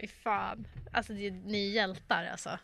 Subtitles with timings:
[0.00, 0.68] Fy fan.
[0.92, 2.58] Alltså det ni är hjältar alltså.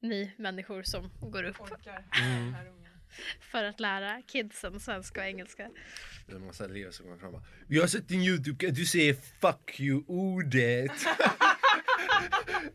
[0.00, 1.56] Ni människor som går upp
[3.40, 5.70] för att lära kidsen svenska och engelska.
[6.26, 8.70] Det är en massa elever som kommer fram och bara, Vi har sett din youtube,
[8.70, 10.92] du säga fuck you-ordet?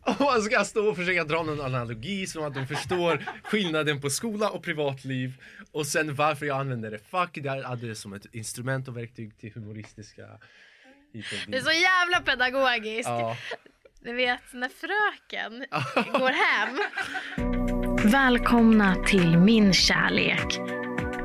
[0.01, 4.09] och man ska stå och försöka dra någon analogi som att de förstår skillnaden på
[4.09, 5.41] skola och privatliv.
[5.71, 9.37] Och sen varför jag använder det fuck, jag hade det som ett instrument och verktyg
[9.37, 10.39] till humoristiska
[11.47, 13.09] Det är så jävla pedagogiskt.
[13.09, 13.35] Ja.
[14.05, 15.65] Ni vet när fröken
[16.19, 16.79] går hem.
[18.11, 20.59] Välkomna till Min kärlek.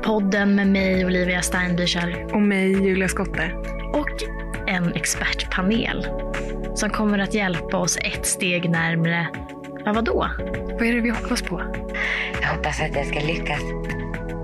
[0.03, 3.51] Podden med mig Olivia Steinbücher Och mig, Julia Skotte.
[3.93, 4.09] och
[4.69, 6.07] en expertpanel
[6.75, 9.27] som kommer att hjälpa oss ett steg närmre,
[9.85, 10.29] ja vadå?
[10.73, 11.61] Vad är det vi hoppas på?
[12.41, 13.61] Jag hoppas att jag ska lyckas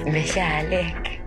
[0.06, 1.21] med kärlek.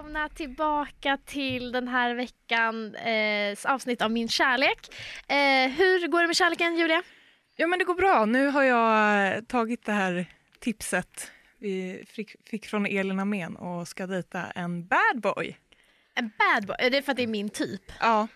[0.00, 4.78] Välkomna tillbaka till den här veckans avsnitt av Min kärlek.
[5.28, 7.02] Eh, hur går det med kärleken Julia?
[7.56, 8.24] Ja, men det går bra.
[8.24, 10.26] Nu har jag eh, tagit det här
[10.58, 12.04] tipset vi
[12.46, 15.56] fick, från Elin Amén och ska dejta en bad boy.
[16.14, 17.92] En bad boy, är det för att det är min typ?
[18.00, 18.28] Ja,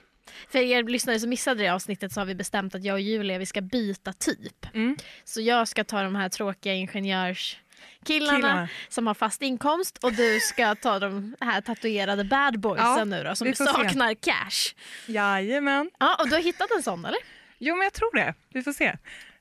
[0.49, 3.39] För er lyssnare som missade det avsnittet så har vi bestämt att jag och Julia
[3.39, 4.75] vi ska byta typ.
[4.75, 4.97] Mm.
[5.25, 7.64] Så jag ska ta de här tråkiga ingenjörskillarna
[8.07, 8.69] Killarna.
[8.89, 13.25] som har fast inkomst och du ska ta de här tatuerade bad boysen Ja, nu
[13.25, 13.73] då som får se.
[13.73, 14.75] saknar cash.
[15.07, 15.91] jajamän.
[16.01, 17.19] Ja, och du har hittat en sån eller?
[17.59, 18.35] Jo, men jag tror det.
[18.55, 18.97] Vi får se.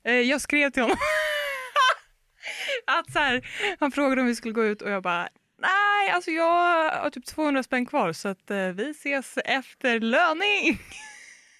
[0.05, 0.97] Eh, Jag skrev till honom
[2.85, 3.47] att så här,
[3.79, 5.27] han frågade om vi skulle gå ut och jag bara
[5.61, 10.79] Nej, alltså jag har typ 200 spänn kvar så att eh, vi ses efter löning.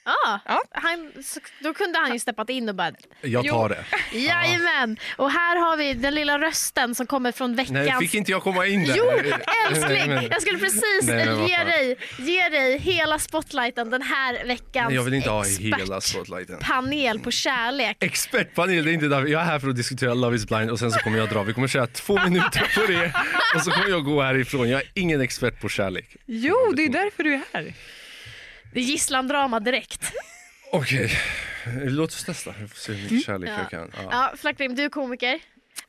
[0.05, 0.61] Ja, Ja.
[0.71, 1.11] Han,
[1.59, 3.85] då kunde han ju steppat in och bara Jag tar det.
[4.17, 4.97] Jajamän!
[5.17, 7.71] Och här har vi den lilla rösten som kommer från veckans...
[7.71, 8.95] Nej, fick inte jag komma in där?
[8.97, 9.03] Jo,
[9.69, 10.27] älskling!
[10.31, 15.03] Jag skulle precis Nej, ge, dig, ge dig hela spotlighten den här veckans Nej, jag
[15.03, 16.57] vill inte ha expert- hela spotlighten.
[16.59, 17.97] panel på kärlek.
[17.99, 19.27] Expertpanel, det är inte därför.
[19.27, 21.43] Jag är här för att diskutera Love is blind och sen så kommer jag dra.
[21.43, 23.13] Vi kommer köra två minuter på det
[23.55, 24.69] och så kommer jag gå härifrån.
[24.69, 26.15] Jag är ingen expert på kärlek.
[26.25, 27.73] Jo, det är därför du är här.
[28.73, 30.11] Det är gisslandrama direkt.
[30.71, 31.11] Okej,
[31.75, 32.53] låt oss testa.
[32.59, 33.57] Vi får se hur mycket kärlek Ja.
[33.59, 33.91] jag kan.
[34.03, 34.09] Ja.
[34.11, 35.39] Ja, Flackrim, du är komiker,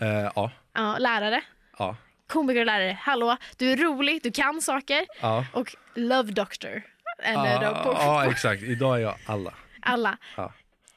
[0.01, 0.51] Eh, ja.
[0.75, 1.43] ja, lärare.
[1.79, 1.97] ja.
[2.27, 2.99] Komiker och lärare.
[3.01, 5.07] Hallå, du är rolig, du kan saker.
[5.21, 5.47] ja.
[5.53, 6.83] Och love doctor.
[7.23, 8.63] Eller då på ja, exakt.
[8.63, 9.55] Idag är jag alla.
[9.83, 10.19] alla.
[10.37, 10.53] Ja.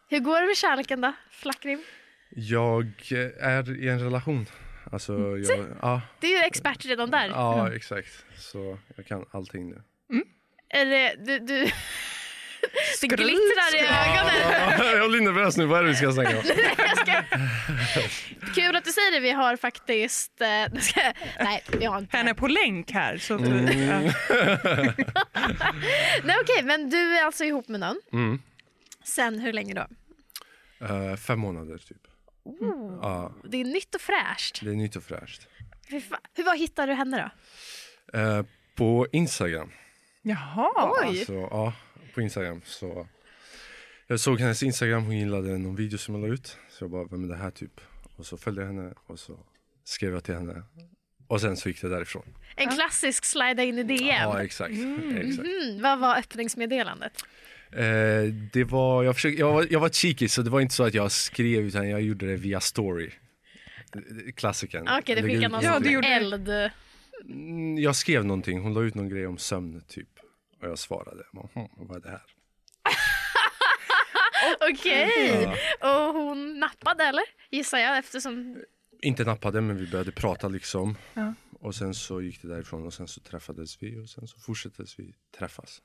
[0.09, 1.83] Hur går det med kärleken då, Flackrim?
[2.29, 4.45] Jag eh, är i en relation.
[4.91, 7.27] Alltså, jag, ja, Du är ju expert redan där.
[7.27, 8.09] ja, exakt.
[8.37, 9.81] Så jag kan allting nu.
[10.69, 11.39] Eller du...
[11.39, 11.71] du...
[13.01, 14.97] Det glittrar i ögonen.
[14.97, 15.65] jag blir nervös nu.
[15.65, 16.43] Vad är det vi ska snacka om?
[16.97, 17.23] Ska...
[18.55, 19.19] Kul att du säger det.
[19.19, 20.41] Vi har faktiskt...
[20.41, 20.47] eh,
[21.39, 22.17] Nej, vi har inte.
[22.17, 23.17] Han är på länk här.
[23.17, 23.63] Så att, Mm.
[26.23, 27.99] Nej, okej, men du är alltså ihop med någon.
[28.13, 28.41] Mm.
[29.03, 29.87] Sen hur länge då?
[30.85, 31.97] Eh, fem månader typ.
[32.43, 34.59] Oh, Ja, det är nytt och fräscht.
[34.63, 35.47] det är nytt och fräscht.
[36.09, 36.19] Fan.
[36.35, 37.31] Hur var hittade du henne
[38.13, 38.19] då?
[38.19, 38.43] Eh,
[38.75, 39.71] på Instagram.
[40.27, 40.93] Jaha.
[41.01, 41.07] Oj.
[41.07, 41.73] Alltså, ja,
[42.13, 42.61] på Instagram.
[42.65, 43.07] Så
[44.07, 46.57] jag såg hennes Instagram, hon gillade någon video som jag la ut.
[46.69, 47.81] Så jag bara, vem är det här typ?
[48.15, 49.39] Och så följde jag henne och så
[49.83, 50.63] skrev jag till henne.
[51.27, 52.23] Och sen så gick det därifrån.
[52.55, 53.99] En klassisk slida in i DM.
[54.07, 54.71] Ja, exakt.
[54.71, 55.39] exakt.
[55.39, 57.13] Mm, vad var öppningsmeddelandet?
[57.71, 58.23] Eh,
[58.53, 60.93] det var, jag, försökte, jag, var, jag var cheeky så det var inte så att
[60.93, 63.11] jag skrev utan jag gjorde det via story.
[64.35, 64.87] Klassikern.
[64.99, 66.07] Okej, du Lägga skickade någon Ja, det.
[66.07, 66.49] eld.
[67.25, 70.16] Mm, Jag skrev någonting, hon la ut någon grej om sömn typ.
[70.61, 71.23] Och jag svarade,
[71.53, 72.23] "Hm, vad är det här?
[74.71, 75.47] Okej.
[75.81, 77.23] Och hon nappade eller?
[77.51, 78.63] Gissar jag eftersom...
[79.01, 80.95] Inte nappade men vi började prata liksom.
[81.13, 81.33] Ja.
[81.59, 84.99] Och sen så gick det därifrån och sen så träffades vi och sen så fortsattes
[84.99, 85.81] vi träffas.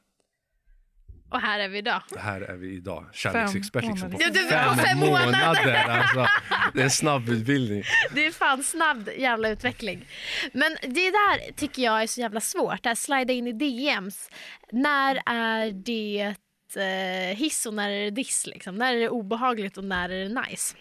[1.32, 2.02] Och här är vi idag.
[2.18, 5.88] Här är vi idag, kärleksexpert liksom på på fem månader.
[5.88, 6.26] Alltså,
[6.74, 7.82] det är en snabb utbildning.
[8.14, 10.06] Det är fan snabb jävla utveckling.
[10.52, 12.82] Men det där tycker jag är så jävla svårt.
[12.82, 14.30] Det här slida in i DMs.
[14.72, 16.34] När är det
[16.76, 18.46] eh, hiss och när är det diss?
[18.46, 18.74] Liksom?
[18.74, 20.76] När är det obehagligt och när är det nice?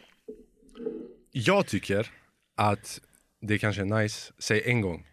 [1.31, 2.11] Jag tycker
[2.57, 3.01] att
[3.41, 5.07] det kanske är nice, säg en gång.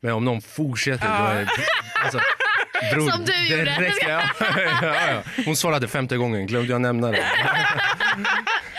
[0.00, 1.50] Men om någon fortsätter då är det...
[2.04, 2.20] Alltså,
[2.92, 3.64] bror, Som du det gjorde.
[3.64, 4.08] räcker.
[4.08, 4.22] Ja,
[4.82, 5.22] ja, ja.
[5.44, 7.26] Hon svarade femte gången, glömde jag nämna det.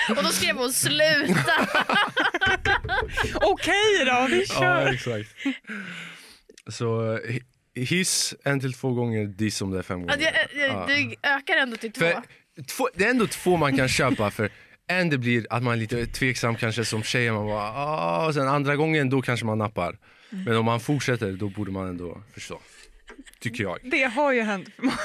[0.10, 1.68] Och då skrev hon sluta.
[3.36, 4.94] Okej då, vi Ja, kör.
[4.94, 5.30] exakt.
[6.69, 7.44] Så hi-
[7.75, 10.31] hiss en till två gånger, diss om det är fem Ja, gånger.
[10.54, 10.86] det- Ja.
[10.88, 12.00] Du ökar ändå till två.
[12.06, 14.50] För, två, det är ändå två man kan köpa för
[14.88, 18.34] en det blir att man är lite tveksam kanske som tjej, man bara ah, och
[18.34, 19.98] sen andra gången då kanske man nappar.
[20.30, 22.60] Men om man fortsätter då borde man ändå förstå.
[23.45, 23.80] Tycker jag.
[23.83, 24.97] Det har ju hänt för många.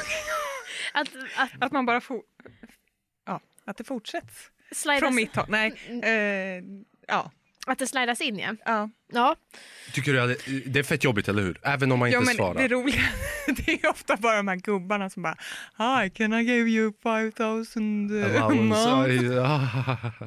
[0.92, 2.22] Att, att Att man bara får...
[3.26, 4.50] Ja, att det fortsätts.
[4.72, 5.46] slidas, Från mitt håll.
[5.48, 5.74] Nej.
[5.88, 6.02] Mm.
[6.04, 6.64] Eh,
[7.08, 7.30] ja.
[7.66, 8.54] att det slidas in ja.
[8.64, 8.90] ja.
[9.12, 9.36] Ja,
[9.92, 11.58] Tycker du att det, det är fett jobbigt, eller hur?
[11.62, 12.54] Även om man ja inte men svarar.
[12.62, 13.02] det roliga
[13.46, 15.36] det är ofta bara de här gubbarna som bara
[15.78, 20.22] Hi, can I give you 5000 a month?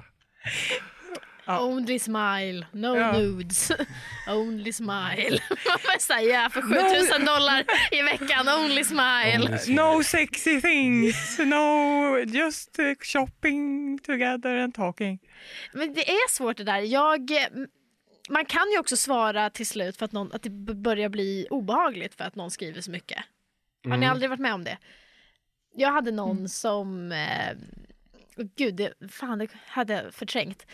[1.45, 1.62] Ja.
[1.66, 3.12] only smile, no Ja.
[3.12, 3.72] nudes.
[4.30, 5.40] only smile.
[5.50, 9.40] Man får säga för 7000 dollar i veckan, only smile.
[9.45, 9.81] Only smile.
[9.81, 15.19] No sexy things, no just eh, shopping together and talking.
[15.74, 16.80] Men det är svårt det där.
[16.80, 17.31] Jag,
[18.30, 22.16] man kan ju också svara till slut för att, någon, att det börjar bli obehagligt
[22.16, 23.18] för att någon skriver så mycket.
[23.84, 24.00] Har Mm.
[24.00, 24.78] ni aldrig varit med om det?
[25.75, 27.12] Jag hade någon som...
[27.12, 27.57] Eh,
[28.35, 30.65] gud, det, fan det hade jag förträngt.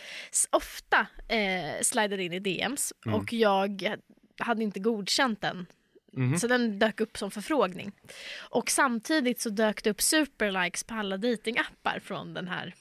[0.50, 3.20] Ofta eh, slidade in i DMs Mm.
[3.20, 3.96] och jag
[4.38, 5.66] hade inte godkänt den.
[6.12, 6.38] Mhm.
[6.38, 7.92] Så den dök upp som förfrågning.
[8.38, 12.74] Och samtidigt så dök det upp superlikes på alla datingappar från den här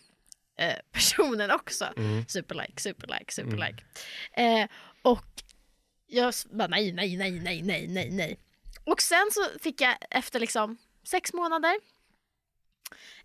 [0.59, 1.85] eh, personen också.
[1.97, 2.25] Mm.
[2.27, 3.83] Superlike, superlike, superlike.
[4.33, 4.67] Eh,
[5.01, 5.25] och
[6.07, 8.39] jag bara nej, nej, nej, nej, nej, nej, nej.
[8.83, 11.73] Och sen så fick jag efter liksom sex månader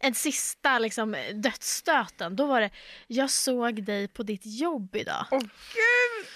[0.01, 2.37] en sista liksom dödsstöten.
[2.37, 2.71] Då var det,
[3.07, 5.27] jag såg dig på ditt jobb idag.
[5.31, 6.27] Åh gud!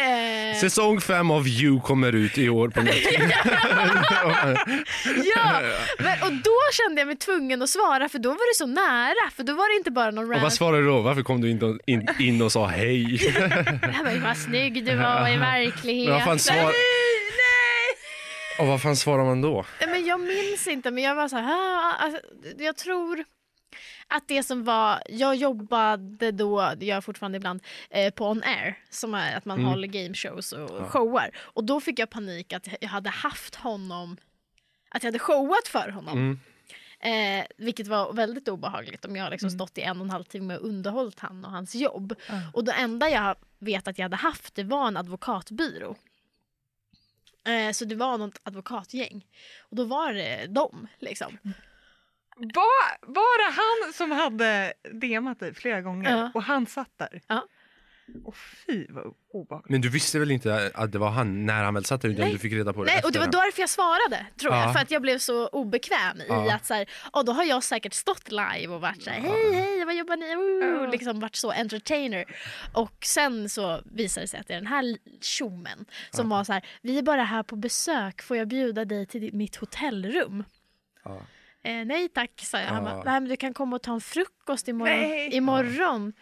[0.00, 3.16] Eh, Säsong fem av You kommer ut i år på Netflix.
[5.36, 5.60] ja,
[5.98, 9.30] men, och då kände jag mig tvungen att svara för då var det så nära.
[9.36, 11.00] För då var det inte bara någon och random vad svarade du då?
[11.00, 13.20] Varför kom du in, in, in och sa hej?
[13.82, 16.14] Ja, men vad snygg du var i Men verkligheten.
[16.14, 16.72] vad fan svar...
[18.58, 19.64] Och vad fan svarar man då?
[19.88, 21.76] Men jag minns inte, men jag var så här...
[21.78, 22.20] "Ah, Alltså,
[22.58, 23.24] jag tror
[24.08, 25.02] att det som var...
[25.08, 28.78] Jag jobbade då, det gör jag fortfarande ibland, eh, på On Air.
[28.90, 29.70] Som är att man Mm.
[29.70, 30.88] håller game shows och Ja.
[30.88, 31.30] showar.
[31.38, 34.16] Och då fick jag panik att jag hade haft honom...
[34.90, 36.18] Att jag hade showat för honom.
[36.18, 36.40] Mm.
[37.40, 40.24] Eh, vilket var väldigt obehagligt om jag har liksom stått i en och en halv
[40.24, 42.14] timme och underhållit han och hans jobb.
[42.28, 42.34] Ja.
[42.54, 45.96] Och det enda jag vet att jag hade haft det var en advokatbyrå.
[47.48, 49.26] Eh, så det var något advokatgäng.
[49.60, 51.38] Och då var det dem liksom.
[52.36, 56.30] Var, var det han som hade DMat dig flera gånger Ja.
[56.34, 57.20] och han satt där?
[57.26, 57.46] Ja.
[58.24, 59.70] Och fy vad obehagligt.
[59.70, 62.30] Men du visste väl inte att det var han när han väl satt där utan
[62.30, 64.68] du fick reda på det Nej, och det var därför jag svarade tror jag.
[64.68, 64.72] Ja.
[64.72, 66.54] För att jag blev så obekväm i Ja.
[66.54, 69.52] att så här, oh, då har jag säkert stått live och varit så här, hej
[69.52, 70.82] hej vad jobbar ni?
[70.84, 70.90] Ja.
[70.90, 72.24] liksom varit så entertainer.
[72.74, 76.52] Och sen så visade det sig att det är den här tjommen som var så
[76.52, 80.44] här, vi är bara här på besök, får jag bjuda dig till mitt hotellrum?
[81.04, 81.20] Ja.
[81.62, 82.66] Eh, nej tack, sa jag.
[82.66, 82.90] Han Ja.
[82.90, 84.96] bara, "Nej, men du kan komma och ta en frukost imorgon.
[85.00, 85.34] Nej.
[85.36, 86.12] imorgon.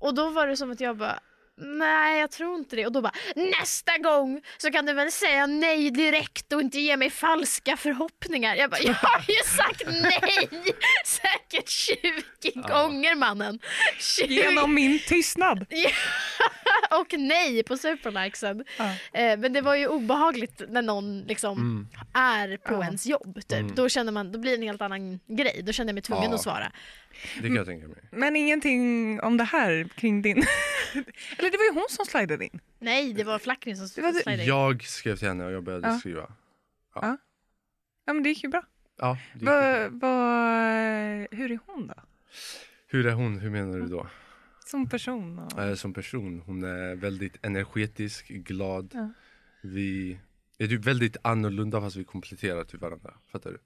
[0.00, 1.20] Och då var det som att jag bara,
[1.56, 2.86] nej jag tror inte det.
[2.86, 3.12] Och då bara,
[3.60, 8.56] nästa gång så kan du väl säga nej direkt och inte ge mig falska förhoppningar.
[8.56, 10.48] Jag bara, jag har ju sagt nej
[11.04, 13.58] säkert 20 gånger mannen.
[13.98, 15.66] 20 Genom min tystnad.
[17.00, 18.64] och nej på superlikesen.
[18.78, 18.84] Ja.
[19.20, 21.88] Eh, men det var ju obehagligt när någon liksom Mm.
[22.14, 22.84] är på Ja.
[22.84, 23.34] ens jobb.
[23.48, 23.52] Typ.
[23.58, 23.74] Mm.
[23.74, 25.60] Då, känner man, då blir det en helt annan grej.
[25.62, 26.34] Då känner jag mig tvungen Ja.
[26.34, 26.72] att svara.
[27.36, 27.96] Det kan jag tänka mig.
[28.12, 30.36] Men ingenting om det här kring din...
[31.38, 32.60] Eller det var ju hon som slidade in.
[32.78, 34.44] Nej, det var Flackrin som slidade in.
[34.46, 35.98] Jag skrev till henne och jag började Ja.
[35.98, 36.32] skriva.
[36.94, 38.62] Ja men det gick ju bra.
[38.98, 40.08] Ja, det Va, bra.
[40.08, 41.94] va, hur är hon då?
[42.86, 43.38] Hur är hon?
[43.38, 44.06] Hur menar du då?
[44.66, 45.38] Som person?
[45.38, 45.62] Och...
[45.62, 46.42] Eh, Som person.
[46.46, 48.90] Hon är väldigt energetisk, glad.
[48.94, 49.10] Ja.
[49.62, 50.18] Vi
[50.58, 53.14] är typ väldigt annorlunda fast vi kompletterar till varandra.
[53.32, 53.58] Fattar du?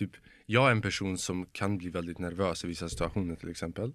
[0.00, 0.16] Typ,
[0.46, 3.92] jag är en person som kan bli väldigt nervös i vissa situationer till exempel.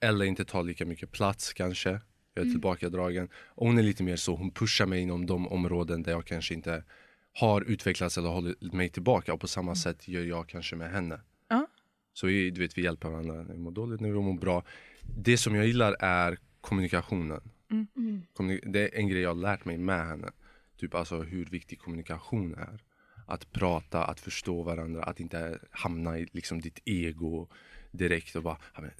[0.00, 2.00] Eller inte ta lika mycket plats kanske.
[2.34, 3.28] Jag är tillbakadragen.
[3.34, 6.54] Och hon är lite mer så, hon pushar mig inom de områden där jag kanske
[6.54, 6.84] inte
[7.32, 9.34] har utvecklats eller hållit mig tillbaka.
[9.34, 11.20] Och på samma sätt gör jag kanske med henne.
[11.48, 11.66] Ja.
[12.12, 14.64] Så vi, du vet, vi hjälper varandra när vi mår dåligt, när vi mår bra.
[15.16, 17.40] Det som jag gillar är kommunikationen.
[17.70, 18.22] Mm.
[18.36, 20.30] Kommunik- det är en grej jag har lärt mig med henne.
[20.76, 22.83] Typ alltså hur viktig kommunikation är.
[23.26, 27.48] Att prata, att förstå varandra, att inte hamna i liksom ditt ego
[27.90, 28.56] direkt och bara,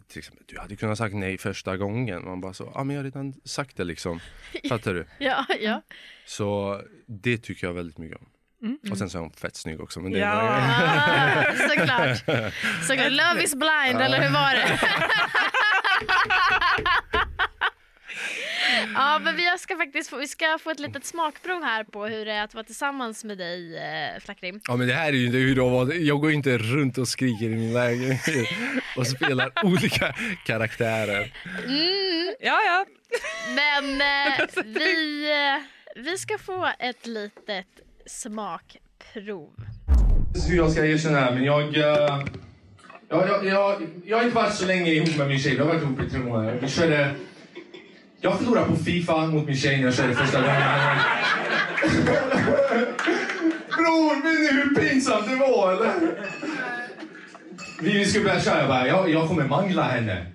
[0.08, 2.24] till exempel, du hade kunnat sagt nej första gången.
[2.24, 4.20] Man bara så, ja men jag har redan sagt det liksom.
[4.68, 5.06] Fattar du?
[5.18, 5.82] Ja, ja.
[6.26, 8.26] Så det tycker jag väldigt mycket om.
[8.62, 8.78] Mm.
[8.90, 10.00] Och sen så är hon fett snygg också.
[10.00, 10.58] Men det är Ja.
[11.48, 12.18] Ah, såklart.
[12.82, 13.12] såklart.
[13.12, 14.80] Love is blind, eller hur var det?
[18.94, 22.24] Ja, men vi ska faktiskt få, vi ska få ett litet smakprov här på hur
[22.24, 24.60] det är att vara tillsammans med dig, eh, Flackrim.
[24.68, 25.92] Ja men det här är ju inte hur det var.
[25.94, 28.48] Jag går ju inte runt och skriker i min lägenhet
[28.96, 30.14] och spelar olika
[30.46, 31.32] karaktärer.
[31.66, 32.86] Mm, Ja, ja.
[33.54, 37.66] men eh, vi, eh, vi ska få ett litet
[38.06, 39.50] smakprov.
[40.48, 41.76] hur jag ska erkänna det här, men jag...
[41.76, 42.24] eh,
[43.08, 45.52] jag, jag, jag, jag har inte varit så länge ihop med min tjej.
[45.52, 46.58] Vi har varit ihop i tre månader.
[46.62, 47.14] Vi körde...
[48.24, 50.56] Jag förlorade på Fifa mot min tjej när jag körde första gången.
[53.68, 55.92] Bror, vet ni hur pinsamt det var eller?
[57.82, 58.58] Vi, vi skulle börja köra.
[58.58, 60.26] Jag bara, jag, jag kommer mangla henne.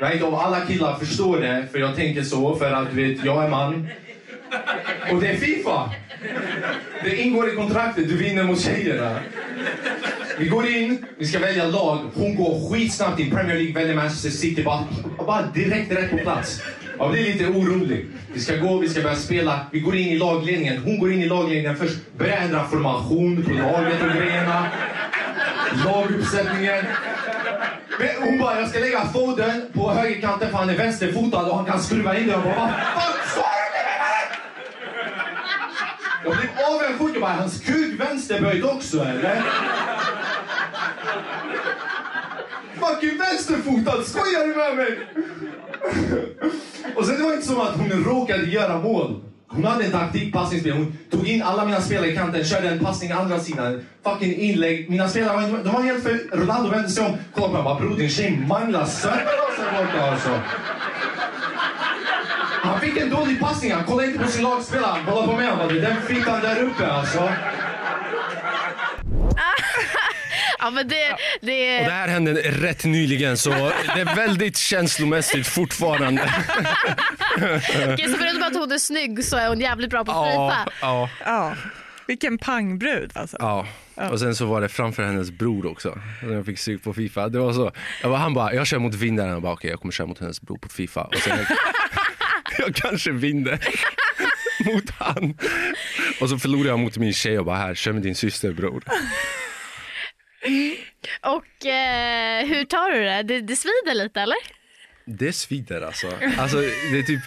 [0.00, 0.22] Right?
[0.22, 3.48] Och alla killar förstår det, för jag tänker så, för att du vet, jag är
[3.48, 3.88] man.
[5.12, 5.90] Och det är Fifa!
[7.04, 9.18] Det ingår i kontraktet, du vinner mot tjejerna.
[10.38, 11.98] Vi går in, vi ska välja lag.
[12.14, 13.30] Hon går skitsnabbt in.
[13.30, 14.62] Premier League väljer Manchester City.
[14.62, 14.84] Bara,
[15.26, 16.60] bara direkt rätt på plats.
[16.98, 18.06] Jag blir lite orolig.
[18.32, 19.60] Vi ska gå, vi ska börja spela.
[19.70, 20.82] Vi går in i lagledningen.
[20.84, 21.96] Hon går in i lagledningen först.
[22.18, 24.66] Börjar ändra formation på laget och grejerna.
[25.84, 26.84] Laguppsättningen.
[27.98, 31.64] Men hon bara, jag ska lägga Foden på högerkanten för han är vänsterfotad och han
[31.64, 32.30] kan skruva in den.
[32.30, 34.40] Jag bara, vad fan sa du till?
[36.24, 37.14] Jag blev avundsjuk.
[37.14, 39.42] Jag bara, hans kuk vänsterböjd också eller?
[42.80, 44.98] Fucking vänsterfotad, skojar du med mig?
[46.96, 49.20] Och sen det var inte som att hon råkade göra mål.
[49.48, 50.72] Hon hade en taktik, passningsspel.
[50.72, 53.84] Hon tog in alla mina spelare i kanten, körde en passning andra sidan.
[54.04, 54.90] Fucking inlägg.
[54.90, 56.36] Mina spelare var, de var helt för...
[56.36, 57.16] Ronaldo vände sig om.
[57.34, 60.40] Kolla på mig bara, bror din tjej manglar sönder oss här borta alltså.
[62.62, 64.90] Han fick en dålig passning, han kollade inte på sin lagspelare.
[64.90, 67.28] Han kollade på mig, han bara, den fittan där uppe alltså.
[70.58, 73.50] Ja, men det, det, Och det här hände rätt nyligen så
[73.94, 76.30] det är väldigt känslomässigt fortfarande.
[77.36, 80.72] Okej, så förutom att hon är snygg så är hon jävligt bra på Ja, Fifa.
[80.80, 81.54] ja, Ja.
[82.06, 83.36] Vilken pangbrud alltså.
[83.40, 83.66] ja.
[84.10, 85.98] Och sen så var det framför hennes bror också.
[86.22, 87.28] Jag fick stryk på Fifa.
[87.28, 87.72] Det var så.
[88.02, 89.30] Jag bara, han bara, jag kör mot vinnaren.
[89.30, 91.00] Jag bara, okej jag kommer köra mot hennes bror på Fifa.
[91.04, 91.46] Och sen jag,
[92.66, 93.58] jag kanske vinner
[94.64, 95.38] mot han.
[96.20, 98.82] Och så förlorar jag mot min tjej och bara, här, kör med din syster bror.
[101.22, 103.22] Och eh, hur tar du det?
[103.22, 103.40] det?
[103.40, 104.36] Det svider lite eller?
[105.04, 106.06] Det svider alltså.
[106.38, 106.56] alltså
[106.92, 107.20] det är typ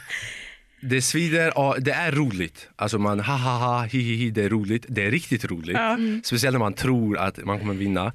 [0.82, 2.70] det svider, ja, det är roligt.
[2.76, 4.86] Alltså man ha ha ha, hi hi hi, det är roligt.
[4.88, 5.78] Det är riktigt roligt.
[6.24, 8.14] Speciellt när man tror att man kommer vinna.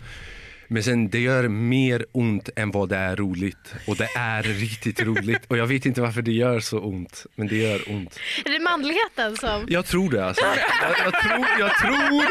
[0.68, 3.74] Men sen det gör mer ont än vad det är roligt.
[3.86, 5.42] Och det är riktigt roligt.
[5.48, 7.26] Och jag vet inte varför det gör så ont.
[7.34, 8.18] Men det gör ont.
[8.44, 9.66] Är det manligheten som...
[9.68, 10.44] Jag tror det alltså.
[10.82, 12.24] Jag, jag tror, jag tror.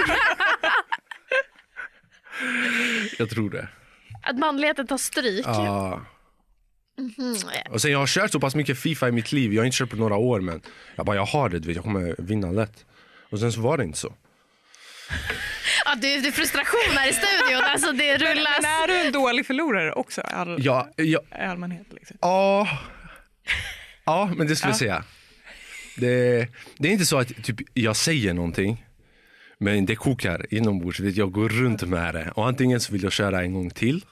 [3.17, 3.67] Jag tror det.
[4.23, 5.45] Att manligheten tar stryk?
[5.45, 6.01] Ja.
[6.97, 7.35] Mm.
[7.69, 9.53] Och sen jag har kört så pass mycket Fifa i mitt liv.
[9.53, 10.61] Jag har inte kört på några år men
[10.95, 12.85] jag bara jag har det, du vet, jag kommer vinna lätt.
[13.29, 14.13] Och sen så var det inte så.
[15.85, 17.63] Ja, det, är, frustration här i studion.
[17.63, 18.61] Alltså, det rullas...
[18.61, 21.87] Men är du en dålig förlorare också all, Ja, ja, i allmänhet?
[21.89, 22.17] Liksom?
[22.21, 22.67] ja,
[24.05, 25.03] ja men det skulle jag säga.
[25.97, 28.85] Det, det är inte så att typ, jag säger någonting
[29.61, 30.99] men det kokar inombords.
[30.99, 34.05] Vet, Jag går runt med det och antingen så vill jag köra en gång till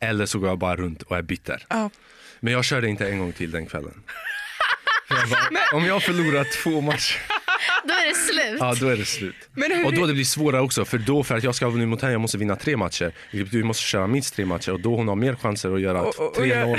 [0.00, 1.66] eller så går jag bara runt och är bitter.
[1.68, 1.90] Ja.
[2.40, 4.02] Men jag körde inte en gång till den kvällen.
[5.08, 7.18] Jag bara, om jag förlorar två matcher,
[7.84, 8.56] Då är det slut.
[8.60, 9.34] ja då är det slut.
[9.52, 11.88] Men hur, Och då det blir svårare också, för då för att jag ska vunnit
[11.88, 13.12] mot henne, jag måste vinna tre matcher.
[13.30, 16.18] Vi måste köra minst tre matcher och då hon har mer chanser att göra Och-
[16.20, 16.72] och- och 3-0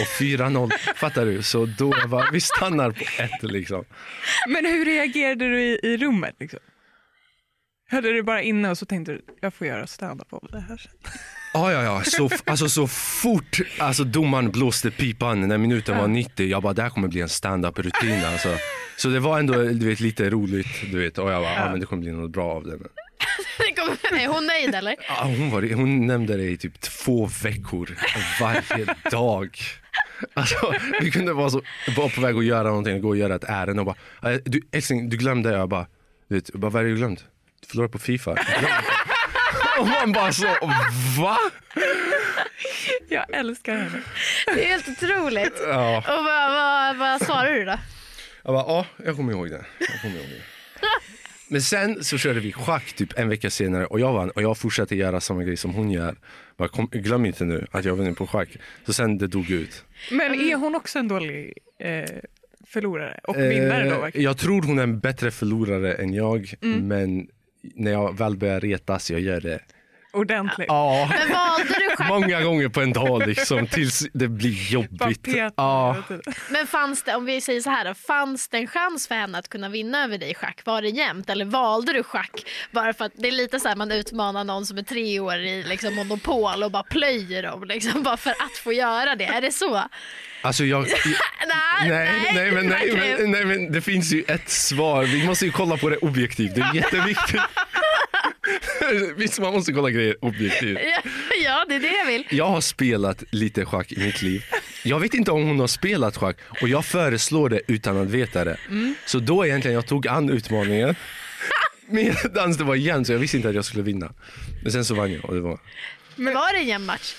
[0.00, 0.70] och 4-0.
[0.96, 1.42] Fattar du?
[1.42, 3.84] Så då bara, vi stannar på ett liksom.
[4.48, 6.34] men hur reagerade du i, i rummet?
[6.40, 6.60] Liksom?
[7.88, 10.76] Hade du bara inne och så tänkte du jag får göra stand-up av det här
[10.76, 10.92] sen?
[11.54, 12.02] Ja, ja, ja.
[12.04, 16.82] Så, alltså, så fort alltså, domaren blåste pipan när minuten var 90, jag bara, det
[16.82, 18.24] här kommer bli en stand-up-rutin.
[18.24, 18.48] Alltså.
[18.96, 21.18] Så det var ändå du vet, lite roligt, du vet.
[21.18, 21.70] Och jag bara, ja.
[21.70, 22.70] men det kommer bli något bra av det.
[22.76, 22.88] Men,
[23.58, 24.96] Det kommer- Är hon nöjd eller?
[25.08, 27.96] ja, hon, var, hon nämnde det i typ två veckor,
[28.40, 29.58] varje dag.
[30.34, 31.62] Alltså, vi kunde vara, så,
[31.96, 34.60] vara på väg att göra någonting, gå och göra ett ärende och bara, "Eh, du,
[34.72, 35.50] älskling, du glömde.
[35.52, 35.86] Jag bara,
[36.28, 37.24] du vet, jag bara, vad är det du glömt?
[37.76, 38.30] Du förlorade på Fifa.
[39.80, 40.46] Och man bara så,
[41.18, 41.38] va?
[43.08, 44.02] Jag älskar henne.
[44.46, 45.60] Det är helt otroligt.
[45.66, 45.98] Ja.
[45.98, 47.78] Och vad, vad, vad svarar du då?
[48.44, 49.64] Jag bara, ja, jag kommer ihåg det.
[49.78, 50.42] Jag kommer ihåg det.
[51.48, 54.58] Men sen så körde vi schack typ en vecka senare och jag vann och jag
[54.58, 56.16] fortsatte göra samma grej som hon gör.
[56.56, 58.48] Bara, kom, glöm inte nu att jag vann på schack.
[58.86, 59.84] Så sen det dog ut.
[60.10, 62.04] Men är hon också en dålig eh,
[62.66, 63.94] förlorare och vinnare då?
[63.94, 64.24] Eh, verkligen?
[64.24, 66.54] jag tror hon är en bättre förlorare än jag.
[66.60, 67.28] Men
[67.74, 69.60] när jag väl börjar retas, jag gör det.
[70.12, 70.66] Ordentligt.
[70.68, 72.08] Ja, Men valde du schack?
[72.08, 75.26] många gånger på en dag liksom tills det blir jobbigt.
[75.56, 75.96] Ja.
[76.50, 79.38] Men fanns det, om vi säger så här då, fanns det en chans för henne
[79.38, 80.60] att kunna vinna över dig i schack?
[80.64, 83.76] Var det jämnt eller valde du schack bara för att det är lite så här
[83.76, 88.02] man utmanar någon som är tre år i liksom monopol och bara plöjer dem liksom
[88.02, 89.24] bara för att få göra det?
[89.24, 89.82] Är det så?
[90.46, 90.80] Alltså jag,
[91.46, 95.04] Nej, Nej, nej, men, nej, men, nej, men det finns ju ett svar.
[95.04, 96.54] Vi måste ju kolla på det objektivt.
[96.54, 97.40] Det är jätteviktigt.
[99.16, 100.78] Visst, man måste kolla grejer objektivt.
[100.82, 101.10] Ja,
[101.44, 102.26] ja, det är det jag vill.
[102.30, 104.44] Jag har spelat lite schack i mitt liv.
[104.82, 108.44] Jag vet inte om hon har spelat schack och jag föreslår det utan att veta
[108.44, 108.56] det.
[109.06, 110.94] Så då egentligen jag tog an utmaningen.
[111.88, 114.12] Medan det var jämnt så jag visste inte att jag skulle vinna.
[114.62, 115.58] Men sen så vann jag och det var...
[116.16, 117.14] Var det en jämn match?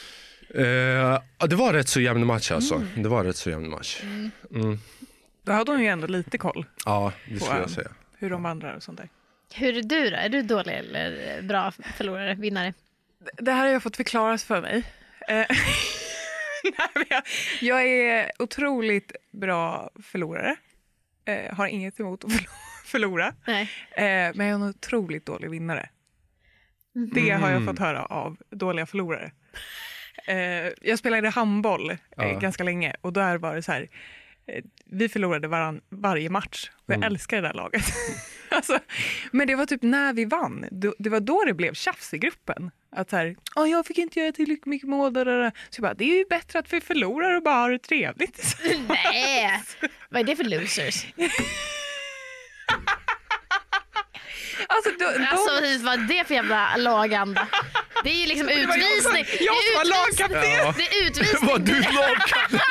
[0.58, 2.84] Eh, det var rätt så jämn match alltså.
[2.96, 4.02] Det var rätt så jämn match.
[5.44, 7.90] Då hade hon ju ändå lite koll Ja, det på skulle jag ön, säga.
[8.18, 9.10] hur de vandrar och sånt där.
[9.54, 10.16] Hur är du då?
[10.16, 12.74] Är du dålig eller bra förlorare, vinnare?
[13.38, 14.84] Det här har jag fått förklaras för mig.
[15.28, 15.36] Eh,
[17.10, 17.24] jag,
[17.62, 20.56] jag är otroligt bra förlorare.
[21.26, 22.50] Eh, har inget emot att förlo-
[22.86, 23.34] förlora.
[23.48, 23.62] Nej.
[23.92, 24.04] Eh,
[24.36, 25.90] men jag är en otroligt dålig vinnare.
[27.14, 29.32] Det har jag fått höra av dåliga förlorare.
[30.26, 32.40] Eh, jag spelade handboll eh, Ja.
[32.40, 33.88] ganska länge och där var det så här.
[34.48, 37.86] Eh, vi förlorade varann, varje match och jag älskar det där laget.
[38.50, 38.80] alltså,
[39.32, 42.18] men det var typ när vi vann, då, det var då det blev tjafs i
[42.18, 42.72] gruppen.
[42.92, 45.14] Att så här, "Ah, jag fick inte göra tillräckligt mycket mål.
[45.14, 47.72] Där, där." Så jag bara, det är ju bättre att vi förlorar och bara har
[47.72, 48.58] det trevligt.
[48.90, 49.62] Nej!
[50.10, 51.06] Vad är det för losers?
[54.68, 57.48] alltså, de, de, Alltså vad är det för jävla laganda?
[58.04, 59.26] Det är ju liksom utvisning.
[59.40, 60.52] jag som var lagkapten.
[60.52, 60.74] Ja.
[60.78, 61.50] Det är utvisning.
[61.50, 62.60] Var du lagkapten?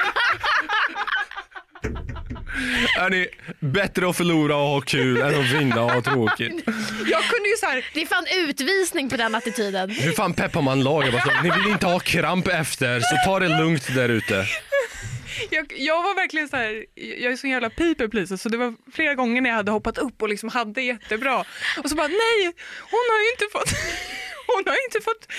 [2.96, 3.28] Hörni,
[3.60, 6.62] bättre att förlora och ha kul än att vinna och ha tråkigt.
[7.06, 9.90] jag kunde ju så här, Det är fan utvisning på den attityden.
[9.90, 13.94] Hur fan peppar man så, Ni vill inte ha kramp efter, så ta det lugnt
[13.94, 14.46] där ute.
[15.50, 18.74] Jag, jag var verkligen så här, jag är så jävla people pleaser så det var
[18.92, 21.44] flera gånger när jag hade hoppat upp och liksom hade jättebra.
[21.82, 22.52] Och så bara nej,
[22.90, 23.70] hon har ju inte fått
[24.54, 25.32] hon har inte fått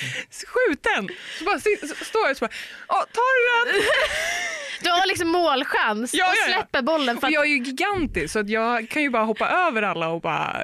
[0.47, 1.09] skjuta än.
[1.39, 2.53] Så bara så står jag och så bara,
[2.87, 3.21] ja ta
[3.71, 3.81] den.
[4.81, 6.53] Du har liksom målchans Ja, och ja, ja.
[6.57, 9.49] släpper bollen för att jag är ju gigantisk så att jag kan ju bara hoppa
[9.49, 10.63] över alla och bara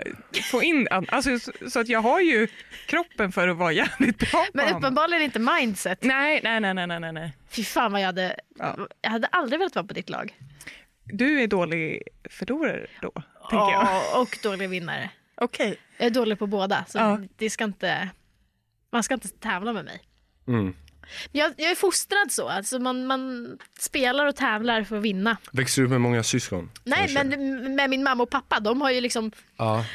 [0.52, 1.30] få in, alltså
[1.70, 2.48] så, att jag har ju
[2.86, 6.04] kroppen för att vara jävligt bra Men uppenbarligen inte mindset.
[6.04, 7.38] Nej, nej, nej, nej, nej, nej.
[7.50, 8.36] Fy fan vad jag hade...
[8.60, 8.88] Ja.
[9.02, 10.34] Jag hade aldrig velat vara på ditt lag.
[11.04, 13.12] Du är dålig förlorare då,
[13.50, 13.84] tänker jag.
[13.84, 15.10] Ja, och dålig vinnare.
[15.36, 15.78] Okej.
[15.98, 17.20] Jag är dålig på båda, så Ja.
[17.38, 18.10] det ska inte,
[18.94, 20.02] man ska inte tävla med mig.
[20.48, 20.74] Mm.
[21.32, 23.48] Jag, jag är fostrad så, alltså man, man
[23.80, 25.38] spelar och tävlar för att vinna.
[25.52, 26.72] Växer du upp med många syskon?
[26.84, 29.86] Nej, men med min mamma och pappa, de har ju liksom Ja.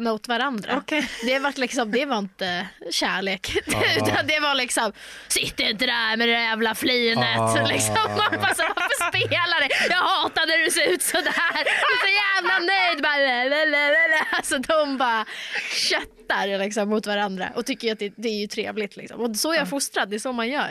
[0.00, 0.76] Mot varandra.
[0.76, 1.08] Okej.
[1.22, 3.56] Det, var liksom, det var inte kärlek,
[3.96, 4.92] utan det var liksom
[5.28, 7.38] sitt inte där med det där jävla flinet.
[7.38, 7.66] Ah.
[7.66, 7.94] Liksom.
[8.08, 9.94] Man bara så, Varför spelar det?
[9.94, 11.64] Jag hatar när du ser ut sådär.
[11.64, 13.02] Du är så jävla nöjd.
[13.02, 15.24] Bara, alltså, de bara
[15.72, 18.96] köttar liksom, mot varandra och tycker att det, det är ju trevligt.
[18.96, 19.20] Liksom.
[19.20, 20.70] Och så är jag fostrad, det är så man gör.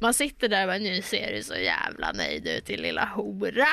[0.00, 3.66] Man sitter där och bara, nu ser du så jävla nöjd ut din lilla hora.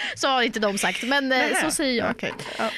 [0.16, 2.10] så har inte de sagt, men eh, så säger jag.
[2.10, 2.32] Okej.
[2.58, 2.70] Ja.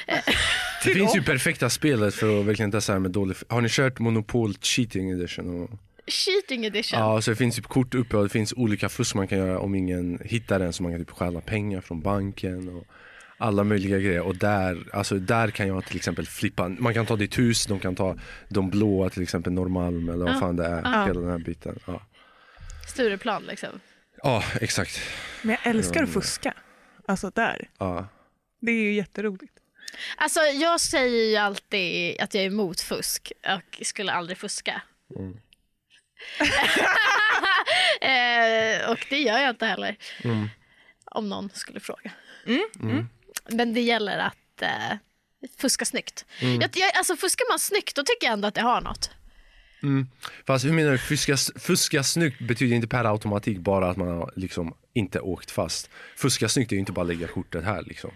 [0.83, 3.37] Det finns ju perfekta spelet för att verkligen testa här med dålig...
[3.49, 5.63] Har ni kört Monopol Cheating Edition?
[5.63, 5.69] Och...
[6.07, 6.99] Cheating edition.
[6.99, 9.59] Ja, så det finns typ kort uppe och det finns olika fusk man kan göra
[9.59, 12.83] om ingen hittar den så man kan typ stjäla pengar från banken och
[13.37, 17.15] alla möjliga grejer och där, alltså där kan jag till exempel flippa, man kan ta
[17.15, 18.15] ditt hus, de kan ta
[18.49, 20.39] de blåa till exempel Norrmalm eller vad Ja.
[20.39, 21.05] fan det är, Ja.
[21.05, 21.79] hela den här biten.
[21.87, 22.01] Ja,
[22.87, 23.69] Stureplan liksom.
[24.23, 24.99] ja exakt.
[25.41, 26.53] Men jag älskar att fuska.
[27.09, 27.69] Alltså där.
[27.77, 28.07] Ja.
[28.59, 29.53] Det är ju jätteroligt.
[30.17, 34.81] Alltså jag säger ju alltid att jag är emot fusk och skulle aldrig fuska.
[38.01, 39.97] eh, och det gör jag inte heller.
[41.05, 42.11] Om någon skulle fråga.
[43.47, 44.97] Men det gäller att eh,
[45.57, 46.25] fuska snyggt.
[46.39, 49.11] Jag, jag, alltså fuskar man snyggt då tycker jag ändå att det har något.
[50.47, 54.31] Fast hur menar du, fuska, fuska snyggt betyder inte per automatik bara att man har
[54.35, 55.89] liksom inte åkt fast.
[56.15, 58.11] Fuska snyggt är ju inte bara lägga kortet här liksom.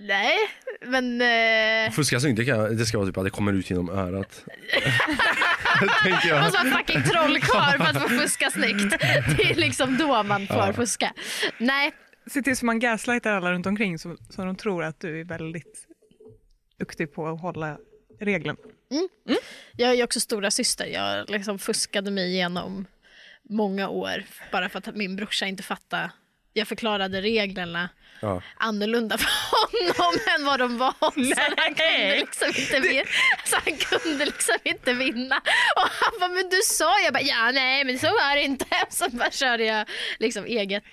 [0.00, 0.36] Nej,
[0.86, 1.20] men...
[1.22, 4.44] Eh, Fuska snyggt, det, kan, det ska vara typ att det kommer ut genom örat.
[6.02, 6.42] Tänker Man jag.
[6.42, 9.00] måste vara en fucking trollkarl för att få fuska snyggt.
[9.36, 11.12] Det är liksom då man får fuska.
[11.58, 11.92] Nej,
[12.26, 15.24] Se till så man gaslightar alla runt omkring så, så de tror att du är
[15.24, 15.86] väldigt
[16.78, 17.78] duktig på att hålla
[18.90, 19.08] regeln.
[19.76, 20.86] jag är ju också stora syster.
[20.86, 22.86] Jag liksom fuskade mig igenom
[23.48, 26.10] många år bara för att min brorsa inte fattade.
[26.52, 27.88] Jag förklarade reglerna
[28.22, 28.42] Ja.
[28.56, 30.94] annorlunda för honom än vad de var.
[31.34, 33.04] Så han kunde liksom inte vinna.
[33.44, 35.36] Så han kunde liksom inte vinna.
[35.76, 38.66] Och han bara, men du sa jag bara, ja nej men så var det inte.
[38.90, 40.84] Så bara körde jag liksom eget,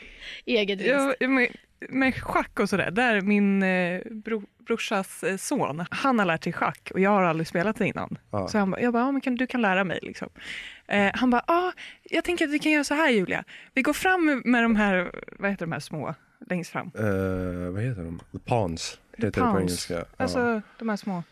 [0.45, 1.15] eget vinst.
[1.19, 1.51] Ja, med,
[1.89, 6.53] med schack och sådär, där min eh, bro, brorsas eh, son, han har lärt sig
[6.53, 8.17] schack och jag har aldrig spelat det innan.
[8.31, 8.47] Ja.
[8.47, 9.99] Så han bara, jag bara, ja, men kan, du kan lära mig.
[10.01, 10.29] Liksom.
[10.87, 11.71] Eh, han bara, ah,
[12.03, 13.43] jag tänker att vi kan göra så här Julia.
[13.73, 16.15] Vi går fram med de här, vad heter de här små
[16.49, 16.91] längst fram?
[16.95, 18.19] Eh, vad heter de?
[18.31, 18.99] The pawns.
[19.11, 19.59] Heter det på Pawns.
[19.59, 19.93] engelska.
[19.93, 20.05] Ja.
[20.17, 21.23] Alltså de här små.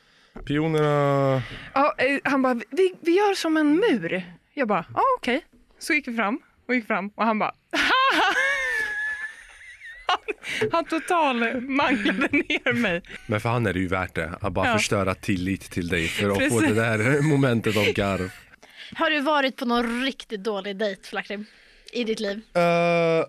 [0.46, 1.42] Pionerna...
[1.74, 4.24] Ja, eh, han bara, vi, vi gör som en mur.
[4.54, 5.46] Jag bara, ja okej.
[5.80, 8.34] Så gick vi fram och gick fram och han bara, Haha!
[10.72, 13.02] Han, total manglade ner mig.
[13.28, 14.34] Men för han är det ju värt det.
[14.42, 14.78] Att bara Ja.
[14.78, 16.62] förstöra tillit till dig för att få Precis.
[16.62, 18.32] det där momentet av garv.
[18.96, 21.46] Har du varit på någon riktigt dålig dejt, Flackrim?
[21.94, 22.38] I ditt liv?
[22.58, 23.26] Uh,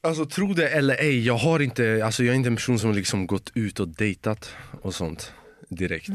[0.00, 2.92] alltså tro det eller ej, jag har inte, alltså jag är inte en person som
[2.92, 5.32] liksom gått ut och dejtat och sånt
[5.68, 6.08] direkt.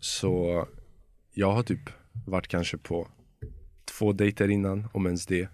[0.00, 0.66] Så
[1.34, 1.90] jag har typ
[2.26, 3.08] varit kanske på
[3.98, 5.48] två dejter innan, om ens det.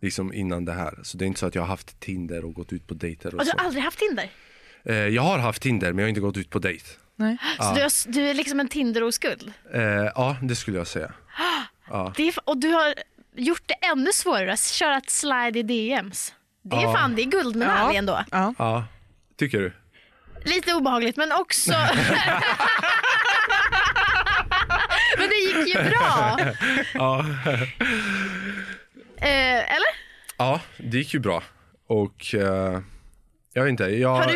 [0.00, 0.98] Liksom innan det här.
[1.02, 3.28] Så det är inte så att jag har haft Tinder och gått ut på dejter
[3.28, 3.56] och Och du så.
[3.58, 4.30] har aldrig haft Tinder?
[4.84, 6.84] Eh, jag har haft Tinder men jag har inte gått ut på dejt.
[7.16, 7.36] Nej.
[7.60, 9.52] Så du, har, du är liksom en Tinder-oskuld?
[9.74, 9.82] Eh,
[10.14, 11.12] ja, det skulle jag säga.
[12.16, 12.94] Det är, och du har
[13.36, 16.34] gjort det ännu svårare att köra ett slide i DMs.
[16.62, 16.92] Det är Ja.
[16.92, 17.98] fan, det är guldmedalj Ja.
[17.98, 18.24] ändå.
[18.30, 18.54] Ja.
[18.58, 18.84] Ja,
[19.38, 19.72] tycker du?
[20.44, 21.72] Lite obehagligt men också...
[25.18, 26.38] men det gick ju bra.
[26.94, 27.24] Ja.
[29.20, 29.88] Eh, eller?
[30.36, 31.42] ja, det gick ju bra.
[31.86, 32.80] Och eh,
[33.52, 34.08] jag vet inte, jag...
[34.14, 34.32] Har du,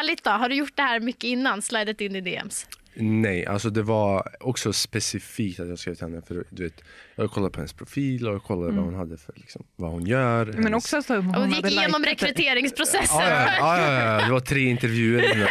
[0.00, 1.62] ärligt då, har du gjort det här mycket innan?
[1.62, 2.66] Slidet in i DMs?
[2.98, 6.22] Nej, alltså det var också specifikt att jag skrev till henne.
[6.28, 6.80] För du vet,
[7.16, 10.06] jag kollade på hennes profil och jag kollade vad hon hade för, liksom, vad hon
[10.06, 10.46] gör.
[10.46, 13.18] Men hennes- också så hon Och hade gick igenom rekryteringsprocessen.
[13.20, 15.22] Ja, ja, ja, ja, ja, det var tre intervjuer.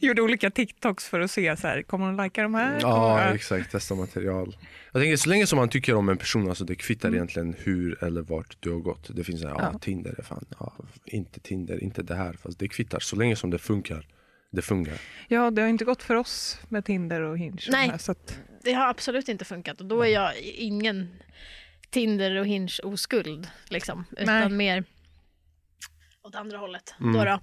[0.00, 2.78] Gjorde olika TikToks för att se så här, kommer hon lika de här?
[2.82, 3.72] Ja, Kommer- exakt.
[3.72, 4.56] Testa material.
[4.92, 7.16] Jag tänker så länge som man tycker om en person, alltså det kvittar Mm.
[7.18, 9.16] egentligen hur eller vart du har gått.
[9.16, 10.72] Det finns så här, ja, Tinder är fan, ja,
[11.04, 12.32] inte Tinder, inte det här.
[12.32, 14.06] Fast det kvittar så länge som det funkar.
[14.52, 14.94] Det funkar.
[15.28, 17.62] ja, det har inte gått för oss med Tinder och Hinge.
[17.70, 17.88] Nej.
[17.88, 21.08] här, Så att, Det har absolut inte funkat och då är jag ingen
[21.90, 24.48] Tinder och Hinge oskuld liksom, utan Nej.
[24.48, 24.84] mer
[26.26, 26.94] åt andra hållet.
[26.98, 27.40] Då då.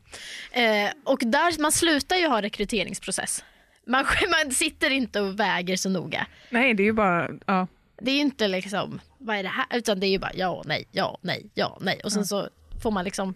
[0.61, 3.43] Eh, och där, man slutar ju ha rekryteringsprocess.
[3.87, 4.05] Man,
[4.43, 6.27] man sitter inte och väger så noga.
[6.49, 7.67] nej, det är ju bara, ja.
[8.01, 9.65] Det är ju inte liksom, vad är det här?
[9.71, 12.01] Utan det är ju bara ja, nej, ja, nej, ja, nej.
[12.03, 12.49] Och sen så
[12.83, 13.33] får man liksom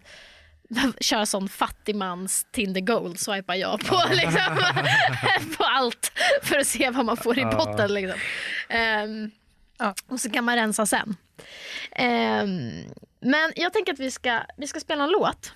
[0.99, 4.57] köra sån fattigmans Tinder Gold, swipa ja på, liksom,
[5.57, 6.11] på allt
[6.43, 7.93] för att se vad man får i botten.
[7.93, 8.19] Liksom.
[8.69, 9.31] Ehm,
[9.77, 9.95] Ja.
[10.07, 11.15] Och så kan man rensa sen.
[11.91, 12.83] Ehm,
[13.19, 15.53] men jag tänker att vi ska, vi ska spela en låt.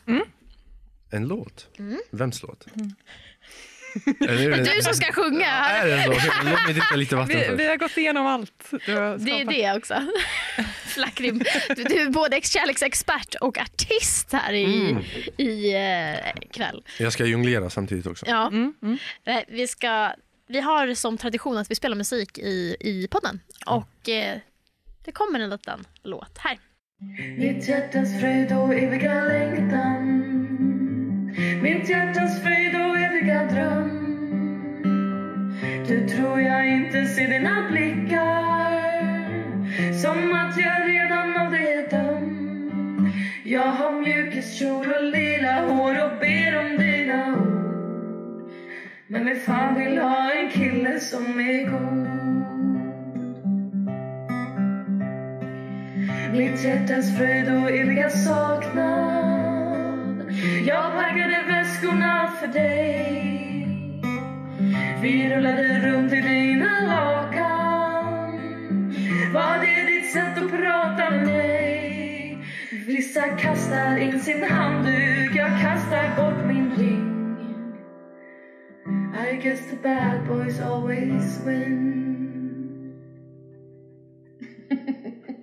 [1.11, 1.67] En låt?
[1.79, 2.01] Mm.
[2.11, 2.65] Vems låt?
[4.19, 5.47] Är det, Du som ska sjunga.
[5.47, 6.09] Är det så?
[6.43, 7.59] Låt mig dricka lite vatten vi, först.
[7.59, 8.71] vi har gått igenom allt.
[8.85, 8.91] Det
[9.41, 9.93] är det också.
[10.85, 11.43] Flackrim.
[11.75, 14.97] Du, du är både kärleksexpert och artist här i,
[15.37, 16.83] i eh, kväll.
[16.99, 18.25] Jag ska jonglera samtidigt också.
[18.27, 18.51] Ja.
[19.25, 20.11] Eh, Vi, ska,
[20.51, 23.39] vi har som tradition att vi spelar musik i, i podden.
[23.65, 24.39] Och eh,
[25.05, 26.59] det kommer en liten låt här.
[27.37, 30.05] Mitt hjärtas fröjd och eviga längtan.
[31.61, 33.97] Mitt hjärtas fröjd och eviga dröm.
[35.87, 38.71] Du tror jag inte ser dina blickar.
[40.01, 43.11] Som att jag redan av dig är dömd.
[43.43, 47.50] Jag har mjukiskjol och lila hår och ber om dina ord
[49.11, 52.07] men vem fan vill ha en kille som är god?
[56.37, 59.51] Mitt hjärtas fröjd och eviga saknad.
[60.67, 63.67] Jag packade väskorna för dig.
[65.01, 68.41] Vi rullade runt i dina lakan.
[69.33, 72.37] Var det ditt sätt att prata med mig?
[72.87, 75.35] Vissa kastar in sin handduk.
[75.35, 77.10] Jag kastar bort min ring
[79.31, 81.97] i guess the bad boys always win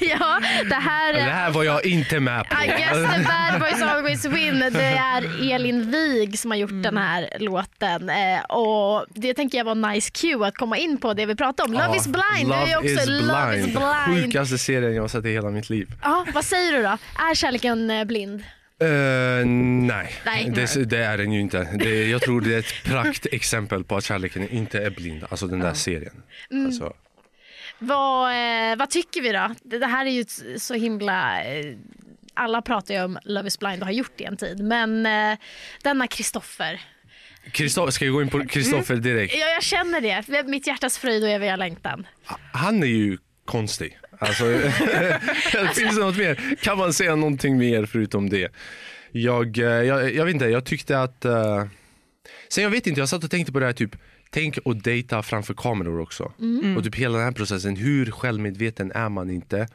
[0.00, 1.12] Ja, det här...
[1.12, 2.64] Det här var jag inte med på.
[2.64, 4.58] I guess the bad boys always win.
[4.72, 8.10] Det är Elin Wig som har gjort den här låten.
[8.10, 11.34] Eh, och det tänker jag var en nice cue att komma in på det vi
[11.34, 11.72] pratade om.
[11.72, 12.48] Love Ja, is blind.
[12.48, 13.78] Love, det är också is Love is blind.
[14.06, 14.24] blind.
[14.24, 15.88] Sjukaste serien jag har sett i hela mitt liv.
[16.02, 16.98] Ja, vad säger du då?
[17.30, 18.42] Är kärleken eh, blind?
[18.82, 20.50] Eh, nej, Nej.
[20.54, 21.68] Det, det är den ju inte.
[21.78, 25.24] Det, jag tror det är ett praktexempel på att kärleken inte är blind.
[25.30, 26.22] Alltså den där serien.
[26.50, 26.66] Mm.
[26.66, 26.92] Alltså,
[27.78, 28.30] Vad,
[28.72, 29.54] eh, vad tycker vi då?
[29.62, 30.24] Det, här är ju
[30.58, 31.44] så himla...
[31.44, 31.74] Eh,
[32.34, 34.64] alla pratar ju om Love is blind och har gjort det en tid.
[34.64, 35.06] Men
[35.82, 36.80] denna Kristoffer.
[37.52, 39.34] Christo- ska jag gå in på Kristoffer direkt?
[39.38, 40.42] Ja, jag känner det.
[40.48, 42.06] Mitt hjärtas fröjd och eviga längtan.
[42.52, 43.98] Han är ju konstig.
[44.22, 44.44] Alltså,
[45.74, 46.56] finns det något mer?
[46.62, 48.52] Kan man säga någonting mer förutom det?
[49.12, 51.24] Jag, eh, jag, jag vet inte, jag tyckte att...
[51.24, 51.64] Uh...
[52.48, 53.96] Sen jag vet inte, jag satt och tänkte på det här typ
[54.34, 56.32] Tänk att dejta framför kameror också.
[56.76, 59.68] Och typ hela den här processen, hur självmedveten är man inte?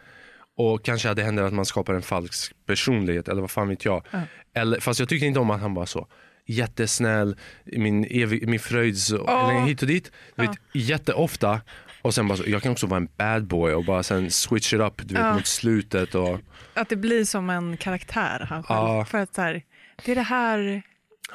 [0.57, 4.05] Och kanske det händer att man skapar en falsk personlighet eller vad fan vet jag.
[4.53, 6.07] Eller, fast jag tyckte inte om att han var så.
[6.45, 9.51] jättesnäll, min, evig, min fröjds, Ja.
[9.51, 10.11] eller hit och dit.
[10.35, 11.61] Du vet, jätteofta.
[12.07, 14.79] Och sen bara, jag kan också vara en bad boy och bara sen switch it
[14.79, 15.33] up du vet, Ja.
[15.33, 16.15] mot slutet.
[16.15, 16.39] Och,
[16.73, 18.79] Att det blir som en karaktär han själv.
[18.79, 19.05] Ja.
[19.05, 19.61] För att så här,
[20.05, 20.81] det är det här...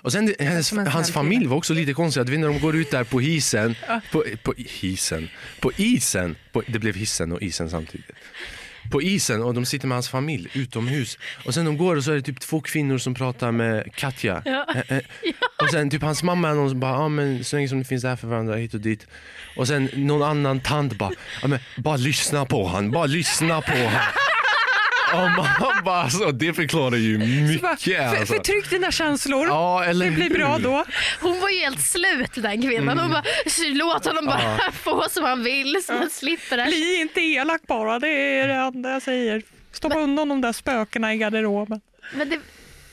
[0.02, 2.20] och sen det- hennes, hans familj var också lite konstig.
[2.20, 3.74] Att när de går ut där på hisen,
[4.12, 5.28] på, på hisen,
[5.60, 8.10] på isen, på, det blev hissen och isen samtidigt.
[8.90, 11.18] På isen och de sitter med hans familj utomhus.
[11.44, 14.42] Och sen de går och så är det typ två kvinnor som pratar med Katja.
[14.44, 14.66] Ja.
[14.74, 15.02] Eh, eh.
[15.62, 17.84] Och sen typ hans mamma är någon som bara, ja men så länge som det
[17.84, 19.06] finns där för varandra hit och dit.
[19.56, 23.72] Och sen någon annan tant bara, ja men bara lyssna på han, bara lyssna på
[23.72, 24.12] han.
[25.14, 27.14] Och man bara, alltså, det förklarar ju
[27.56, 28.34] Så bara, mycket för, alltså.
[28.34, 29.46] Förtryck dina känslor.
[29.46, 30.64] Ja, eller det blir bra hur?
[30.64, 30.84] då.
[31.20, 32.98] Hon var ju helt slut den kvinnan.
[32.98, 33.22] Hon bara,
[33.74, 36.62] låt honom bara få som han vill så han slipper det.
[36.62, 39.42] här." Bli inte elak bara, det är det enda jag säger.
[39.72, 41.80] Stoppa undan de där spökena i garderoben.
[42.14, 42.38] Men det,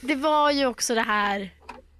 [0.02, 1.50] det var ju också det här,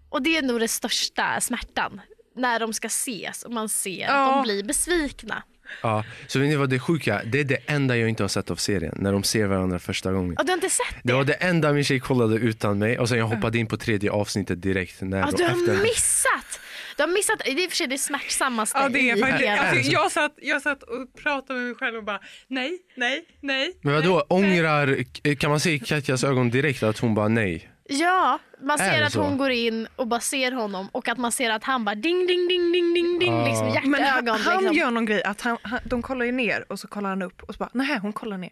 [0.10, 2.02] och det är nog det största smärtan,
[2.36, 4.32] när de ska ses och man ser att Ja.
[4.36, 5.44] de blir besvikna.
[5.82, 8.52] Ja, så vet ni vad det sjuka Det är det enda jag inte har sett
[8.52, 10.38] av serien, när de ser varandra första gången.
[10.38, 11.14] Och du har inte sett Det det?
[11.14, 14.12] var det enda min tjej kollade utan mig och sen jag hoppade in på tredje
[14.12, 15.02] avsnittet direkt.
[15.02, 15.84] När Ja, de- du har efter.
[15.84, 16.60] missat!
[16.98, 19.20] Du har missat, det är i och för sig det smärtsammaste Ja, det är i
[19.20, 22.72] faktiskt, hela- alltså, jag, satt, jag satt och pratade med mig själv och bara nej,
[22.98, 23.72] nej, nej.
[23.82, 25.04] Men vadå, nej, ångrar,
[25.36, 27.70] kan man se i Katjas ögon direkt att hon bara nej?
[27.92, 29.22] Ja, man ser att så?
[29.22, 32.28] hon går in och bara ser honom och att man ser att han bara ding
[32.28, 33.46] ding ding ding ding ding Ja.
[33.48, 34.78] liksom Men han, han liksom.
[34.78, 37.44] gör någon grej, att han, han, de kollar ju ner och så kollar han upp
[37.44, 38.50] och så bara nej hon kollar ner.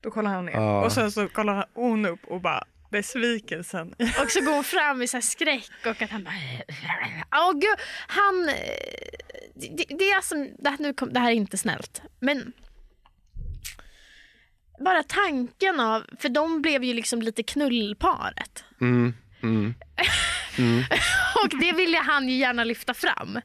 [0.00, 0.84] Då kollar han ner Ja.
[0.84, 3.94] och sen så kollar hon upp och bara besvikelsen.
[4.22, 6.34] Och så går hon fram i så här skräck och att han bara...
[7.32, 7.76] Åh gud,
[8.08, 8.48] han...
[8.48, 8.54] eh,
[9.54, 12.52] Det, det är alltså, det här, nu kom, det här är inte snällt, men...
[14.80, 18.64] Bara tanken av, för de blev ju liksom lite knullparet.
[18.80, 19.74] Mm, mm.
[21.44, 23.40] Och det ville han ju gärna lyfta fram.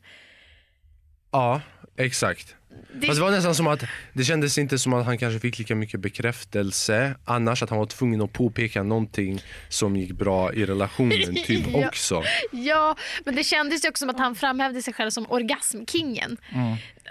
[1.31, 1.61] Ja,
[1.97, 2.55] exakt.
[2.93, 5.57] Det, Fast det var nästan som att det kändes inte som att han kanske fick
[5.59, 10.65] lika mycket bekräftelse annars att han var tvungen att påpeka någonting som gick bra i
[10.65, 11.87] relationen typ Ja.
[11.87, 12.23] också.
[12.51, 16.37] Ja, men det kändes ju också som att han framhävde sig själv som orgasmkingen.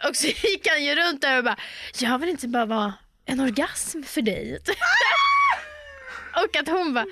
[0.09, 1.56] Och så gick han ju runt där och bara,
[2.00, 2.92] jag vill inte bara vara
[3.31, 4.59] en orgasm för dig.
[6.45, 7.07] och att hon bara,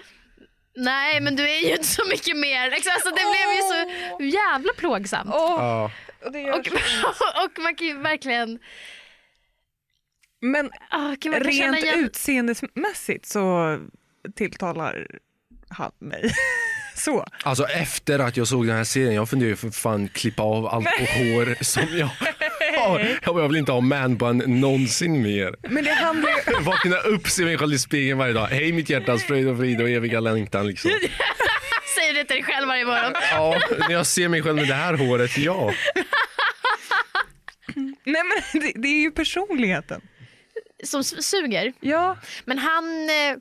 [0.76, 2.70] nej men du är ju inte så mycket mer.
[2.70, 5.30] Liksom, Alltså, det blev ju så jävla plågsamt.
[5.32, 5.90] Ja.
[6.24, 6.66] och Och,
[7.44, 8.58] och man kan ju verkligen,
[10.40, 10.70] Men
[11.20, 11.98] kan man kan känna rent igen.
[12.04, 13.78] utseendemässigt så
[14.36, 15.06] tilltalar
[15.68, 16.34] han mig.
[16.96, 17.24] så.
[17.42, 20.84] Alltså efter att jag såg den här serien, jag funderade för fan klippa av allt
[20.98, 22.10] på hår som jag
[22.76, 23.18] har.
[23.24, 25.54] Jag vill inte ha manbun någonsin mer.
[25.68, 26.36] Men det handlar ju...
[26.64, 28.46] Vakna upp, se mig själv i spegeln varje dag.
[28.46, 30.90] Hej mitt hjärtas fröjd och frid och eviga längtan liksom.
[31.96, 33.12] Säger det till dig själv varje morgon.
[33.30, 35.72] Ja, när jag ser mig själv med det här håret, ja.
[38.04, 40.00] Nej men det, det är ju personligheten.
[40.84, 41.72] Som suger.
[41.80, 42.16] Ja.
[42.44, 43.36] Men han, eh,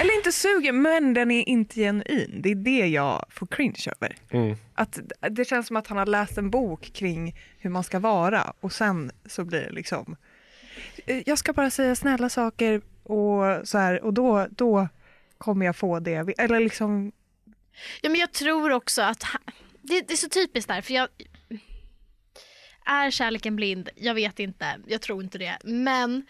[0.00, 2.40] Eller inte suger, men den är inte genuin.
[2.42, 4.16] Det är det jag får cringe över.
[4.30, 4.56] Mm.
[4.74, 4.98] Att
[5.30, 8.72] det känns som att han har läst en bok kring hur man ska vara och
[8.72, 10.16] sen så blir det liksom
[11.06, 14.88] eh, jag ska bara säga snälla saker och så här och då, då
[15.38, 16.34] kommer jag få det.
[16.38, 17.12] Eller liksom,
[18.00, 19.40] Ja, men jag tror också att han,
[19.82, 20.82] det, det är så typiskt där.
[20.82, 21.08] För jag,
[22.86, 23.88] är kärleken blind?
[23.96, 24.80] Jag vet inte.
[24.86, 25.58] Jag tror inte det.
[25.64, 26.26] Men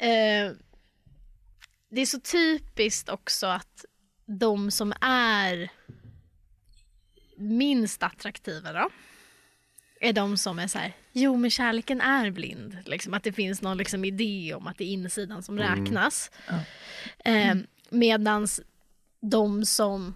[0.00, 0.52] eh,
[1.90, 3.84] det är så typiskt också att
[4.26, 5.70] de som är
[7.36, 8.90] minst attraktiva då,
[10.00, 12.76] är de som är så här, jo men kärleken är blind.
[12.86, 16.30] Liksom, att det finns någon liksom, idé om att det är insidan som räknas.
[17.24, 17.54] Eh,
[17.90, 18.60] medans
[19.20, 20.14] de som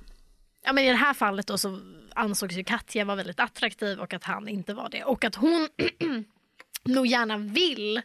[0.65, 1.81] Ja, men I det här fallet då så
[2.15, 5.05] ansågs ju Katja vara väldigt attraktiv och att han inte var det.
[5.05, 5.69] Och att hon
[6.85, 8.03] nog gärna vill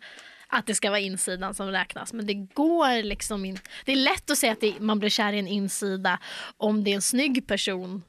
[0.52, 2.14] att det ska vara insidan som räknas.
[2.14, 3.62] Men det går liksom inte.
[3.86, 6.20] Det är lätt att säga att det, man blir kär i en insida
[6.58, 8.04] om det är en snygg person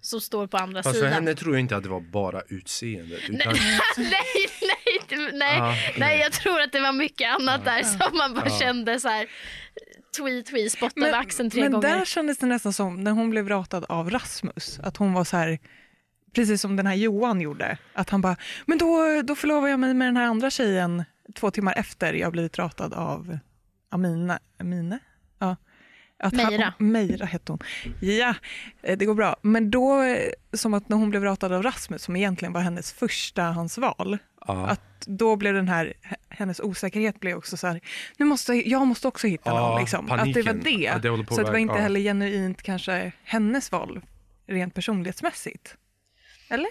[0.00, 1.12] som står på andra Fast för sidan.
[1.12, 3.20] henne tror jag inte att det var bara utseendet.
[3.28, 3.60] Utan, nej,
[4.10, 8.48] nej, nej, Ja, nej, jag tror att det var mycket annat där som man bara
[8.48, 8.58] Ja.
[8.58, 9.26] kände så här
[10.18, 11.88] tweet, tweet, spotta över axeln tre men gånger.
[11.88, 15.36] där kändes det nästan som när hon blev ratad av Rasmus, att hon var så
[15.36, 15.58] här,
[16.34, 19.94] precis som den här Johan gjorde, att han bara, men då, då förlovar jag mig
[19.94, 23.38] med den här andra tjejen två timmar efter jag blivit ratad av
[23.90, 24.98] Amina, Amine?
[25.38, 25.56] Ja.
[26.18, 26.74] Att Meira.
[26.78, 27.58] Han, Meira hette hon.
[28.00, 28.34] Ja,
[28.82, 29.36] eh, det går bra.
[29.42, 32.92] Men då, eh, som att när hon blev ratad av Rasmus, som egentligen var hennes
[32.92, 34.66] första hans val, ja.
[34.66, 35.94] att då blev den här,
[36.28, 37.80] hennes osäkerhet blev också så här,
[38.16, 39.80] nu måste, jag måste också hitta Ja, någon.
[39.80, 40.10] Liksom.
[40.10, 40.70] Att det var det.
[40.70, 41.80] Ja, det så att det var inte ja.
[41.80, 44.00] heller genuint kanske hennes val
[44.46, 45.76] rent personlighetsmässigt.
[46.48, 46.70] Eller?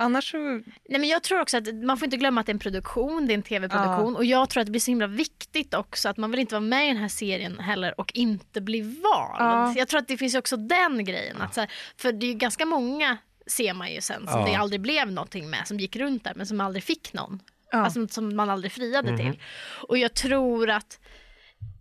[0.00, 2.54] Annars så, Nej, men jag tror också att man får inte glömma att det är
[2.54, 5.74] en produktion, det är en tv-produktion och jag tror att det blir så himla viktigt
[5.74, 8.80] också att man vill inte vara med i den här serien heller och inte bli
[8.80, 9.36] vald.
[9.38, 9.74] Ja.
[9.76, 11.40] Jag tror att det finns också den grejen.
[11.42, 14.46] Att så här, för det är ju ganska många ser man ju sen som Ja.
[14.46, 17.40] det aldrig blev någonting med, som gick runt där men som aldrig fick någon.
[17.72, 17.78] ja.
[17.78, 19.40] Alltså, som man aldrig friade till.
[19.88, 21.00] Och jag tror att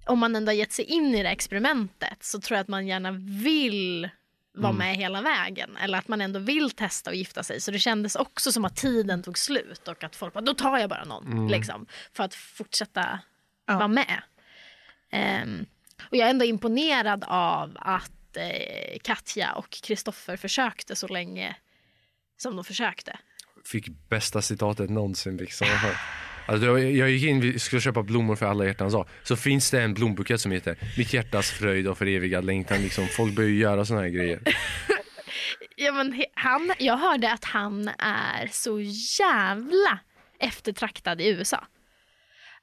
[0.06, 2.67] om man ändå har gett sig in i det här experimentet så tror jag att
[2.67, 3.12] man gärna
[3.43, 4.10] vill
[4.57, 5.77] vara med hela vägen.
[5.77, 7.61] Eller att man ändå vill testa och gifta sig.
[7.61, 10.77] Så det kändes också som att tiden tog slut och att folk bara, då tar
[10.77, 11.47] jag bara någon.
[11.47, 13.19] Liksom, för att fortsätta
[13.69, 13.73] Ja.
[13.75, 14.21] vara med.
[15.11, 15.65] Ehm,
[16.09, 21.55] och jag är ändå imponerad av att eh, Katja och Kristoffer försökte så länge
[22.37, 23.19] som de försökte.
[23.65, 25.67] Fick bästa citatet någonsin liksom.
[26.47, 29.07] Alltså, jag, gick in, vi skulle köpa blommor för alla hjärtans dag.
[29.23, 32.81] Så finns det en blombukett som heter Mitt hjärtas fröjd och förevigad längtan.
[32.81, 33.07] Liksom.
[33.07, 34.39] Folk börjar ju göra såna här grejer.
[35.79, 38.79] Ja, men han, jag hörde att han är så
[39.19, 39.99] jävla
[40.39, 41.63] eftertraktad i USA.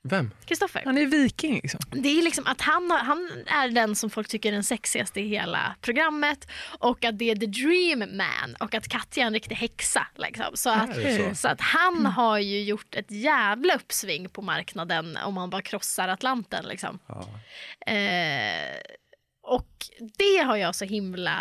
[0.06, 0.30] Vem?
[0.46, 0.82] Kristoffer.
[0.84, 1.80] Han är viking liksom.
[1.90, 5.20] Det är liksom att han, har- han är den som folk tycker är den sexigaste
[5.20, 9.32] i hela programmet och att det är the dream man och att Katja är en
[9.34, 10.06] riktig häxa.
[10.16, 10.44] Liksom.
[10.54, 11.34] Så, att, så?
[11.34, 16.08] så att han har ju gjort ett jävla uppsving på marknaden om man bara krossar
[16.08, 16.64] Atlanten.
[16.64, 16.98] Liksom.
[17.06, 17.28] Ja.
[17.92, 18.80] Eh,
[19.42, 19.68] och
[20.18, 21.38] det har jag så himla...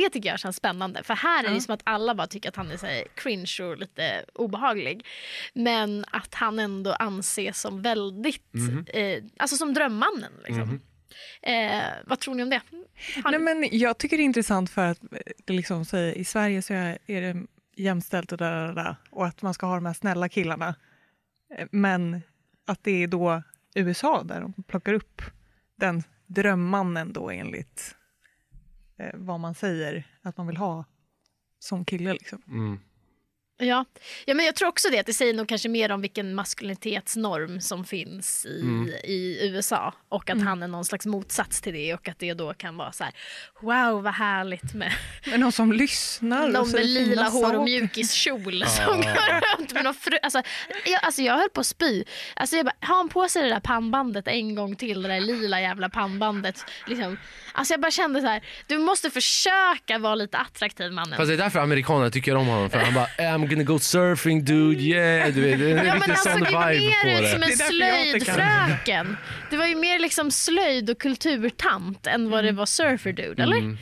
[0.00, 1.02] Det tycker jag känns spännande.
[1.02, 1.60] För här är det Ja.
[1.60, 5.06] som att alla bara tycker att han är så här cringe och lite obehaglig.
[5.54, 8.54] Men att han ändå anses som väldigt...
[8.54, 8.86] Mhm.
[8.88, 10.32] Eh, alltså som drömmannen.
[10.44, 10.80] Liksom.
[11.42, 12.60] Eh, vad tror ni om det?
[13.24, 16.12] Har Nej, ni- men jag tycker det är intressant för att eh, det liksom säger,
[16.18, 17.36] i Sverige så är det
[17.76, 20.74] jämställt och, där, där, där, och att man ska ha de här snälla killarna.
[21.58, 22.20] Eh, Men
[22.66, 23.42] att det är då
[23.74, 25.22] USA där de plockar upp
[25.76, 27.94] den drömmannen då enligt
[28.98, 30.84] Eh, vad man säger att man vill ha
[31.58, 32.12] som kille.
[32.12, 32.42] Liksom.
[32.46, 32.78] Mm.
[33.60, 33.84] Ja.
[34.24, 34.98] ja, men jag tror också det.
[34.98, 38.88] Att det säger nog kanske mer om vilken maskulinitetsnorm som finns i, Mm.
[39.04, 39.94] i USA.
[40.08, 41.94] Och att han är någon slags motsats till det.
[41.94, 43.12] Och att det då kan vara så här,
[43.60, 44.92] wow vad härligt med
[45.30, 49.94] Men någon som lyssnar någon med lila hår och mjukiskjol som går runt med någon
[49.94, 50.18] fru...
[50.22, 50.42] Alltså
[50.84, 52.04] jag, alltså jag höll på att spy.
[52.36, 55.20] Alltså jag bara, har han på sig det där pannbandet en gång till, det där
[55.20, 56.64] lila jävla pannbandet.
[56.86, 57.18] Liksom.
[57.52, 61.16] Alltså jag bara kände så här, du måste försöka vara lite attraktiv mannen.
[61.16, 62.70] Fast det är därför amerikaner tycker om honom.
[62.70, 63.06] För han bara
[63.48, 65.34] I'm gonna go surfing dude, yeah.
[65.34, 67.46] Du vet, det är Ja, men riktigt alltså, sån var vibe på mer som det.
[67.46, 69.16] en Det är därför jag tycker slöjdfröken.
[69.50, 73.56] Det var ju mer liksom slöjd och kulturtant än vad det var surfer dude, eller?
[73.56, 73.78] Mm.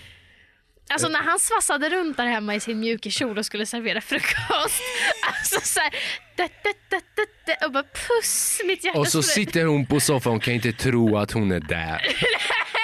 [0.88, 4.82] Alltså när han svassade runt där hemma i sin mjukiskjol och skulle servera frukost.
[5.28, 5.90] Alltså såhär,
[6.36, 10.00] det, det, det, det, det, och bara puss, mitt hjärta Och så sitter hon på
[10.00, 12.00] soffan och kan inte tro att hon är där.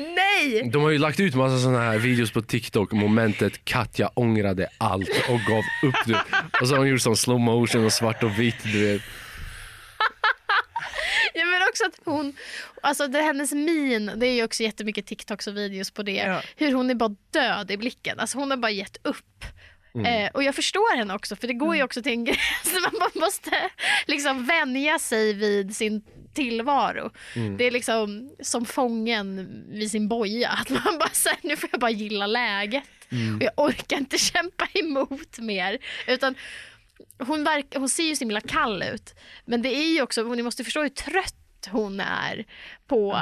[0.00, 0.70] Nej!
[0.72, 5.08] De har ju lagt ut massa såna här videos på TikTok, momentet Katja ångrade allt
[5.28, 5.94] och gav upp.
[6.06, 6.14] Du.
[6.60, 8.62] Och så har hon gjort som slow motion och svart och vitt.
[8.62, 9.02] Du vet.
[11.34, 12.36] Ja, men också att hon,
[12.82, 16.12] alltså det, hennes min, det är ju också jättemycket TikToks och videos på det.
[16.12, 16.42] Ja.
[16.56, 18.18] Hur hon är bara död i blicken.
[18.18, 19.44] Alltså hon har bara gett upp.
[19.94, 20.06] Mm.
[20.06, 22.74] Eh, och jag förstår henne också för det går ju också till en gräns.
[23.00, 23.70] Man måste
[24.06, 26.02] liksom vänja sig vid sin
[26.34, 27.10] tillvaro.
[27.36, 27.56] Mm.
[27.56, 30.48] Det är liksom som fången vid sin boja.
[30.48, 32.84] Att man bara säger nu får jag bara gilla läget.
[33.12, 33.36] Mm.
[33.36, 35.78] Och jag orkar inte kämpa emot mer.
[36.06, 36.34] Utan
[37.18, 39.14] hon, verk, hon ser ju så himla kall ut.
[39.44, 41.34] Men det är ju också, ni måste förstå hur trött
[41.70, 42.44] hon är
[42.86, 43.20] på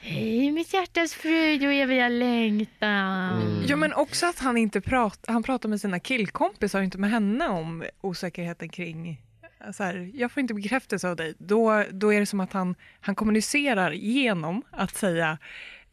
[0.00, 3.42] Hej mitt hjärtas fröjd och eviga längtan.
[3.42, 3.64] Mm.
[3.68, 7.10] Ja, men också att han inte pratar, han pratar med sina killkompisar och inte med
[7.10, 9.22] henne om osäkerheten kring
[9.72, 11.34] så här, jag får inte bekräftelse av dig.
[11.38, 15.38] Då, då är det som att han, han kommunicerar genom att säga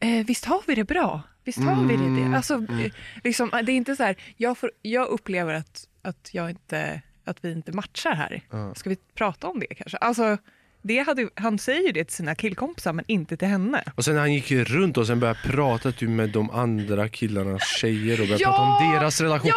[0.00, 1.22] eh, visst har vi det bra?
[1.44, 2.28] Visst har vi det?
[2.30, 2.36] det?
[2.36, 2.92] Alltså, eh,
[3.24, 7.44] liksom, det är inte så här, jag, får, jag upplever att, att, jag inte, att
[7.44, 8.42] vi inte matchar här.
[8.74, 9.96] Ska vi prata om det kanske?
[9.96, 10.38] Alltså,
[10.82, 13.84] det hade, han säger det till sina killkompisar men inte till henne.
[13.94, 18.20] Och sen han gick runt och sen började prata typ med de andra killarnas tjejer
[18.20, 18.48] och började Ja!
[18.48, 19.48] prata om deras relation.
[19.48, 19.54] Ja,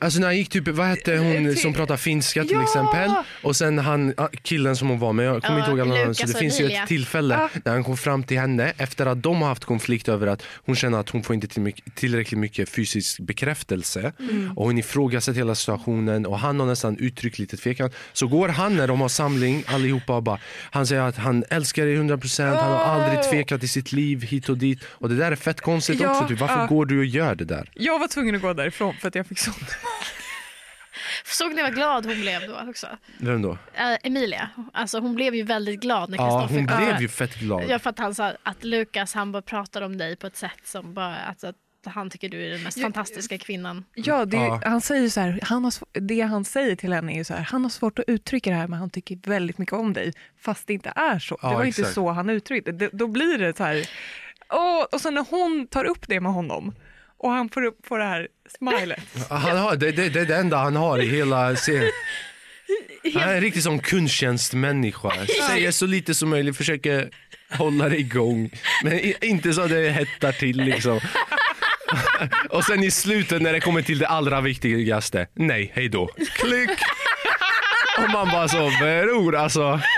[0.00, 2.62] Alltså när han gick typ, vad hette hon Till- som pratar finska till Ja!
[2.62, 3.10] exempel?
[3.42, 5.94] Och sen han, ah, killen som hon var med, jag kommer Ja, inte ihåg alla
[5.94, 6.00] namn.
[6.08, 6.82] Lukas Så det och finns ju Emilia.
[6.82, 7.60] ett tillfälle Ja.
[7.64, 10.76] när han kom fram till henne efter att de har haft konflikt över att hon
[10.76, 14.12] känner att hon får inte till mycket, tillräckligt mycket fysisk bekräftelse.
[14.20, 14.52] Mm.
[14.56, 17.90] Och hon ifrågasätter hela situationen och han har nästan uttryckt lite tvekan.
[18.12, 20.38] Så går han när de har samling allihopa och bara,
[20.70, 24.48] han säger att han älskar dig 100%, han har aldrig tvekat i sitt liv hit
[24.48, 24.78] och dit.
[24.88, 26.40] Och det där är fett konstigt Ja, också, typ.
[26.40, 26.66] varför ja.
[26.66, 27.70] går du och gör det där?
[27.74, 29.56] Jag var tvungen att gå därifrån för att jag fick sånt.
[31.24, 32.86] Såg ni vad glad hon blev då också?
[33.18, 33.58] Vem då?
[33.74, 37.34] Eh, Emilia, alltså hon blev ju väldigt glad när Ja, Kristoffer hon blev ju fett
[37.34, 37.64] glad.
[37.68, 40.60] Ja, för att han sa att Lukas han bara pratar om dig på ett sätt
[40.64, 41.54] som bara, alltså, att
[41.94, 43.84] han tycker du är den mest Ja, fantastiska kvinnan.
[43.94, 44.60] Ja, det, Ja.
[44.64, 47.34] han säger så här, han har, sv- det han säger till henne är ju så
[47.34, 50.12] här, han har svårt att uttrycka det här men han tycker väldigt mycket om dig
[50.40, 51.38] fast det inte är så.
[51.42, 51.94] Ja, det var inte exakt.
[51.94, 52.88] så han uttryckte det.
[52.92, 53.88] Då blir det så här,
[54.48, 56.74] åh, och sen när hon tar upp det med honom
[57.22, 59.00] och han får upp på det här smilet.
[59.30, 61.92] Han har, det, det, det är det enda han har i hela serien.
[63.14, 65.12] Han är en riktig sån kundtjänstmänniska.
[65.48, 67.10] Säger så lite som möjligt, försöker
[67.50, 68.50] hålla det igång.
[68.84, 71.00] Men inte så det hettar till liksom.
[72.50, 75.26] Och sen i slutet när det kommer till det allra viktigaste.
[75.34, 76.08] Nej, hej då.
[76.34, 76.70] Klick!
[77.98, 79.80] Och man bara så, bror alltså.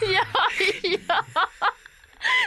[0.00, 0.24] Ja,
[1.08, 1.31] ja.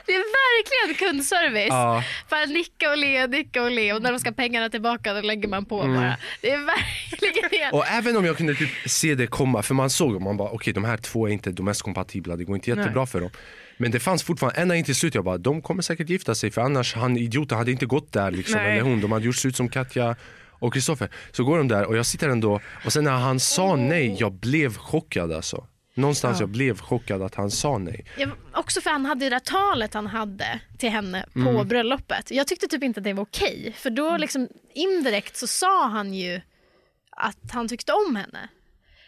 [0.06, 1.68] Det är verkligen kundservice.
[1.70, 2.04] Ja.
[2.30, 5.22] Bara nicka och le, nicka och le och när de ska ha pengarna tillbaka då
[5.22, 6.18] lägger man på bara.
[6.42, 7.62] Det är verkligen det.
[7.62, 7.74] Mm.
[7.74, 10.50] Och även om jag kunde typ se det komma, för man såg och man bara
[10.50, 13.30] okej de här två är inte de mest kompatibla, det går inte jättebra för dem.
[13.78, 16.52] Men det fanns fortfarande, ända in till slut, jag bara de kommer säkert gifta sig
[16.52, 18.72] för annars han idioten hade inte gått där liksom, Nej.
[18.72, 19.02] eller hon.
[19.02, 20.16] De hade gjort slut som Katja
[20.60, 21.10] och Kristoffer.
[21.32, 24.34] Så går de där och jag sitter ändå, och sen när han sa nej, jag
[24.34, 25.68] blev chockad alltså.
[25.98, 28.06] Någonstans jag blev chockad att han sa nej.
[28.18, 31.68] Ja, också för han hade det där talet han hade till henne på Mm.
[31.68, 32.32] bröllopet.
[32.32, 33.74] Jag tyckte typ inte att det var okej.
[33.78, 36.42] För då liksom indirekt så sa han ju
[37.10, 38.50] att han tyckte om henne.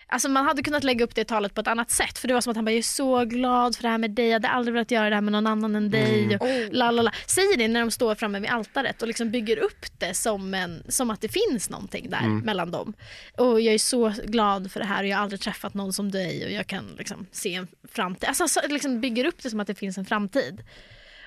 [0.09, 2.17] Alltså man hade kunnat lägga upp det talet på ett annat sätt.
[2.19, 4.11] För det var som att han bara, jag är så glad för det här med
[4.11, 4.25] dig.
[4.25, 6.23] Jag hade aldrig velat göra det här med någon annan än dig.
[6.23, 6.39] Mm.
[6.41, 7.11] Och la.
[7.27, 10.83] Säger det när de står framme vid altaret och liksom bygger upp det som, en,
[10.89, 12.39] som att det finns någonting där Mm.
[12.39, 12.93] mellan dem.
[13.37, 16.11] Och jag är så glad för det här och jag har aldrig träffat någon som
[16.11, 18.29] dig och jag kan liksom se en framtid.
[18.29, 20.63] Alltså så, liksom bygger upp det som att det finns en framtid.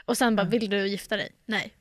[0.05, 1.29] Och sen bara, vill du gifta dig?
[1.47, 1.73] Nej.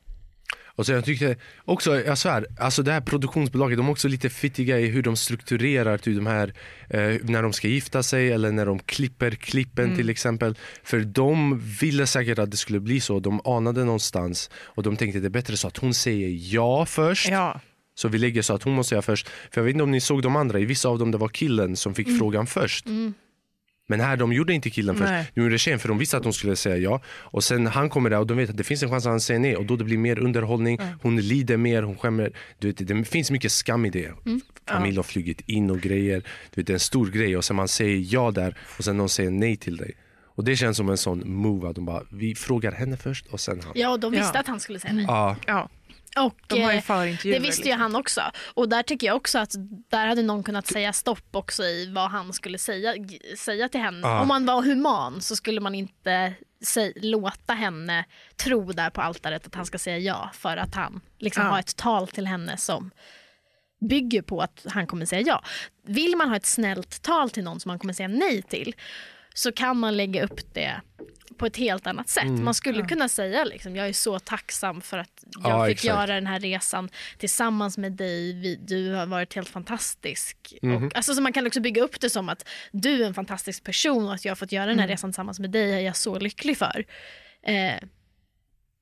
[0.75, 4.29] Och så jag tyckte också, jag svär, alltså det här produktionsbolaget, de är också lite
[4.29, 6.53] fittiga i hur de strukturerar typ de här,
[6.89, 10.55] eh, när de ska gifta sig eller när de klipper klippen till exempel.
[10.83, 15.19] För de ville säkert att det skulle bli så, de anade någonstans och de tänkte
[15.19, 17.29] det är bättre så att hon säger ja först.
[17.29, 17.59] Ja.
[17.95, 19.27] Så vi lägger så att hon måste säga först.
[19.27, 21.27] För jag vet inte om ni såg de andra, i vissa av dem det var
[21.27, 22.85] killen som fick frågan först.
[23.89, 25.31] Men här de gjorde inte killen först, Nej.
[25.35, 27.01] de gjorde tjejen för de visste att hon skulle säga ja.
[27.07, 29.21] Och sen han kommer där och de vet att det finns en chans att han
[29.21, 32.31] säger nej och då det blir mer underhållning, hon lider mer, hon skämmer.
[32.59, 34.11] Du vet, det finns mycket skam i det.
[34.67, 36.23] Familj har flugit in och grejer.
[36.55, 38.97] Du vet, det är en stor grej och sen man säger ja där och sen
[38.97, 39.95] någon säger nej till dig.
[40.35, 43.39] Och det känns som en sån move att de bara, vi frågar henne först och
[43.39, 43.71] sen han.
[43.75, 44.39] Ja, och de visste Ja.
[44.39, 45.05] att han skulle säga nej.
[45.07, 45.69] Ja, ja.
[46.17, 47.39] Och, De har ju eh, förintervjuer.
[47.39, 47.81] Det visste ju liksom.
[47.81, 48.21] han också.
[48.53, 49.51] Och där tycker jag också att
[49.89, 52.93] där hade någon kunnat säga stopp också i vad han skulle säga,
[53.37, 53.99] säga till henne.
[54.07, 54.21] Ja.
[54.21, 56.33] Om man var human så skulle man inte
[56.65, 58.05] sä- låta henne
[58.35, 61.49] tro där på altaret att han ska säga ja för att han liksom Ja.
[61.49, 62.91] har ett tal till henne som
[63.89, 65.43] bygger på att han kommer säga ja.
[65.87, 68.75] Vill man ha ett snällt tal till någon som man kommer säga nej till
[69.33, 70.81] så kan man lägga upp det
[71.39, 72.23] på ett helt annat sätt.
[72.23, 72.43] Mm.
[72.45, 75.87] Man skulle kunna säga liksom, jag är så tacksam för att jag Ja, fick exakt.
[75.87, 78.33] göra den här resan tillsammans med dig.
[78.33, 80.53] Vi, du har varit helt fantastisk.
[80.61, 80.85] Mhm.
[80.87, 83.63] Och, alltså, så man kan också bygga upp det som att du är en fantastisk
[83.63, 84.93] person och att jag har fått göra den här Mm.
[84.93, 86.85] resan tillsammans med dig är jag så lycklig för.
[87.43, 87.73] Eh,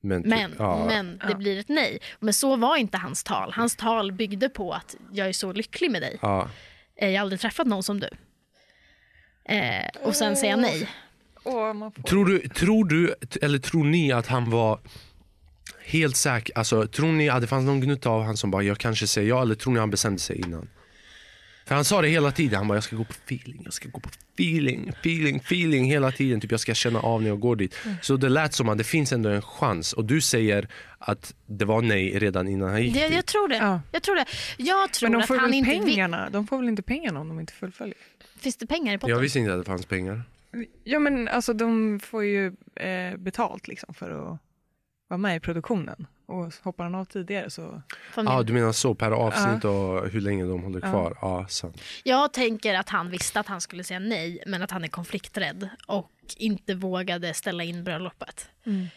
[0.00, 0.84] men, men ja.
[0.86, 1.98] men det blir ett nej.
[2.20, 3.52] Men så var inte hans tal.
[3.52, 6.18] Hans tal byggde på att jag är så lycklig med dig.
[6.22, 6.48] Ja.
[6.96, 8.08] Eh, jag har aldrig träffat någon som du.
[9.44, 10.88] Eh, och sen säga nej.
[11.52, 12.02] Får...
[12.02, 14.80] Tror du, tror du, eller tror ni att han var
[15.84, 16.58] helt säker?
[16.58, 19.28] Alltså, tror ni att det fanns någon gnutta av han som bara, jag kanske säger
[19.28, 20.68] ja, eller tror ni han bestämde sig innan?
[21.66, 23.88] För han sa det hela tiden, han bara, jag ska gå på feeling, jag ska
[23.88, 26.40] gå på feeling, feeling, feeling hela tiden.
[26.40, 27.74] Typ jag ska känna av när jag går dit.
[28.02, 29.92] Så det lät som att det finns ändå en chans.
[29.92, 30.68] Och du säger
[30.98, 33.14] att det var nej redan innan han gick Det, dit.
[33.16, 33.56] jag tror det.
[33.56, 33.80] Ja.
[33.92, 34.24] Jag tror det.
[34.56, 35.82] Jag tror Men de att får, han väl inte vill...
[35.84, 36.28] pengarna?
[36.30, 37.96] de får väl inte pengarna om de inte fullföljer?
[38.38, 39.14] Finns det pengar i potten?
[39.14, 40.22] Jag visste inte att det fanns pengar.
[40.84, 44.38] Ja men alltså de får ju eh, betalt liksom för att
[45.08, 46.06] vara med i produktionen.
[46.26, 47.82] Och hoppar han av tidigare så...
[48.16, 51.18] Ja, du menar så, per avsnitt och hur länge de håller kvar?
[51.20, 51.80] Ja, sant.
[52.04, 55.68] Jag tänker att han visste att han skulle säga nej men att han är konflikträdd
[55.86, 58.48] och inte vågade ställa in bröllopet.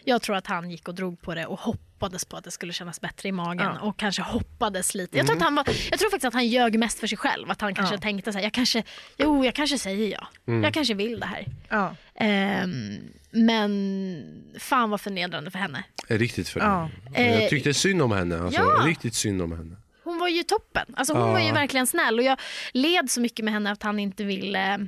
[0.04, 2.74] Jag tror att han gick och drog på det och hoppades på att det skulle
[2.74, 3.80] kännas bättre i magen Ja.
[3.80, 5.18] och kanske hoppades lite.
[5.18, 7.52] Jag tror, att han var, jag tror faktiskt att han ljög mest för sig själv.
[7.52, 8.00] Att han kanske Ja.
[8.02, 8.84] tänkte så här, jag kanske,
[9.18, 10.28] jo jag kanske säger ja.
[10.64, 11.46] Jag kanske vill det här.
[11.70, 11.96] Ja.
[12.16, 13.00] Ehm,
[13.32, 15.84] men fan vad förnedrande för henne.
[16.08, 16.90] Riktigt för Ja.
[17.16, 18.40] Jag Eh, tyckte synd om henne.
[18.42, 18.84] Alltså, ja.
[18.88, 19.76] Riktigt synd om henne.
[20.04, 20.86] Hon var ju toppen.
[20.98, 21.32] Alltså hon Ja.
[21.32, 22.40] var ju verkligen snäll och jag
[22.74, 24.88] led så mycket med henne att han inte ville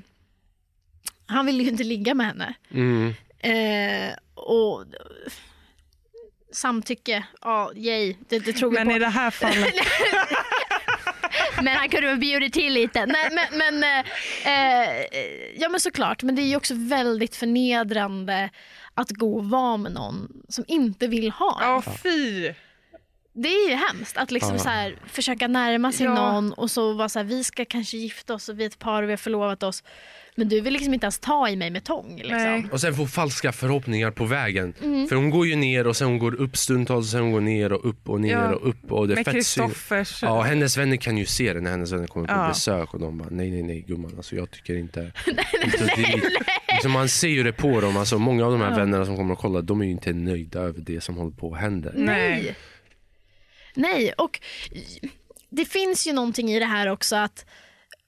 [1.25, 2.53] han ville ju inte ligga med henne.
[2.71, 3.13] Mm.
[3.39, 4.85] Eh, och
[6.51, 8.95] samtycke, ja, yay, det, det tror vi Men på.
[8.95, 9.73] i det här fallet,
[11.61, 13.05] Men han kunde ha bjudit till lite.
[13.05, 13.99] Nej, men, men, eh,
[14.53, 15.05] eh,
[15.57, 18.49] ja men såklart, men det är ju också väldigt förnedrande
[18.93, 21.69] att gå och vara med någon som inte vill ha en.
[21.69, 22.53] ja fy.
[23.35, 26.13] Det är ju hemskt att liksom så här, försöka närma sig Ja.
[26.15, 28.79] någon och så vara så här, vi ska kanske gifta oss och vi är ett
[28.79, 29.83] par och vi har förlovat oss.
[30.35, 32.15] Men du vill liksom inte ens ta i mig med tång.
[32.17, 32.37] Liksom.
[32.37, 32.65] Nej.
[32.71, 34.73] Och sen få falska förhoppningar på vägen.
[34.83, 35.07] Mm.
[35.07, 37.41] För hon går ju ner och sen hon går upp stundtals och sen hon går
[37.41, 38.55] ner och upp och ner Ja.
[38.55, 38.91] och upp.
[38.91, 39.25] Och det är Med.
[39.27, 40.19] Kristoffers...
[40.23, 42.47] Ja, hennes vänner kan ju se det när hennes vänner kommer på Ja.
[42.47, 45.11] besök och de bara nej, nej, nej gumman, alltså jag tycker inte...
[45.63, 46.23] inte dit.
[46.73, 49.33] Liksom man ser ju det på dem, alltså många av de här vännerna som kommer
[49.33, 51.91] och kollar, de är ju inte nöjda över det som håller på att hända.
[51.95, 52.55] Nej.
[53.75, 54.39] Nej, och
[55.49, 57.45] det finns ju någonting i det här också att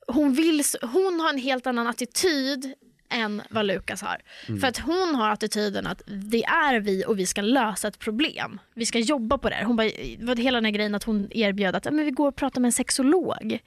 [0.07, 2.73] hon, vill, hon har en helt annan attityd
[3.09, 4.17] än vad Lukas har.
[4.59, 8.59] För att hon har attityden att det är vi och vi ska lösa ett problem.
[8.73, 9.63] Vi ska jobba på det här.
[9.63, 12.35] Hon bara, hela den här grejen att hon erbjöd att "Ja, men vi går och
[12.35, 13.59] pratar med en sexolog.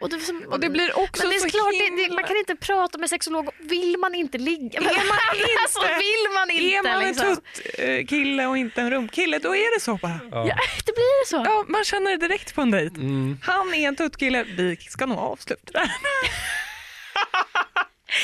[0.00, 2.02] Och, det, som- Och det blir också men det är så klart, himla...
[2.08, 3.48] det, man kan inte prata med sexolog.
[3.58, 4.78] Vill man inte ligga?
[4.80, 4.92] Är man
[5.62, 6.64] alltså, inte- vill man inte?
[6.76, 7.36] Är man en liksom.
[7.36, 10.20] tutt eh, kille och inte en rumkille, då är det så bara.
[10.30, 11.36] Ja, det blir så.
[11.36, 12.96] Ja, man känner det direkt på en dejt.
[13.00, 13.38] Mm.
[13.42, 15.90] Han är en tuttkille, vi ska nog avsluta det här.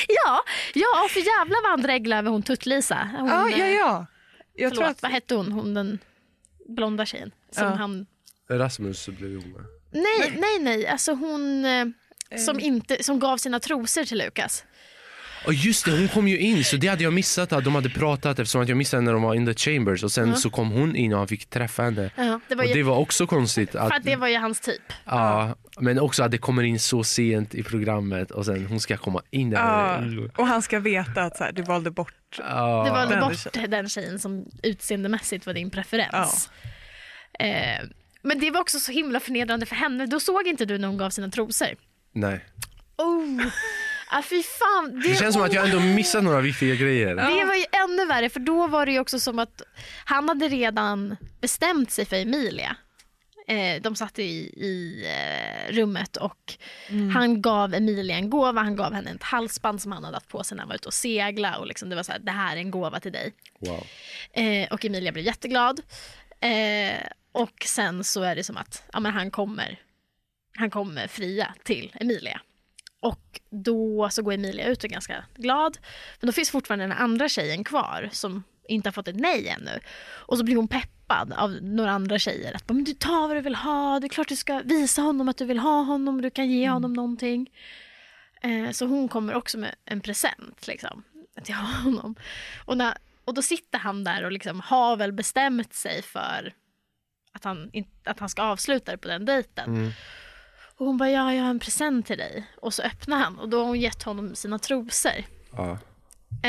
[0.07, 3.09] Ja, ja för jävlar vad han dreglade över hon Tutt-Lisa.
[3.19, 4.05] Hon, Ja, ja, eh, ja.
[4.55, 5.01] Jag Förlåt, tror att...
[5.01, 5.51] vad hette hon?
[5.51, 5.99] Hon den
[6.67, 7.31] blonda tjejen.
[7.51, 7.73] Som Ja.
[7.75, 8.05] han...
[8.49, 9.65] Rasmus blev hon med.
[9.95, 10.87] Nej, nej, nej.
[10.87, 11.85] Alltså hon eh,
[12.37, 14.63] som, inte, som gav sina trosor till Lukas.
[15.45, 17.89] Och just det, hon kom ju in så det hade jag missat att de hade
[17.89, 20.71] pratat eftersom att jag missade när de var in the chambers och sen så kom
[20.71, 22.09] hon in och han fick träffa henne.
[22.15, 24.37] Ja, det var Och ju, det var också konstigt att, För att det var ju
[24.37, 24.81] hans typ.
[25.05, 28.97] ja, men också att det kommer in så sent i programmet och sen hon ska
[28.97, 29.57] komma in där.
[29.57, 32.13] Ja, och han ska veta att så här, du valde bort.
[32.37, 32.83] Ja.
[32.85, 36.49] Du valde den bort den tjejen som utseendemässigt var din preferens.
[37.39, 37.85] Eh,
[38.25, 40.05] men det var också så himla förnedrande för henne.
[40.05, 41.69] Då såg inte du när hon gav sina trosor.
[42.11, 42.45] Nej.
[42.97, 43.47] Oh.
[44.09, 45.01] Ah, fy fan.
[45.03, 47.15] Det känns som att jag ändå missat några viktiga grejer.
[47.15, 49.61] Det var ju ännu värre för då var det ju också som att
[50.05, 52.75] han hade redan bestämt sig för Emilia.
[53.47, 54.23] Eh, de satt i,
[54.65, 56.53] i eh, rummet och
[57.13, 58.61] han gav Emilia en gåva.
[58.61, 60.87] Han gav henne ett halsband som han hade haft på sig när han var ute
[60.87, 61.57] och segla.
[61.57, 63.33] Och liksom det var så här, det här är en gåva till dig.
[63.59, 63.83] Wow.
[64.33, 65.81] Eh, och Emilia blev jätteglad.
[67.35, 69.79] Och sen så är det som att ja, men han, kommer,
[70.57, 72.41] han kommer fria till Emilia.
[72.99, 75.77] Och då så går Emilia ut och är ganska glad.
[76.19, 79.79] Men då finns fortfarande den andra tjejen kvar som inte har fått ett nej ännu.
[80.05, 82.53] Och så blir hon peppad av några andra tjejer.
[82.53, 85.29] Att men du tar vad du vill ha, det är klart du ska visa honom
[85.29, 87.51] att du vill ha honom, du kan ge honom någonting.
[88.41, 91.03] Eh, så hon kommer också med en present liksom,
[91.43, 92.15] till honom.
[92.65, 96.53] Och, när, och då sitter han där och liksom har väl bestämt sig för
[97.35, 97.71] att han,
[98.03, 99.93] att han ska avsluta det på den dejten.
[100.77, 102.45] Och hon bara, ja jag har en present till dig.
[102.61, 105.11] Och så öppnar han och då har hon gett honom sina trosor.
[105.51, 105.77] Ja.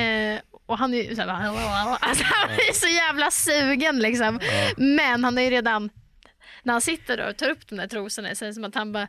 [0.01, 4.41] Eh, och han är ju så, här, alltså, han är så jävla sugen liksom.
[4.77, 5.91] Men han är ju redan,
[6.63, 8.75] när han sitter där och tar upp de där trosorna så är det som att
[8.75, 9.09] han bara,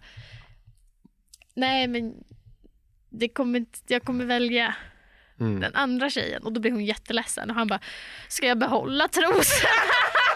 [1.53, 2.13] nej men
[3.09, 4.75] det kommer inte, jag kommer välja
[5.39, 5.59] Mm.
[5.59, 6.43] den andra tjejen.
[6.43, 7.80] Och då blir hon jätteledsen och han bara,
[8.28, 9.69] ska jag behålla trosorna?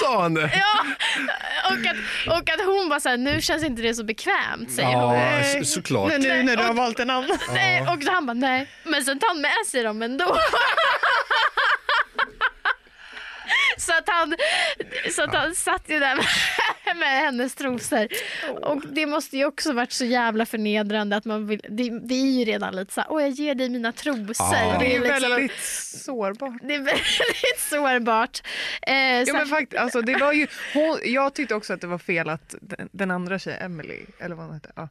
[0.00, 0.50] Sa han det?
[0.54, 0.84] ja.
[1.64, 1.96] och, att,
[2.38, 5.14] och att hon bara såhär, nu känns inte det så bekvämt säger hon.
[5.14, 6.08] Ja, så, såklart.
[6.08, 7.38] Men nu när du har valt en annan.
[7.52, 10.24] Nej, och han bara nej, men sen tar han med sig dem ändå.
[13.80, 14.34] så att han,
[15.10, 18.08] så att han satt ju där med, med hennes trosor.
[18.62, 22.38] Och det måste ju också varit så jävla förnedrande att man vill, det, det är
[22.38, 24.34] ju redan lite så här, åh jag ger dig mina trosor.
[24.38, 24.76] Ja.
[24.80, 25.58] Det är liksom- väldigt
[26.04, 26.60] sårbart.
[26.62, 28.40] det är väldigt sårbart.
[28.82, 31.86] Eh, Ja, så- men fakt, alltså, det var ju, hon, jag tyckte också att det
[31.86, 34.88] var fel att den, den andra tjejen, Emily, eller vad hon hette, ja,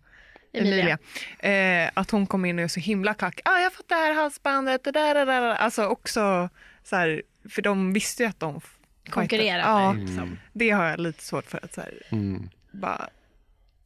[0.53, 0.97] Emilia.
[1.39, 3.41] Emilia, eh, att hon kom in och är så himla kack.
[3.45, 5.41] Ah, jag har fått det här halsbandet, det där, det där.
[5.55, 6.49] Alltså också
[6.83, 8.61] så här, för de visste ju att de
[9.09, 10.07] konkurrerar Ja, med.
[10.07, 10.39] Liksom.
[10.53, 12.49] det har jag lite svårt för att så här, Mm.
[12.71, 13.09] bara,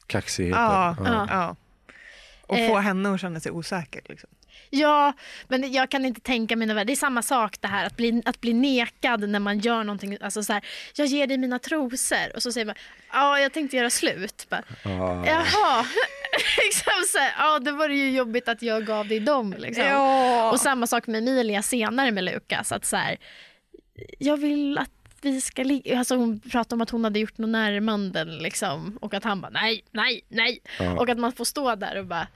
[0.07, 0.61] Kaxigheten.
[0.61, 1.27] ja, Ja.
[1.29, 1.55] ja.
[2.47, 2.67] Och Eh.
[2.67, 4.01] få henne att känna sig osäker.
[4.09, 4.29] Liksom.
[4.69, 5.13] Ja,
[5.47, 6.87] men jag kan inte tänka mig något.
[6.87, 10.17] Det är samma sak det här att bli, att bli nekad när man gör någonting.
[10.21, 12.75] Alltså så här, jag ger dig mina trosor och så säger man,
[13.11, 14.47] ja jag tänkte göra slut.
[14.49, 15.25] Bara, Ja.
[15.27, 15.85] Jaha,
[16.63, 19.55] liksom så här, ja då var det ju jobbigt att jag gav dig dem.
[19.57, 19.83] Liksom.
[19.85, 20.51] Ja.
[20.51, 22.71] Och samma sak med Emilia senare med Lukas.
[22.71, 23.17] Att så här,
[24.19, 24.89] jag vill att
[25.25, 25.99] vi ska ligga.
[25.99, 28.97] Alltså hon pratade om att hon hade gjort något närmanden liksom.
[29.01, 30.59] Och att han bara nej, nej, nej.
[30.79, 30.99] Ja.
[30.99, 32.27] Och att man får stå där och bara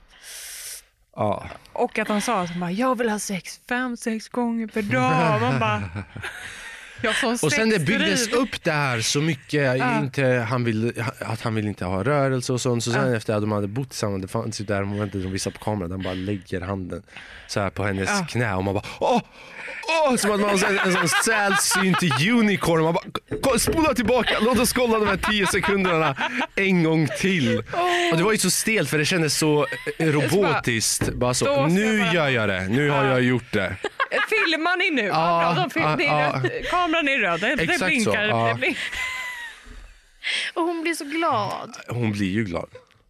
[1.16, 1.46] Ja.
[1.72, 5.40] Och att han sa att jag vill ha sex fem, sex gånger per dag.
[5.40, 5.82] Man bara,
[7.42, 11.66] Och sen det byggdes upp det här så mycket, inte, han vill, att han vill
[11.66, 12.84] inte ha rörelse och sånt.
[12.84, 15.50] Så sen efter att de hade bott tillsammans, det fanns ju där momentet de visar
[15.50, 17.02] på kameran, han bara lägger handen
[17.46, 18.26] så här på hennes Ja.
[18.30, 19.20] knä och man bara åh!
[20.06, 22.82] Åh, som att man har sett en sån sällsynt unicorn.
[22.82, 26.16] Man bara, "Ko- spola tillbaka, låt oss kolla de här tio sekunderna
[26.54, 27.58] en gång till.
[28.12, 29.66] Och det var ju så stelt för det kändes så
[29.98, 31.12] eh, robotiskt.
[31.14, 33.76] Bara så, nu gör jag det, nu har jag gjort det.
[34.28, 35.02] Filmar ni nu?
[35.06, 36.70] Ja, Ja, bra, film, ja, är ja.
[36.70, 38.22] Kameran är röd, det Exakt så, blinkar.
[38.24, 38.48] ja.
[38.48, 38.82] Det blinkar.
[40.54, 41.76] Och hon blir så glad.
[41.88, 42.68] Hon blir ju glad.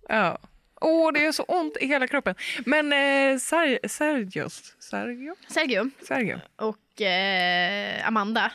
[0.09, 0.39] Ja.
[0.81, 2.35] Åh, det är så ont i hela kroppen.
[2.67, 5.35] Men eh, Ser- Sergios, Sergio?
[5.49, 6.41] Sergio Sergio.
[6.57, 8.53] och eh, Amanda.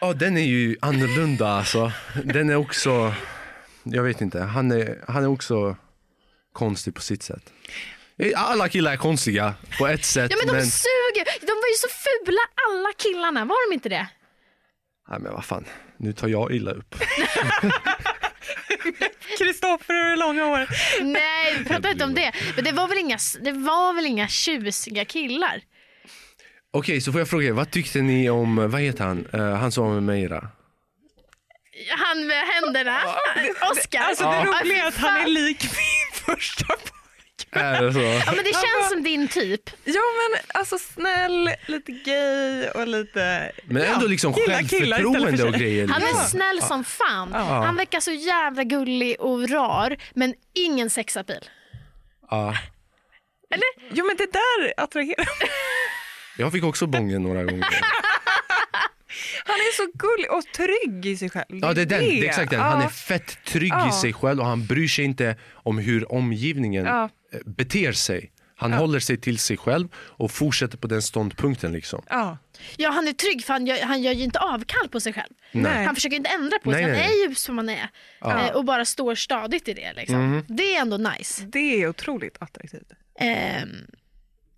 [0.00, 1.92] Ja, den är ju annorlunda alltså.
[2.24, 3.14] Den är också,
[3.82, 5.76] jag vet inte, han är, han är också
[6.52, 7.52] konstig på sitt sätt.
[8.36, 10.30] Alla killar är konstiga på ett sätt.
[10.30, 10.66] Ja men de men...
[10.66, 11.24] suger!
[11.40, 14.06] De var ju så fula alla killarna, var de inte det?
[15.08, 15.64] Nej men vad fan,
[15.96, 16.94] nu tar jag illa upp.
[19.38, 20.68] Kristoffer och långa hår.
[21.02, 22.32] Nej, vi pratar inte om det.
[22.54, 25.60] Men det var väl inga, det var väl inga tjusiga killar?
[26.70, 29.72] Okej, så får jag fråga er, vad tyckte ni om, vad heter han, uh, han
[29.72, 30.48] som var med Meira?
[31.88, 32.98] Han med händerna,
[33.70, 34.00] Oscar.
[34.00, 36.96] Alltså det roliga är att han är lik min första pojkvän.
[37.56, 38.00] Är det så?
[38.00, 39.70] Ja men det känns som din typ.
[39.84, 43.52] Ja men alltså snäll, lite gay och lite...
[43.64, 45.88] Men ändå liksom Gillar killar självförtroende för och grejer.
[45.88, 46.24] Han är liksom.
[46.24, 47.32] snäll som fan.
[47.32, 51.50] Han verkar så jävla gullig och rar men ingen sexapil.
[52.30, 52.54] Ja.
[53.90, 55.28] Jo men det där attraherar
[56.38, 57.66] Jag fick också bången några gånger.
[59.44, 61.46] Han är så gullig och trygg i sig själv.
[61.48, 62.60] Ja det är den, det är exakt den.
[62.60, 62.88] Han är Ja.
[62.88, 63.88] fett trygg Ja.
[63.88, 67.04] i sig själv och han bryr sig inte om hur omgivningen Ja.
[67.32, 68.32] eh, beter sig.
[68.58, 72.02] Han håller sig till sig själv och fortsätter på den ståndpunkten liksom.
[72.08, 72.38] Ja.
[72.76, 75.32] Ja han är trygg för han gör, han gör ju inte avkall på sig själv.
[75.52, 75.84] Nej.
[75.84, 77.22] Han försöker inte ändra på sig, Nej, han nej.
[77.22, 77.88] är ju som han är.
[78.24, 79.92] Eh, och bara står stadigt i det.
[79.96, 80.30] Liksom.
[80.30, 80.44] Mhm.
[80.48, 81.42] Det är ändå nice.
[81.46, 82.92] Det är otroligt attraktivt.
[83.20, 83.68] Ehm,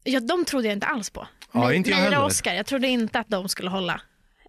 [0.04, 1.26] ja, de trodde jag inte alls på.
[1.52, 2.18] Ja, inte jag heller.
[2.18, 4.00] och Oscar, jag trodde inte att de skulle hålla.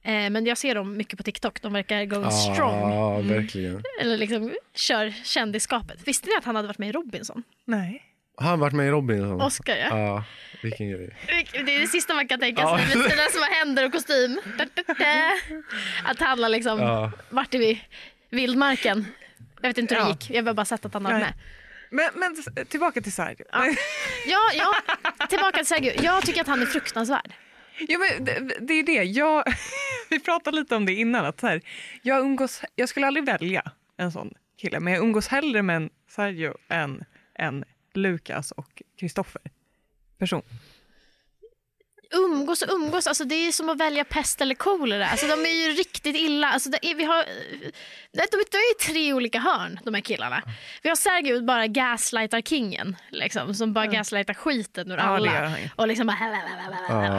[0.03, 2.91] Eh, men jag ser dem mycket på TikTok, de verkar go strong.
[2.93, 3.83] Ja, verkligen.
[4.01, 5.99] Eller liksom kör kändisskapet.
[6.07, 7.43] Visste ni att han hade varit med i Robinson?
[7.65, 8.03] Nej.
[8.37, 9.41] Har han varit med i Robinson?
[9.41, 9.97] Oscar ja.
[9.99, 10.23] Ja,
[10.63, 11.15] vilken grej.
[11.65, 12.77] Det är det sista man kan tänka Ja.
[12.77, 14.39] sig med sina små händer och kostym.
[16.03, 17.11] Att han har liksom Ja.
[17.29, 17.81] varit i
[18.29, 19.05] vildmarken.
[19.61, 20.11] Jag vet inte hur det Ja.
[20.21, 21.33] gick, jag har bara sett att han har varit med.
[21.91, 23.45] Men, men tillbaka till Sergio.
[24.27, 24.75] Ja, ja,
[25.29, 25.93] tillbaka till Sergio.
[26.03, 27.33] Jag tycker att han är fruktansvärd.
[27.87, 29.03] Ja, men det, det är det.
[29.03, 29.43] Jag,
[30.09, 31.25] vi pratade lite om det innan.
[31.25, 31.61] Att så här,
[32.01, 35.89] jag, umgås, jag skulle aldrig välja en sån kille, men jag umgås hellre med en
[36.09, 37.03] Sergio än
[37.33, 39.41] en Lukas och Kristoffer.
[40.17, 40.41] Person.
[42.15, 45.07] Umgås och umgås, alltså det är som att välja pest eller kolera.
[45.07, 46.47] Alltså de är ju riktigt illa.
[46.47, 47.23] Alltså det är, vi har,
[48.13, 50.41] de, de är ju tre olika hörn, de här killarna.
[50.83, 55.51] Vi har Sergio bara gaslightar kingen, liksom, som bara gaslightar skiten ur Ja, alla.
[55.75, 56.17] och liksom bara,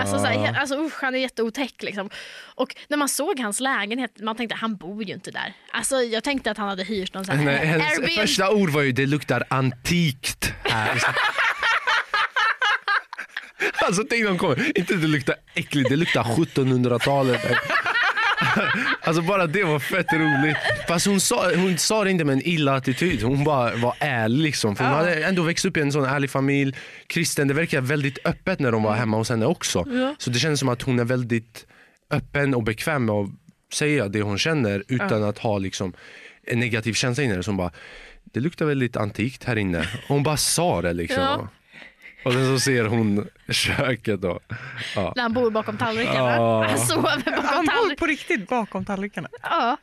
[0.00, 1.82] alltså, så här, alltså usch, han är jätteotäck.
[1.82, 2.10] Liksom.
[2.54, 5.54] Och när man såg hans lägenhet, man tänkte han bor ju inte där.
[5.72, 8.10] Alltså jag tänkte att han hade hyrt någon sån här Nej, Airbnb.
[8.10, 11.02] första ord var ju det luktar antikt här.
[13.86, 17.40] Alltså tänk de kommer, inte det luktar äckligt, det luktar 1700-talet.
[19.00, 20.56] Alltså bara det var fett roligt.
[20.88, 24.42] Fast hon sa, hon sa det inte med en illa attityd, hon bara var ärlig
[24.42, 24.76] liksom.
[24.76, 24.98] För hon Ja.
[24.98, 26.76] hade ändå växt upp i en sån ärlig familj.
[27.06, 29.84] Kristen, det verkar väldigt öppet när de var hemma hos henne också.
[30.18, 31.66] Så det känns som att hon är väldigt
[32.10, 33.28] öppen och bekväm med att
[33.74, 35.92] säga det hon känner utan att ha liksom
[36.46, 37.42] en negativ känsla inne.
[37.42, 37.70] Som bara,
[38.24, 39.88] det luktar väldigt antikt här inne.
[40.08, 41.48] Hon bara sa det liksom.
[42.24, 44.40] Och sen så ser hon köket då.
[44.96, 45.12] Ja.
[45.16, 46.36] När han bor bakom tallrikarna.
[46.36, 46.66] Ja.
[46.68, 47.94] Han sover Han bakom bor tallrikarna.
[47.98, 49.28] på riktigt bakom tallrikarna.
[49.42, 49.76] Ja.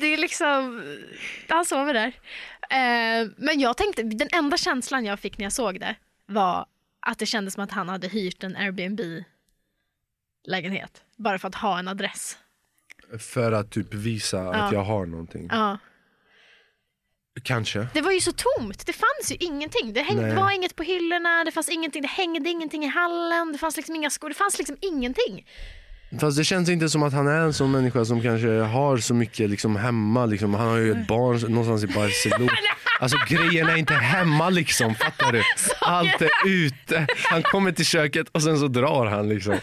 [0.00, 0.82] Det är liksom,
[1.48, 2.06] han sover där.
[2.70, 5.94] Eh, men jag tänkte, den enda känslan jag fick när jag såg det
[6.26, 6.66] var
[7.00, 11.02] att det kändes som att han hade hyrt en Airbnb-lägenhet.
[11.16, 12.38] Bara för att ha en adress.
[13.18, 14.54] För att typ visa Ja.
[14.54, 15.48] att jag har någonting.
[15.52, 15.78] Ja.
[17.42, 17.86] Kanske.
[17.94, 19.92] Det var ju så tomt, det fanns ju ingenting.
[19.92, 20.34] Det häng, Nej.
[20.34, 23.94] var inget på hyllorna, det fanns ingenting, det hängde ingenting i hallen, det fanns liksom
[23.96, 25.46] inga skor, det fanns liksom ingenting.
[26.20, 29.14] Fast det känns inte som att han är en sån människa som kanske har så
[29.14, 30.26] mycket liksom hemma.
[30.26, 30.54] Liksom.
[30.54, 32.52] Han har ju ett barn någonstans i Barcelona.
[33.00, 35.42] Alltså grejerna är inte hemma liksom, fattar du?
[35.80, 37.06] Allt är ute.
[37.30, 39.58] Han kommer till köket och sen så drar han liksom.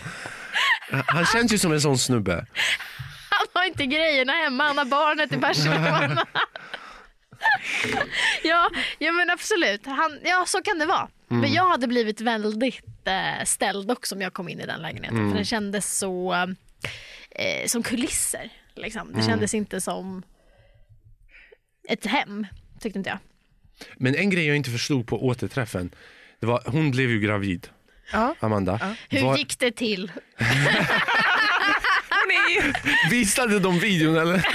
[1.06, 2.46] Han känns ju som en sån snubbe.
[3.30, 6.26] Han har inte grejerna hemma, han har barnet i Barcelona.
[8.44, 8.70] ja,
[9.00, 9.86] ja men absolut.
[9.86, 11.08] Han, ja så kan det vara.
[11.32, 11.42] Mm.
[11.42, 15.18] Men jag hade blivit väldigt eh, ställd också om jag kom in i den lägenheten.
[15.18, 15.30] Mm.
[15.30, 16.34] För den kändes så
[17.32, 18.50] eh, som kulisser.
[18.76, 19.08] Liksom.
[19.08, 19.28] Det Mm.
[19.28, 20.24] kändes inte som
[21.90, 22.48] ett hem,
[22.80, 23.20] tyckte inte jag.
[23.98, 25.96] Men en grej jag inte förstod på återträffen,
[26.40, 27.68] det var, hon blev ju gravid,
[28.12, 28.36] Ja.
[28.40, 28.96] Amanda.
[29.10, 30.12] Hur Var- gick det till?
[33.12, 34.46] Visade de videon eller?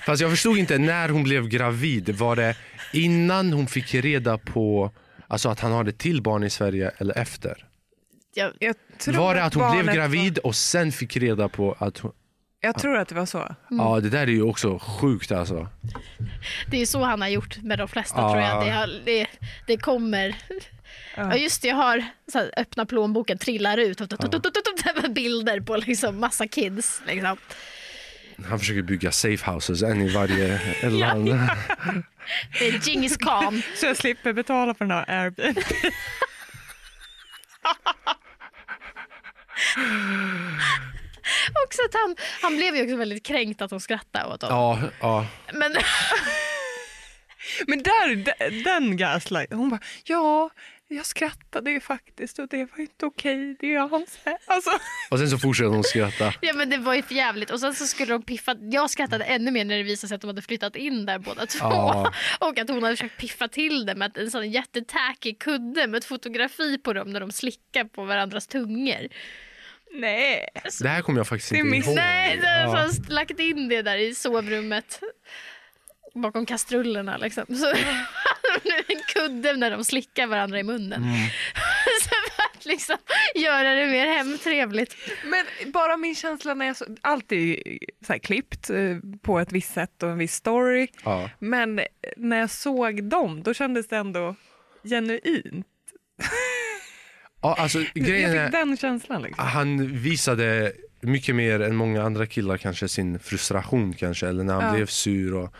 [0.06, 2.56] Fast jag förstod inte, när hon blev gravid, var det
[2.92, 4.92] innan hon fick reda på
[5.28, 7.66] alltså att han hade till barn i Sverige eller efter?
[8.34, 11.98] Jag, Jag tror Var det att hon blev gravid och sen fick reda på att
[11.98, 12.08] hon...
[12.08, 12.16] Var...
[12.60, 13.38] Jag tror att det var så.
[13.38, 13.56] Mm.
[13.86, 15.68] Ja det där är ju också sjukt alltså.
[16.70, 18.32] det är så han har gjort med de flesta Ja.
[18.32, 18.88] tror jag.
[18.88, 19.26] Det, det,
[19.66, 20.36] det kommer...
[21.20, 23.98] Ja just det, jag har så här, öppna plånboken, trillar ut
[25.10, 27.02] bilder på liksom massa kids.
[27.06, 27.36] Liksom.
[28.48, 30.60] Han försöker bygga safe houses, en i varje
[30.90, 31.28] land.
[32.58, 33.62] Det är Djingis khan.
[33.76, 35.58] Så jag slipper betala för den här Airbnb.
[41.66, 44.58] Också att han, han blev ju också väldigt kränkt att hon skrattade åt honom.
[44.82, 45.26] Ja, ja.
[45.52, 45.72] Men
[47.66, 50.50] Men där, de- den gaslight, hon bara ja,
[50.92, 53.56] jag skrattade ju faktiskt och det var inte okej.
[53.60, 54.70] Det är hans alltså,
[55.10, 56.34] Och sen så fortsätter hon skratta.
[56.40, 59.50] Ja men det var ju jävligt och sen så skulle de piffa, jag skrattade ännu
[59.50, 61.58] mer när det visade sig att de hade flyttat in där båda två.
[61.68, 62.12] Ja.
[62.40, 66.04] Och att hon hade försökt piffa till det med en sån jättetacky kudde med ett
[66.04, 69.08] fotografi på dem när de slickar på varandras tungor.
[69.92, 70.48] nej.
[70.82, 71.96] Det här kommer jag faktiskt inte ihåg.
[71.96, 72.90] Nej, de har ja.
[73.08, 75.00] lagt in det där i sovrummet.
[76.14, 77.44] Bakom kastrullerna liksom.
[77.56, 77.66] Så
[78.88, 81.02] en kudde när de slickar varandra i munnen.
[82.02, 82.96] så för att liksom
[83.34, 84.96] göra det mer hemtrevligt.
[85.24, 89.38] Men bara min känsla när jag så, allt är ju så här klippt eh, på
[89.38, 90.88] ett visst sätt och en viss story.
[91.04, 91.30] Ja.
[91.38, 91.80] Men
[92.16, 94.34] när jag såg dem, då kändes det ändå
[94.84, 95.66] genuint.
[97.42, 99.22] Ja, alltså, grejen jag är, fick den känslan.
[99.22, 99.44] Liksom.
[99.46, 104.64] han visade mycket mer än många andra killar kanske sin frustration kanske eller när han
[104.64, 104.72] Ja.
[104.74, 105.54] blev sur och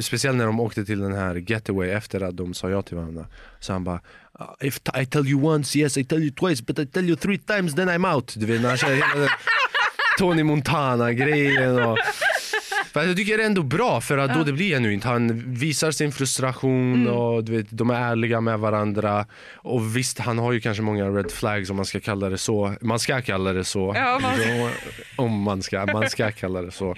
[0.00, 3.26] speciellt när de åkte till den här getaway efter att de sa ja till varandra
[3.60, 4.00] så han bara
[4.40, 7.16] "Uh, If I tell you once, yes I tell you twice but I tell you
[7.16, 9.28] three times then I'm out Du vet när han den
[10.18, 11.98] Tony Montana grejen och
[12.94, 15.04] Fast jag tycker det är ändå bra för att då det blir genuint.
[15.04, 17.12] Han visar sin frustration Mm.
[17.14, 19.26] och du vet, de är ärliga med varandra.
[19.54, 22.74] Och visst, han har ju kanske många red flags om man ska kalla det så.
[22.80, 23.92] Man ska kalla det så.
[23.96, 24.70] Ja, man
[25.26, 26.94] Om man ska, man ska kalla det så.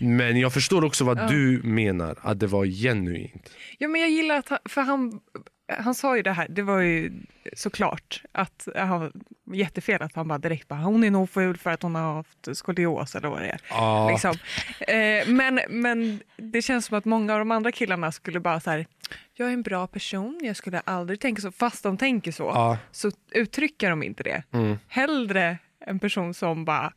[0.00, 3.50] Men jag förstår också vad du menar, att det var genuint.
[3.78, 5.20] Ja, men jag gillar att han, för han,
[5.68, 7.12] han sa ju det här, det var ju
[7.56, 9.12] såklart att han
[9.52, 12.56] jättefel att han bara direkt bara hon är nog ful för att hon har haft
[12.56, 13.60] skolios eller vad det är.
[13.70, 14.34] Ja, Liksom.
[14.80, 18.70] Eh, men, men det känns som att många av de andra killarna skulle bara så
[18.70, 18.86] här,
[19.34, 22.78] jag är en bra person, jag skulle aldrig tänka så, fast de tänker så, ja,
[22.90, 24.42] så uttrycker de inte det.
[24.52, 24.78] mm.
[24.88, 26.92] Hellre en person som bara!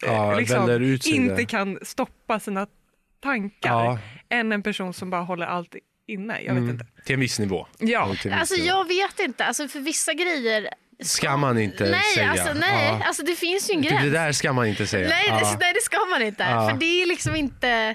[0.00, 2.66] Ja, liksom, inte kan stoppa sina
[3.20, 3.98] tankar
[4.28, 5.76] än en person som bara håller allt
[6.06, 6.32] inne.
[6.40, 6.70] Jag vet Mm.
[6.70, 6.86] inte.
[7.04, 7.66] Till en viss nivå.
[7.78, 8.66] Ja, viss Alltså nivå.
[8.66, 10.68] jag vet inte, alltså för vissa grejer
[11.04, 12.30] Ska man inte nej, säga.
[12.30, 13.06] Alltså, nej, Ja.
[13.06, 14.02] alltså det finns ju en gräns.
[14.02, 15.08] det där ska man inte säga.
[15.08, 15.34] Nej, Ja.
[15.38, 16.42] det, nej, det ska man inte.
[16.42, 16.68] Ja.
[16.70, 17.94] För det är liksom inte...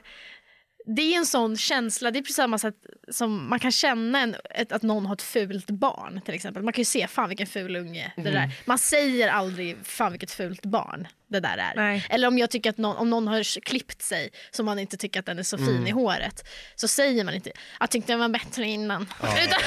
[0.86, 2.75] Det är en sån känsla, det är precis samma sätt
[3.11, 6.63] som man kan känna en, ett, att någon har ett fult barn till exempel.
[6.63, 8.34] Man kan ju se, fan vilken ful unge det Mm.
[8.34, 8.49] där.
[8.65, 11.73] Man säger aldrig, fan vilket fult barn det där är.
[11.75, 12.05] Nej.
[12.09, 15.19] Eller om jag tycker att någon, om någon har klippt sig så man inte tycker
[15.19, 15.88] att den är så fin Mm.
[15.88, 16.47] i håret.
[16.75, 19.01] Så säger man inte, jag tyckte den var bättre innan.
[19.19, 19.59] Utan, utan,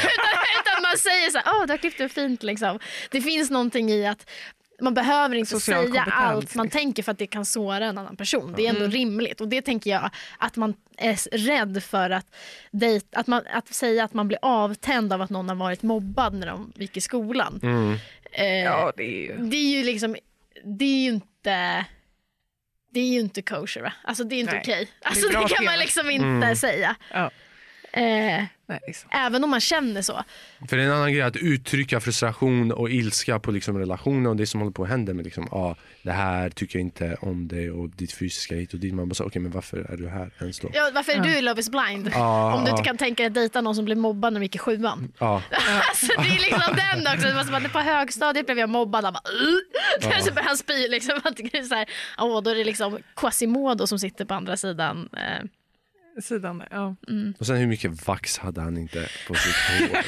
[0.60, 2.78] utan man säger så här, åh du har klippt dig fint liksom.
[3.10, 4.30] Det finns någonting i att
[4.80, 7.98] man behöver inte Social säga kompetens, allt man tänker för att det kan såra en
[7.98, 8.54] annan person.
[8.56, 12.26] Det är ändå rimligt och det tänker jag att man är rädd för att,
[12.70, 16.34] dejt, att, man, att säga att man blir avtänd av att någon har varit mobbad
[16.34, 17.60] när de gick i skolan.
[17.62, 17.96] Mm.
[18.32, 19.36] Eh, ja det är ju...
[19.36, 20.16] Det är ju liksom,
[20.64, 21.84] det är ju inte
[22.90, 23.92] det är ju inte kosher va?
[24.04, 24.88] Alltså det är inte okej.
[25.02, 26.56] är Alltså bra det kan man liksom inte Mm.
[26.56, 26.96] säga.
[27.12, 27.30] Ja.
[27.96, 29.10] Eh, Nej, liksom.
[29.12, 30.22] även om man känner så.
[30.68, 34.36] För det är en annan grej att uttrycka frustration och ilska på liksom relationer och
[34.36, 37.48] det som håller på att hända med liksom, ah, det här tycker jag inte om
[37.48, 38.94] dig och ditt fysiska hit och dit.
[38.94, 40.70] Man bara, okej men varför är du här ens då?
[40.72, 42.10] Ja, varför är du i Love is blind?
[42.14, 44.44] Ja, om du inte kan tänka dig att dejta någon som blev mobbad när de
[44.44, 45.12] gick i sjuan.
[45.18, 45.42] Ja,
[45.88, 47.28] Alltså, det är liksom den också.
[47.28, 49.04] Det att på högstadiet blev jag mobbad.
[49.04, 50.20] Han bara, uh!
[50.20, 50.88] Så började han spy.
[50.88, 51.20] Liksom.
[51.24, 51.88] Jag tycker det är så här,
[52.18, 55.08] åh, då är det liksom Quasimodo som sitter på andra sidan.
[55.12, 55.44] Eh,
[56.22, 56.68] sidan där.
[56.70, 56.96] Ja.
[57.38, 59.98] Och sen hur mycket vax hade han inte på sitt hår?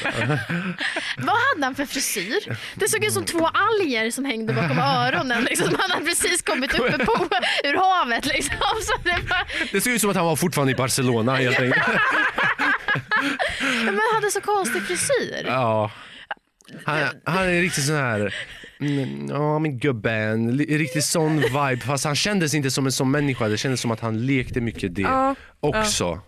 [1.25, 2.57] Vad hade han för frisyr?
[2.75, 5.43] Det såg ut som två alger som hängde bakom öronen.
[5.43, 5.75] Liksom.
[5.79, 7.27] Han hade precis kommit uppe på,
[7.63, 8.25] ur havet.
[8.25, 8.55] Liksom.
[8.81, 11.87] Så det var, Det såg ut som att han var fortfarande i Barcelona helt enkelt.
[13.85, 15.43] men han hade så konstig frisyr.
[15.45, 15.91] Ja.
[16.85, 18.35] Han, han är riktigt sån här...
[18.79, 23.47] mm, Ja men gubben, riktigt sån vibe fast han kändes inte som en sån människa.
[23.47, 26.21] Det kändes som att han lekte mycket det Ja, också.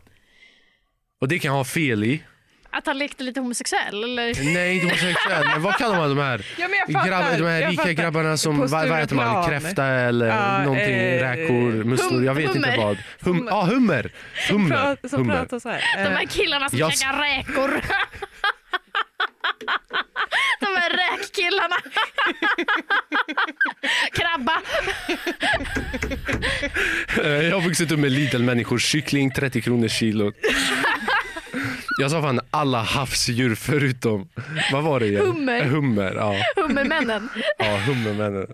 [1.22, 2.24] Och det kan jag ha fel i.
[2.72, 4.04] Att han lekte lite homosexuell.
[4.04, 4.54] Eller?
[4.54, 5.46] Nej, inte homosexuell.
[5.54, 7.82] Men vad kallar man de här, Ja, men jag fattar, grabb, de här jag rika
[7.82, 7.94] fattar.
[7.94, 9.44] grabbarna som, På vad, vad äter man?
[9.44, 9.62] Stureplan.
[9.62, 12.68] Kräfta eller Ja, någonting, eh, räkor, musslor, jag vet hummer.
[12.68, 12.98] inte vad.
[13.22, 14.12] Hum, ah, hummer!
[14.52, 14.76] Hummer.
[14.76, 15.36] Pra- som hummer.
[15.36, 15.82] pratar så här.
[15.98, 17.72] De Eh, här killarna som Jag- käkar räkor.
[21.30, 21.76] Räkkillarna.
[24.14, 24.62] Krabba.
[27.24, 30.32] Eh, Jag har vuxit upp med Lidl-människor, kyckling 30 kronor kilo.
[32.02, 34.30] Jag sa fan alla havsdjur förutom,
[34.72, 35.26] vad var det igen?
[35.26, 35.64] Hummer.
[35.64, 36.36] Hummer, ja.
[36.56, 37.30] Hummermännen.
[37.58, 38.48] ja hummermännen.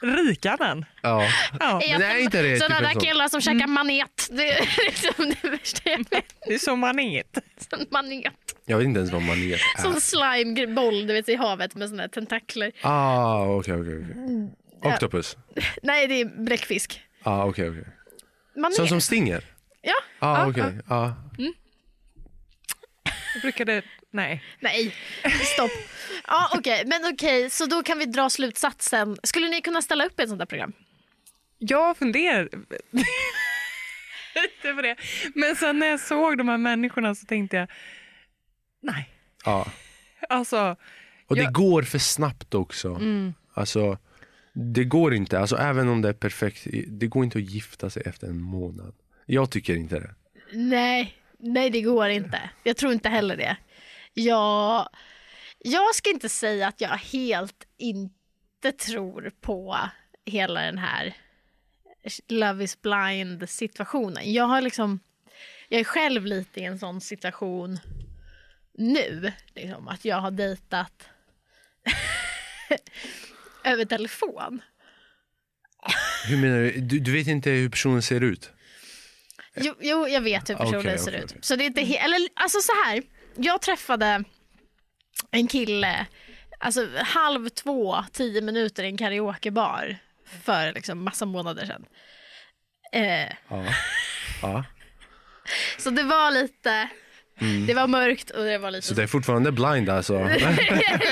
[0.00, 0.84] Rika män.
[1.02, 1.28] Ja.
[1.60, 4.28] Ja, Men är inte det Sådana typ där killar som käkar manet.
[4.30, 6.34] Det är liksom det värsta jag vet.
[6.46, 7.38] det är så manet.
[7.70, 8.34] Sån Manet.
[8.66, 10.00] Jag vet inte ens vad manet Sån är.
[10.00, 12.72] slimeboll du vet, i havet med här tentakler.
[12.82, 14.92] Ah, okej okej okej.
[14.92, 15.36] Octopus?
[15.82, 17.02] Nej, det är bläckfisk.
[17.22, 17.84] Ah, okej okej.
[18.56, 18.76] Manet.
[18.76, 19.44] Sån som stinger?
[19.82, 19.94] Ja.
[20.18, 20.80] Ah, okej.
[20.88, 21.10] Ah.
[23.34, 23.82] Jag brukade...
[24.10, 24.42] Nej.
[24.60, 24.94] Nej,
[25.54, 25.70] stopp.
[26.26, 29.16] Ja, okej, men okej, så då kan vi dra slutsatsen.
[29.22, 30.72] Skulle ni kunna ställa upp i ett sånt där program?
[31.58, 32.48] Jag funderar
[34.34, 34.96] lite på det.
[35.34, 37.68] Men sen när jag såg de här människorna så tänkte jag,
[38.82, 39.08] nej.
[39.44, 39.72] Ja.
[40.28, 40.76] Alltså,
[41.26, 41.50] Och det Ja.
[41.50, 43.00] går för snabbt också.
[43.54, 43.98] Alltså,
[44.54, 48.02] det går inte, alltså, även om det är perfekt, det går inte att gifta sig
[48.06, 48.94] efter en månad.
[49.26, 50.14] Jag tycker inte det.
[50.52, 52.50] Nej, nej det går inte.
[52.62, 53.56] Jag tror inte heller det.
[54.18, 54.88] Jag,
[55.58, 59.78] jag ska inte säga att jag helt inte tror på
[60.24, 61.14] hela den här
[62.28, 64.32] Love is blind situationen.
[64.32, 65.00] Jag har liksom,
[65.68, 67.78] jag är själv lite i en sån situation
[68.74, 69.32] nu.
[69.54, 71.08] Liksom, att jag har dejtat
[73.64, 74.62] över telefon.
[76.28, 76.80] Hur menar du?
[76.80, 78.50] Du, du vet inte hur personen ser ut?
[79.56, 81.44] Jo, jo jag vet hur personen Okej, ser okej, ut.
[81.44, 83.02] Så det är inte eller alltså så här.
[83.40, 84.24] Jag träffade
[85.30, 86.06] en kille
[86.58, 89.96] alltså halv två, tio minuter i en karaokebar
[90.44, 91.86] för liksom massa månader sedan.
[92.92, 93.64] Eh, Ja.
[94.42, 94.64] ja.
[95.78, 96.88] så det var lite,
[97.66, 100.24] det var mörkt och det var lite Så det är fortfarande blind alltså?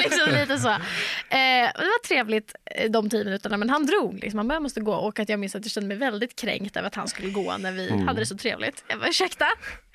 [0.04, 0.68] liksom lite så.
[0.68, 4.18] Eh, och det var trevligt eh, de tio minuterna men han drog.
[4.20, 4.38] Liksom.
[4.38, 6.76] Han bara, jag måste gå och att jag minns att jag kände mig väldigt kränkt
[6.76, 8.84] över att han skulle gå när vi hade det så trevligt.
[8.88, 9.46] Jag bara ursäkta,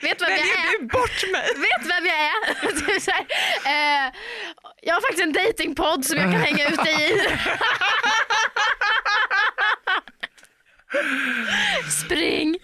[0.02, 0.80] vet vem jag är?
[0.80, 1.48] du bort mig?
[1.58, 2.72] vet vem jag är.
[2.80, 3.08] Typ
[3.66, 4.20] eh,
[4.82, 7.14] jag har faktiskt en datingpodd som jag kan hänga ut dig i.
[11.90, 12.58] Spring!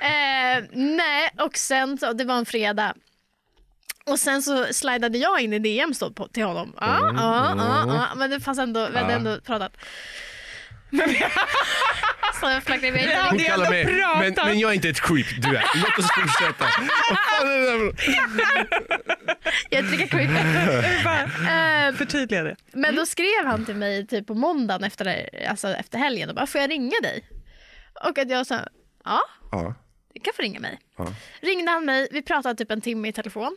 [0.00, 2.94] Eh, nej, och sen så, det var en fredag.
[4.06, 6.72] Och sen så slidade jag in i DMs då på, till honom.
[6.80, 9.18] Ja, ja, ja, ja, men det fanns ändå, vi hade Ja.
[9.18, 9.72] ändå pratat.
[12.40, 13.08] så jag flaggade iväg.
[13.12, 13.84] Ja, Hon kallar mig,
[14.18, 15.64] men, men jag är inte ett creep, du är.
[15.74, 16.64] Låt oss fortsätta.
[19.70, 20.30] Jag dricker creep.
[21.50, 22.56] Eh, Förtydliga det.
[22.72, 26.46] Men då skrev han till mig typ på måndagen efter, alltså efter helgen och bara,
[26.46, 27.24] får jag ringa dig?
[28.04, 28.60] Och att jag sa,
[29.04, 29.20] ja,
[29.52, 29.74] Ja.
[30.14, 30.78] du kan få ringa mig.
[30.98, 31.06] Ja.
[31.40, 33.56] Ringde han mig, vi pratade typ en timme i telefon.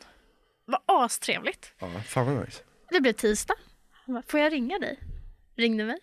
[0.66, 1.74] Var astrevligt.
[1.80, 2.64] ja, fan vad nice.
[2.89, 3.55] Det blev tisdag.
[3.91, 4.99] Han bara, får jag ringa dig?
[5.55, 5.99] Ringde mig.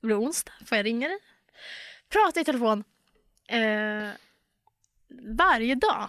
[0.00, 1.18] Det blev onsdag, får jag ringa dig?
[2.08, 2.84] Pratade i telefon
[3.48, 4.10] eh,
[5.38, 6.08] varje dag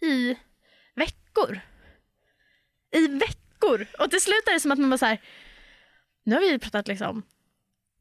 [0.00, 0.36] i
[0.94, 1.60] veckor.
[2.90, 3.86] I veckor.
[3.98, 5.20] Och till slut är det som att man bara så här,
[6.22, 7.22] nu har vi pratat liksom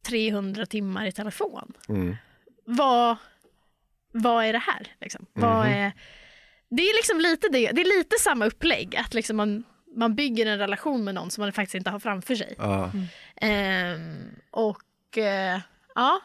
[0.01, 1.73] 300 timmar i telefon.
[1.89, 2.15] Mm.
[2.65, 3.17] Vad,
[4.11, 4.95] vad är det här?
[5.01, 5.25] Liksom?
[5.33, 5.91] Vad är,
[6.75, 9.63] det är liksom lite det, det är lite samma upplägg, att liksom man,
[9.95, 12.55] man bygger en relation med någon som man faktiskt inte har framför sig.
[12.57, 12.91] Ja.
[13.35, 15.59] Ehm, och eh,
[15.95, 16.21] ja,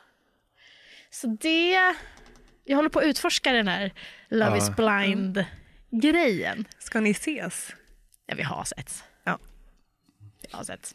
[1.11, 1.95] så det,
[2.65, 3.93] jag håller på att utforska den här
[4.29, 5.45] Love is blind
[5.91, 6.65] grejen.
[6.79, 7.73] Ska ni ses?
[8.27, 9.05] Ja, vi har sett.
[9.25, 9.39] Ja.
[10.41, 10.95] Vi har sett.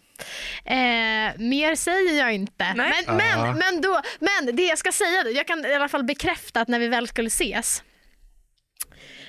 [0.65, 2.73] Eh, mer säger jag inte.
[2.73, 3.03] Nej.
[3.07, 6.61] Men, men, men, då, men det jag ska säga, jag kan i alla fall bekräfta
[6.61, 7.83] att när vi väl skulle ses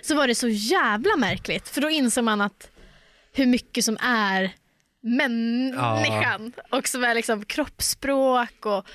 [0.05, 1.69] så var det så jävla märkligt.
[1.69, 2.71] För då insåg man att
[3.33, 4.55] hur mycket som är
[5.01, 8.87] människan och som är liksom kroppsspråk och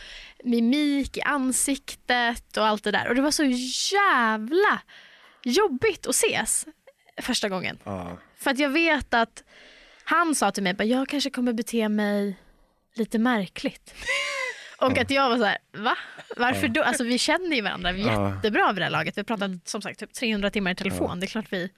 [0.44, 3.08] mimik i ansiktet och allt det där.
[3.08, 3.44] Och det var så
[3.96, 4.82] jävla
[5.44, 6.66] jobbigt att ses
[7.22, 7.80] första gången.
[7.84, 8.18] Ja.
[8.38, 9.44] För att jag vet att
[10.04, 12.38] han sa till mig att jag kanske kommer bete mig
[12.96, 13.94] lite märkligt.
[14.82, 15.98] Och att jag var så här, va?
[16.38, 16.84] Varför då?
[16.84, 18.34] Alltså vi känner ju varandra Ja.
[18.36, 19.18] jättebra vid det här laget.
[19.18, 21.20] Vi har pratat som sagt typ 300 timmar i telefon.
[21.20, 21.70] Det är klart vi,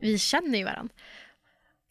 [0.00, 0.94] vi känner ju varandra.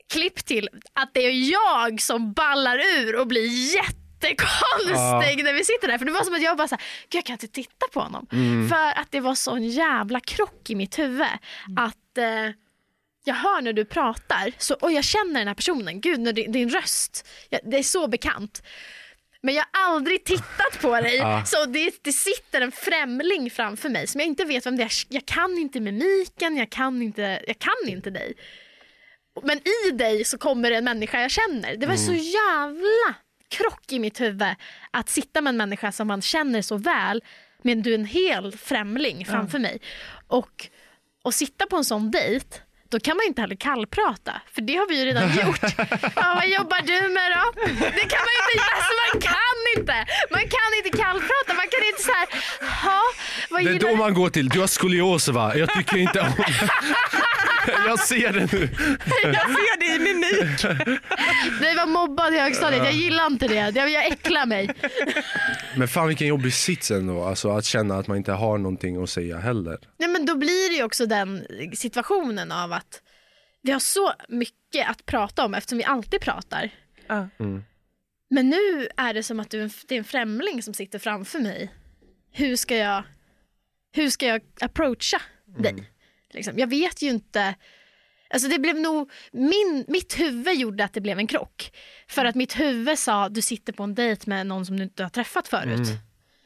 [0.10, 5.88] Klipp till att det är jag som ballar ur och blir jättekonstig när vi sitter
[5.88, 5.97] där.
[5.97, 8.00] För det var som att jag bara så här, Gud, jag kan inte titta på
[8.00, 8.28] honom.
[8.70, 11.28] För att det var sån jävla krock i mitt huvud.
[11.78, 12.54] Att eh,
[13.24, 16.02] jag hör när du pratar så, och jag känner den här personen.
[16.02, 18.64] Gud, när din, din röst, ja, det är så bekant.
[19.42, 21.16] Men jag har aldrig tittat på dig.
[21.16, 21.46] Ja.
[21.46, 24.92] Så det, det sitter en främling framför mig som jag inte vet vem det är.
[25.10, 28.34] Jag kan inte mimiken, jag kan inte, jag kan inte dig.
[29.44, 31.76] Men i dig så kommer det en människa jag känner.
[31.78, 33.16] Det var så jävla
[33.50, 34.56] krock i mitt huvud
[34.92, 37.24] att sitta med en människa som man känner så väl
[37.62, 39.82] men du är en hel främling framför mig.
[40.28, 40.70] Och,
[41.22, 42.58] och sitta på en sån dejt
[42.90, 45.60] då kan man inte heller kallprata, för det har vi ju redan gjort.
[46.16, 47.44] Ja, vad jobbar du med då?
[48.00, 49.96] Det kan man inte göra, alltså man kan inte.
[50.32, 52.28] Man kan inte kallprata, man kan inte så här,
[52.84, 53.02] ja,
[53.50, 55.56] vad Det är då man går till, du har skolios va?
[55.56, 56.28] Jag tycker inte om
[57.88, 58.70] Jag ser det nu.
[59.24, 60.64] Jag ser det i mimik.
[61.62, 63.72] Nej, jag var mobbad i högstadiet, jag gillar inte det.
[63.76, 64.70] Jag, jag äcklar mig.
[65.78, 69.10] Men fan vilken jobbig sits ändå, alltså att känna att man inte har någonting att
[69.10, 69.78] säga heller.
[69.98, 73.02] Nej, men då blir det ju också den situationen av att
[73.62, 76.70] vi har så mycket att prata om eftersom vi alltid pratar.
[77.08, 77.28] Ja.
[78.30, 81.74] Men nu är det som att du, det är en främling som sitter framför mig.
[82.32, 83.04] Hur ska jag,
[83.92, 85.22] hur ska jag approacha
[85.58, 85.90] dig?
[86.34, 86.54] Liksom.
[86.58, 87.56] Jag vet ju inte.
[88.34, 91.72] Alltså det blev nog, min, mitt huvud gjorde att det blev en krock.
[92.08, 95.04] För att mitt huvud sa du sitter på en dejt med någon som du inte
[95.04, 95.88] har träffat förut.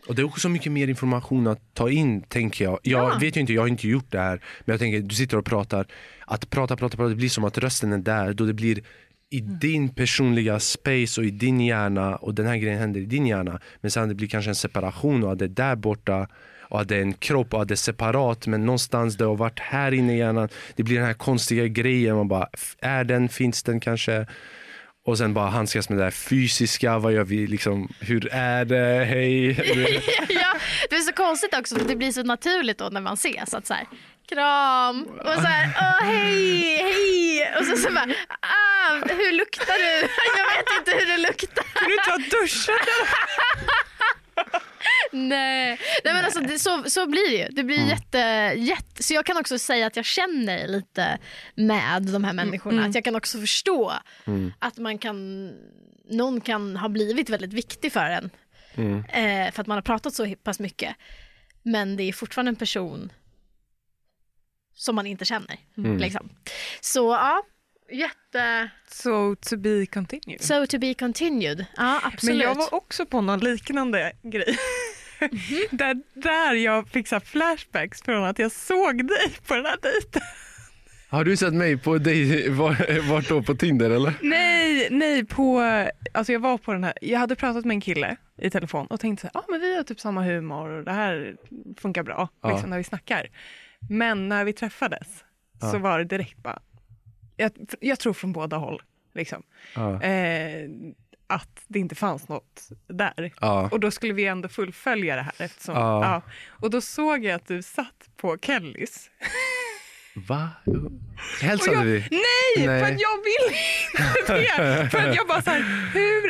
[0.08, 2.80] Och det är också mycket mer information att ta in tänker jag.
[2.84, 3.18] Jag Ja.
[3.22, 4.42] vet ju inte, jag har inte gjort det här.
[4.66, 5.88] Men jag tänker, du sitter och pratar.
[6.28, 8.34] Att prata, prata, prata, det blir som att rösten är där.
[8.34, 8.84] Då det blir
[9.30, 13.26] i din personliga space och i din hjärna och den här grejen händer i din
[13.28, 13.60] hjärna.
[13.82, 16.28] Men sen det blir kanske en separation och att det är där borta
[16.64, 19.36] och att det är en kropp och att det är separat men någonstans det har
[19.36, 20.50] varit här inne i hjärnan.
[20.76, 22.48] Det blir den här konstiga grejen, man bara,
[22.80, 24.26] är den, finns den kanske?
[25.06, 29.06] Och sen bara handskas med det här fysiska, vad gör vi liksom, hur är det,
[29.06, 29.48] hej?
[30.30, 30.56] ja,
[30.90, 33.68] det är så konstigt också för det blir så naturligt då när man ses att
[33.68, 33.88] så här,
[34.30, 38.06] kram och så här, åh hej, hej och så, så bara,
[38.40, 40.08] ah, hur luktar du?
[40.38, 41.64] Jag vet inte hur du luktar.
[41.74, 42.76] Kan du inte ha duschat?
[45.12, 47.48] Nej, Nej men alltså det, så, så blir det ju.
[47.52, 48.18] Det blir jätte,
[48.58, 51.18] jätte, så jag kan också säga att jag känner lite
[51.56, 52.86] med de här människorna.
[52.86, 53.94] Att jag kan också förstå
[54.60, 55.48] att man kan,
[56.10, 58.30] någon kan ha blivit väldigt viktig för en.
[59.10, 60.96] Eh, för att man har pratat så pass mycket.
[61.64, 63.12] Men det är fortfarande en person
[64.76, 65.58] som man inte känner.
[66.00, 66.30] Liksom.
[66.82, 67.44] Så ja,
[67.92, 68.70] jätte...
[68.88, 70.42] So to be continued.
[70.42, 71.66] So to be continued.
[71.78, 72.36] Ja, absolut.
[72.38, 74.58] Men jag var också på någon liknande grej.
[75.72, 80.22] där, där jag fick så flashbacks från att jag såg dig på den här dejten.
[81.10, 83.44] Har du sett mig på dig, var, vart då?
[83.44, 84.14] På Tinder eller?
[84.22, 85.60] Nej, nej på,
[86.14, 89.00] alltså jag var på den här, jag hade pratat med en kille i telefon och
[89.00, 91.36] tänkte så här, ah, men vi har typ samma humor och det här
[91.78, 92.50] funkar bra Ja.
[92.50, 93.28] liksom, när vi snackar.
[93.90, 95.08] Men när vi träffades
[95.62, 95.80] så Ja.
[95.80, 96.60] var det direkt bara,
[97.38, 98.82] jag, jag tror från båda håll,
[99.14, 99.44] liksom,
[99.76, 100.02] Ja.
[100.04, 100.70] eh,
[101.28, 103.34] att det inte fanns något där.
[103.42, 103.70] Ja.
[103.72, 105.34] Och då skulle vi ändå fullfölja det här.
[105.38, 106.22] Eftersom, Ja.
[106.48, 109.10] Och då såg jag att du satt på Kellys.
[110.16, 110.50] Va?
[111.42, 112.00] Hälsade jag, vi?
[112.12, 112.80] nej, Nej.
[112.86, 113.58] för att jag vill
[114.20, 114.90] inte det.
[114.90, 116.22] För att jag bara så här, hur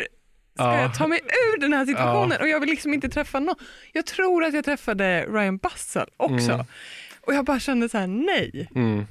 [0.56, 0.82] ska Ja.
[0.82, 2.42] jag ta mig ur den här situationen?
[2.42, 3.56] Och jag vill liksom inte träffa någon.
[3.94, 6.66] Jag tror att jag träffade Ryan Bussell också.
[7.22, 8.70] Och jag bara kände så här, nej.
[8.76, 9.06] Mm.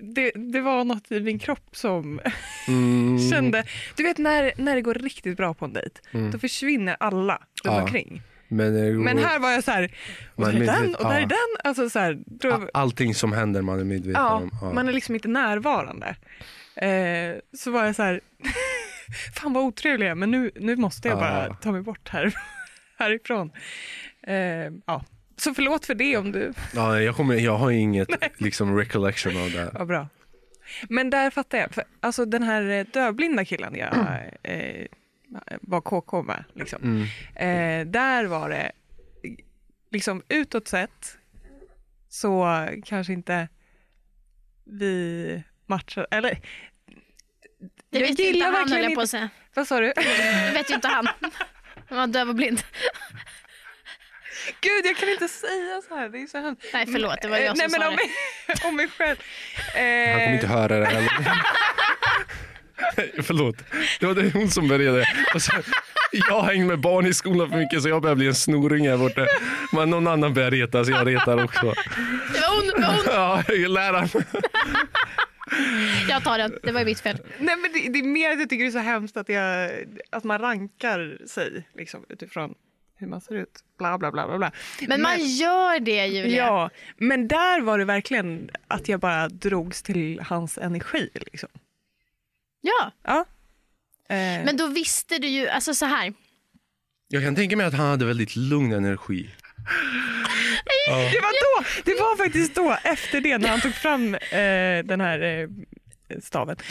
[0.00, 2.20] Det, det var något i min kropp som
[2.68, 3.30] Mm.
[3.30, 3.64] kände,
[3.96, 6.00] du vet när, när det går riktigt bra på en dejt,
[6.32, 7.82] då försvinner alla runt Ja.
[7.82, 8.22] omkring.
[8.48, 9.92] Men, Men här var jag så här,
[10.34, 11.38] och där är den och där är den.
[11.64, 14.50] Alltså så här, A- Allting som händer man är medveten ja, om.
[14.62, 14.72] Ja.
[14.72, 16.16] man är liksom inte närvarande.
[16.76, 18.20] Eh, så var jag så här,
[19.34, 21.20] fan vad otrevlig jag men nu, nu måste jag Ja.
[21.20, 22.34] bara ta mig bort här,
[22.98, 23.50] härifrån.
[24.26, 24.34] Eh,
[24.86, 25.04] ja.
[25.38, 28.08] Så förlåt för det om du, Ja, jag, kommer, jag har inget
[28.40, 29.58] liksom, recollection av det.
[29.58, 29.70] här.
[29.72, 30.08] var bra.
[30.88, 33.96] Men där fattar jag, för, alltså den här eh, dövblinda killen jag
[34.42, 34.86] eh,
[35.60, 36.82] var KK med, liksom.
[36.82, 37.02] Mm.
[37.34, 38.72] Eh, där var det
[39.90, 41.16] liksom utåt sett
[42.08, 43.48] så kanske inte
[44.64, 49.28] vi matchar, eller Det jag vet ju inte gillar han verkligen inte- på säga.
[49.54, 49.92] vad sa du?
[49.96, 51.08] Det vet ju inte han.
[51.88, 52.62] Han var döv och blind.
[54.60, 56.08] Gud, jag kan inte säga så här.
[56.08, 56.64] Det är så hemskt.
[56.72, 58.02] Nej förlåt, det var Eh, jag Nej, som men sa om, det.
[58.06, 59.16] mig, om mig själv.
[59.74, 61.12] Eh, Han kommer inte höra det heller.
[62.96, 63.56] Nej, Förlåt,
[64.00, 65.08] det var det hon som började.
[65.34, 65.62] Och sen,
[66.12, 68.90] jag har hängt med barn i skolan för mycket så jag börjar bli en snorunge
[68.90, 69.26] här borta.
[69.72, 71.74] Men någon annan börjar reta så jag retar också.
[72.34, 73.62] Det var hon, det var hon.
[73.62, 74.08] Ja, läraren.
[76.08, 77.18] Jag tar den, det var mitt fel.
[77.38, 79.70] Nej, men det, det är mer att jag tycker det är så hemskt att, jag,
[80.10, 82.54] att man rankar sig liksom, utifrån
[82.98, 83.64] hur man ser ut.
[83.78, 84.52] Bla, bla, bla, bla, bla.
[84.88, 86.36] Men man gör det Julia.
[86.46, 91.10] Ja, men där var det verkligen att jag bara drogs till hans energi.
[91.14, 91.48] Liksom.
[92.60, 92.92] ja.
[93.04, 93.24] Ja.
[94.08, 96.14] Eh, Men då visste du ju, alltså så här.
[97.08, 99.30] Jag kan tänka mig att han hade väldigt lugn energi.
[100.86, 105.00] det, var då, det var faktiskt då, efter det, när han tog fram eh, den
[105.00, 105.48] här eh,
[106.22, 106.56] staven.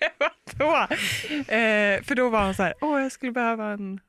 [0.00, 0.94] Det var då.
[1.54, 4.00] Eh, för då var han så här, åh jag skulle behöva en,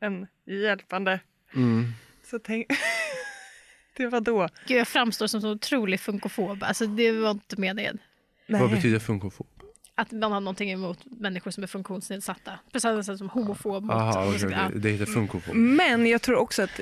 [0.00, 1.20] en hjälpande.
[1.54, 1.92] Mm.
[2.30, 2.66] Så tänk...
[3.96, 4.48] det var då.
[4.66, 6.62] Gud, jag framstår som så otroligt funkofob.
[6.62, 7.98] Alltså, det var inte meningen.
[8.46, 9.46] Vad betyder funkofob?
[9.94, 12.58] Att man har någonting emot människor som är funktionsnedsatta.
[12.72, 13.96] På samma sätt som homofob mot...
[13.96, 14.34] Aha, ja.
[14.34, 14.80] okej.
[14.80, 15.54] det heter funkofob.
[15.54, 16.80] Men jag tror också att,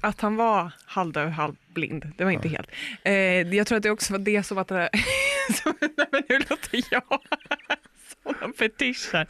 [0.00, 2.12] att han var halvdöv, halvblind.
[2.16, 2.70] Det var inte helt.
[3.02, 3.12] Eh,
[3.54, 4.68] jag tror att det också var det som att...
[5.62, 7.02] som, nej, men nu låter jag
[8.22, 9.28] som en fetisch här.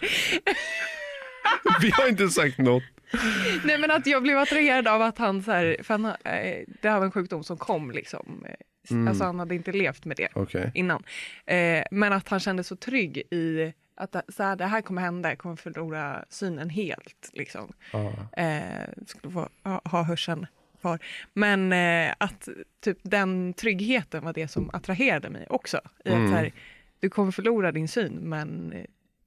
[1.81, 2.83] Vi har inte sagt något.
[3.65, 5.43] Nej, men att jag blev attraherad av att han...
[5.43, 7.91] Så här, för han, eh, det här var en sjukdom som kom.
[7.91, 8.45] Liksom.
[8.49, 8.55] Eh,
[8.91, 9.09] Mm.
[9.09, 10.71] Alltså, han hade inte levt med det Okej.
[10.75, 11.03] innan.
[11.47, 15.29] Eh, men att han kände så trygg i att så här, det här kommer hända,
[15.29, 17.31] jag kommer förlora synen helt.
[17.33, 17.73] Liksom.
[17.93, 18.13] Ja.
[18.43, 20.47] eh, skulle få ha, ha hörseln
[20.81, 20.99] kvar.
[21.33, 22.49] Men eh, att
[22.81, 25.81] typ den tryggheten var det som attraherade mig också.
[26.05, 26.25] I Mm.
[26.25, 26.53] att så här,
[27.01, 28.85] du kommer förlora din syn men eh,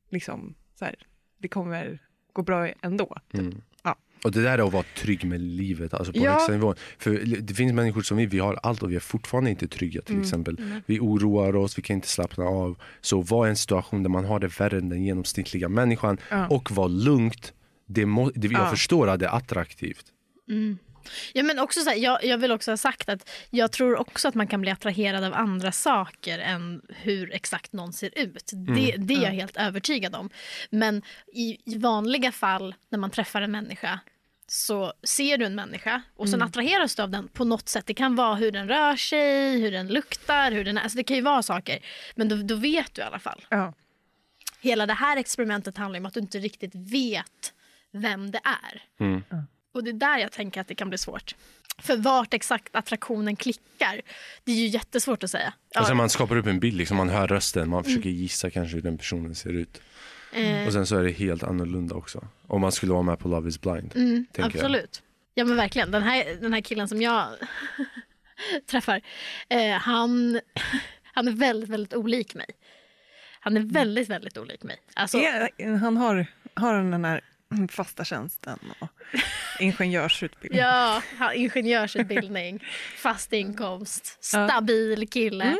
[0.09, 0.95] liksom så här,
[1.37, 1.99] det kommer
[2.33, 3.17] gå bra ändå.
[3.31, 3.41] Typ.
[3.41, 3.61] Mm.
[4.23, 6.31] Och det där är att vara trygg med livet, alltså på Ja.
[6.31, 6.75] högsta nivån.
[6.99, 7.11] För
[7.41, 10.19] det finns människor som vi, vi har allt och vi är fortfarande inte trygga till
[10.21, 10.57] exempel.
[10.85, 12.77] Vi oroar oss, vi kan inte slappna av.
[13.01, 16.47] Så vad är en situation där man har det värre än den genomsnittliga människan Ja.
[16.47, 17.53] och vara lugnt,
[17.87, 18.69] det må, det, jag Ja.
[18.69, 20.05] förstår att det är attraktivt.
[21.33, 24.27] Ja, men också så här, jag, jag vill också ha sagt att jag tror också
[24.27, 28.51] att man kan bli attraherad av andra saker än hur exakt någon ser ut.
[28.75, 30.29] Det, det är jag helt övertygad om.
[30.69, 31.01] Men
[31.33, 33.99] i, i vanliga fall när man träffar en människa
[34.51, 37.85] så ser du en människa och sen attraheras du av den på något sätt.
[37.85, 40.81] Det kan vara hur den rör sig, hur den luktar, hur den är.
[40.81, 41.79] Alltså det kan ju vara saker.
[42.15, 43.45] Men då, då vet du i alla fall.
[43.49, 43.73] Ja.
[44.59, 47.53] Hela det här experimentet handlar om att du inte riktigt vet
[47.91, 48.83] vem det är.
[48.99, 49.23] Mm.
[49.73, 51.35] Och det är där jag tänker att det kan bli svårt.
[51.77, 54.01] För vart exakt attraktionen klickar,
[54.43, 55.53] det är ju jättesvårt att säga.
[55.73, 58.75] Ja, sen man skapar upp en bild, liksom, man hör rösten, man försöker gissa kanske
[58.75, 59.81] hur den personen ser ut.
[60.33, 62.27] Eh, Och sen så är det helt annorlunda också.
[62.47, 63.91] Om man skulle vara med på Love is blind.
[63.95, 64.65] mm, tänker jag.
[64.65, 65.01] absolut.
[65.33, 67.27] Ja men verkligen, den här, den här killen som jag
[68.71, 69.01] träffar,
[69.49, 70.39] eh, han,
[71.13, 72.45] han är väldigt, väldigt olik mig.
[73.39, 74.77] Han är väldigt, väldigt olik mig.
[74.95, 77.21] Alltså, Är- Han har, har den här
[77.69, 78.87] fasta tjänsten och
[79.61, 80.61] ingenjörsutbildning.
[80.61, 81.01] Ja,
[81.35, 82.63] ingenjörsutbildning,
[82.97, 85.57] fast inkomst, stabil kille,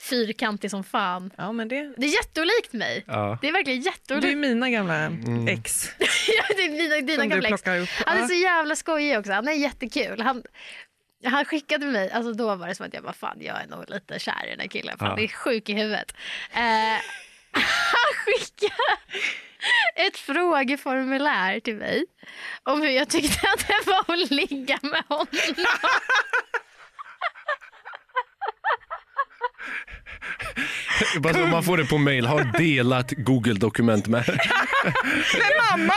[0.00, 1.30] fyrkantig som fan.
[1.36, 3.04] Ja, men det, Det är jätteolikt mig.
[3.06, 3.38] Ja.
[3.40, 4.38] Det är verkligen det är jätteolikt.
[4.38, 5.10] mina gamla
[5.48, 5.90] ex
[6.28, 7.62] ja, det är mina, dina som gamla ex.
[7.62, 8.06] upp.
[8.06, 9.32] Han är så jävla skojig också.
[9.32, 10.20] Han är jättekul.
[10.20, 10.42] Han,
[11.24, 13.84] han skickade mig, alltså då var det som att jag bara fan jag är nog
[13.90, 14.98] lite kär i den här killen.
[14.98, 15.16] Fan, Ja.
[15.16, 16.14] Det är sjuk i huvudet.
[16.54, 16.60] Eh,
[18.24, 18.72] han skickade
[19.96, 22.04] ett frågeformulär till mig
[22.62, 25.26] om hur jag tyckte att det var att ligga med honom.
[31.20, 34.24] Bara så man får det på mail, har delat Google-dokument med.
[35.32, 35.94] Men mamma!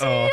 [0.00, 0.28] Ja,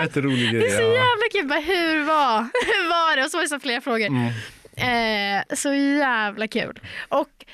[0.00, 0.72] fett rolig Det grej.
[0.72, 1.46] är så jävla kul.
[1.48, 3.24] Bara, hur var hur var det?
[3.24, 4.06] Och så var det så flera frågor.
[4.06, 4.32] Mm.
[4.76, 6.80] Eh, så jävla kul.
[7.08, 7.44] Och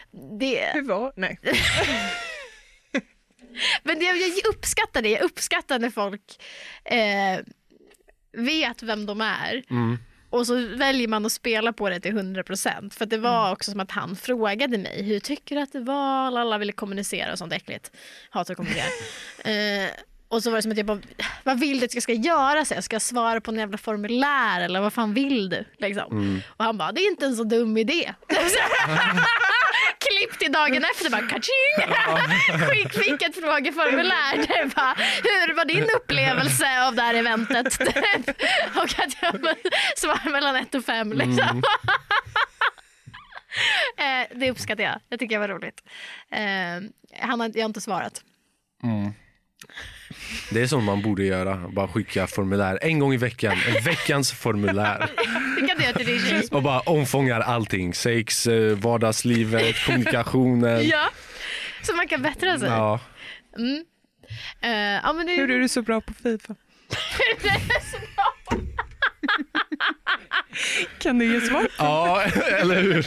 [0.40, 1.12] det, Hur var?
[1.16, 1.38] Nej.
[3.82, 5.08] men det, jag uppskattar det.
[5.08, 6.42] Jag uppskattar när folk
[6.84, 7.40] eh,
[8.32, 9.62] vet vem de är.
[9.70, 9.98] Mm.
[10.30, 12.94] Och så väljer man att spela på det till 100%.
[12.94, 15.80] För att det var också som att han frågade mig, hur tycker du att det
[15.80, 16.38] var?
[16.38, 17.90] Alla ville kommunicera och sånt äckligt.
[18.30, 18.84] Hatar att kommunicera.
[19.44, 19.90] eh,
[20.30, 21.00] och så var det som att jag bara,
[21.44, 22.64] vad vill du att jag ska göra?
[22.64, 25.64] Så jag ska svara på en jävla formulär eller vad fan vill du?
[25.78, 26.42] Liksom.
[26.46, 28.14] Och han bara, det är inte en så dum idé.
[29.98, 31.94] Klipp till dagen efter bara kaching!
[33.26, 37.80] Ett frågeformulär det bara, hur var din upplevelse av det här eventet?
[38.76, 39.56] och att jag
[39.96, 41.62] svarar mellan ett och fem liksom.
[43.96, 45.00] Eh, det uppskattar jag.
[45.08, 45.82] Jag tycker det var roligt.
[46.30, 48.22] Eh, han har, jag har inte svarat.
[50.50, 54.32] Det är som man borde göra, bara skicka formulär en gång i veckan, en veckans
[54.32, 55.10] formulär.
[55.60, 56.48] Det kan du göra till din tjej.
[56.50, 60.88] Och bara omfångar allting, sex, eh, vardagslivet, kommunikationen.
[60.88, 61.08] Ja,
[61.82, 62.68] så man kan bättra sig.
[62.68, 63.00] Ja.
[64.62, 64.70] Eh,
[65.02, 66.54] ja, men det, Hur är du så bra på Fifa?
[70.98, 71.68] Kan du ge svar?
[71.78, 72.22] ja,
[72.60, 73.06] eller hur?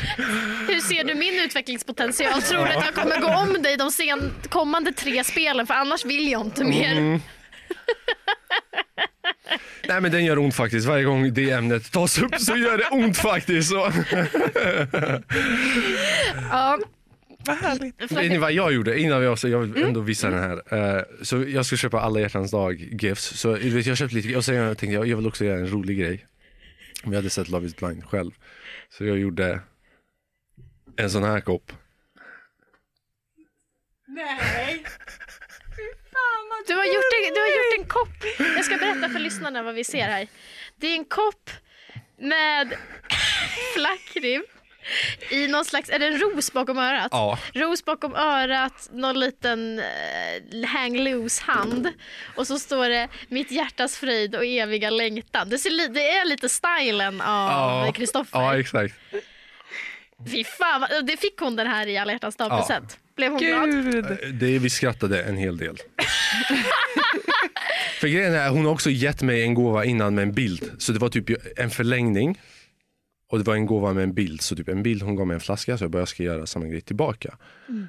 [0.68, 2.42] Hur ser du min utvecklingspotential?
[2.42, 5.68] Tror du att jag kommer gå om dig de sen kommande tre spelen?
[5.68, 6.92] För annars vill jag inte mer.
[6.92, 7.22] Mm.
[9.88, 12.88] Nej men den gör ont faktiskt, varje gång det ämnet tas upp så gör det
[12.92, 13.70] ont faktiskt.
[13.70, 13.92] Så.
[16.52, 16.80] Ja,
[17.46, 18.02] Vad härligt.
[18.02, 20.98] Vet ni vad jag gjorde innan vi också, jag vill ändå visa den här.
[20.98, 23.40] Eh, så jag ska köpa alla hjärtans dag gifts.
[23.40, 25.60] Så du vet, jag köpte lite och sen jag tänkte jag, jag vill också göra
[25.60, 26.28] en rolig grej.
[27.04, 28.32] Om jag hade sett Love is blind själv.
[28.90, 29.62] Så jag gjorde
[30.96, 31.72] en sån här kopp.
[34.08, 34.84] Nej.
[36.68, 38.46] du, har gjort en, du har gjort en kopp.
[38.56, 40.28] Jag ska berätta för lyssnarna vad vi ser här.
[40.76, 41.50] Det är en kopp
[42.18, 42.78] med
[43.76, 44.44] flackrim
[45.30, 47.08] i någon slags, är det en ros bakom örat?
[47.12, 47.40] Ja.
[47.54, 51.90] Ros bakom örat, någon liten eh, hang loose hand
[52.36, 55.50] och så står det mitt hjärtas fröjd och eviga längtan.
[55.50, 58.40] Det, ser det är lite stilen av Kristoffer.
[58.40, 58.96] Ja exakt.
[60.32, 62.58] Fy fan, det fick hon den här i alla hjärtans dag Ja.
[62.58, 62.98] present.
[63.16, 63.70] Blev hon glad?
[63.70, 64.06] Gud.
[64.34, 65.78] Det, vi skrattade en hel del.
[68.00, 70.72] För grejen är, hon har också gett mig en gåva innan med en bild.
[70.78, 71.30] Så det var typ
[71.60, 72.40] en förlängning.
[73.34, 74.42] Och det var en gåva med en bild.
[74.42, 76.66] Så typ en bild, hon gav mig en flaska så jag började ska göra samma
[76.66, 77.38] grej tillbaka.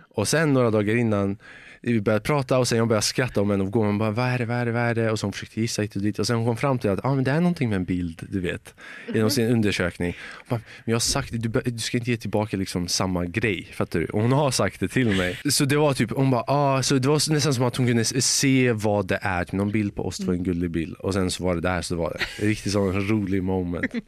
[0.09, 1.37] Och sen några dagar innan,
[1.81, 3.99] vi började prata och sen jag började skratta om en av gåvan.
[3.99, 5.11] Bara, vad är det, vad är det, vad är det?
[5.11, 6.19] Och så hon försökte gissa hit och dit.
[6.19, 8.27] Och sen hon kom fram till att ah, men det är någonting med en bild,
[8.31, 8.75] du vet.
[9.15, 10.17] Genom sin undersökning.
[10.49, 13.69] Bara, men jag har sagt det, du, du ska inte ge tillbaka liksom samma grej.
[13.73, 14.07] Fattar du?
[14.07, 15.41] Och hon har sagt det till mig.
[15.51, 18.05] Så det var typ, hon bara, ah, så det var nästan som att hon kunde
[18.05, 19.45] se vad det är.
[19.45, 20.95] Typ någon bild på oss, det var en gullig bild.
[20.95, 22.47] Och sen så var det där, så var det.
[22.47, 23.93] Riktigt sån rolig moment.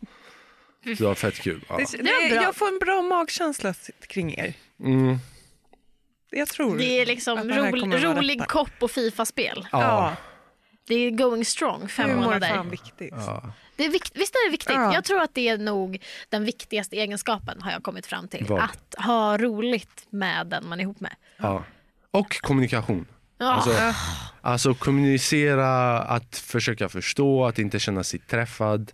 [0.98, 1.64] Det var fett kul.
[1.68, 1.76] Ja.
[1.76, 3.74] Det, det, jag får en bra magkänsla
[4.06, 4.54] kring er.
[4.80, 5.18] Mm.
[6.30, 8.48] Jag tror Det är att liksom det här kommer vara rolig rätt.
[8.48, 9.68] kopp och Fifa-spel.
[9.72, 9.80] Ja.
[9.82, 10.16] Ja,
[10.88, 12.48] Det är going strong fem humor är månader.
[12.48, 13.14] fan viktigt.
[13.16, 13.52] Ja.
[13.76, 14.74] Det är vikt, visst är det viktigt?
[14.74, 14.94] Ja.
[14.94, 18.44] Jag tror att det är nog den viktigaste egenskapen har jag kommit fram till.
[18.48, 18.60] Vad?
[18.62, 21.14] Att ha roligt med den man är ihop med.
[21.36, 21.64] Ja.
[22.10, 23.06] Och kommunikation.
[23.38, 23.70] Alltså,
[24.40, 28.92] alltså kommunicera, att försöka förstå, att inte känna sig träffad.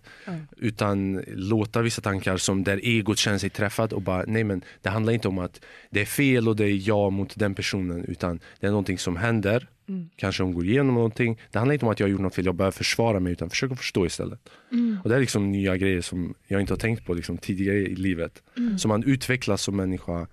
[0.57, 4.89] Utan låta vissa tankar som där egot känner sig träffad och bara nej men det
[4.89, 8.39] handlar inte om att det är fel och det är jag mot den personen utan
[8.59, 9.67] det är någonting som händer.
[10.15, 11.39] Kanske hon går igenom någonting.
[11.51, 13.49] Det handlar inte om att jag har gjort något fel, jag behöver försvara mig utan
[13.49, 14.39] försöka förstå istället.
[15.03, 17.95] Och det är liksom nya grejer som jag inte har tänkt på liksom, tidigare i
[17.95, 18.43] livet.
[18.77, 20.27] Så man utvecklas som människa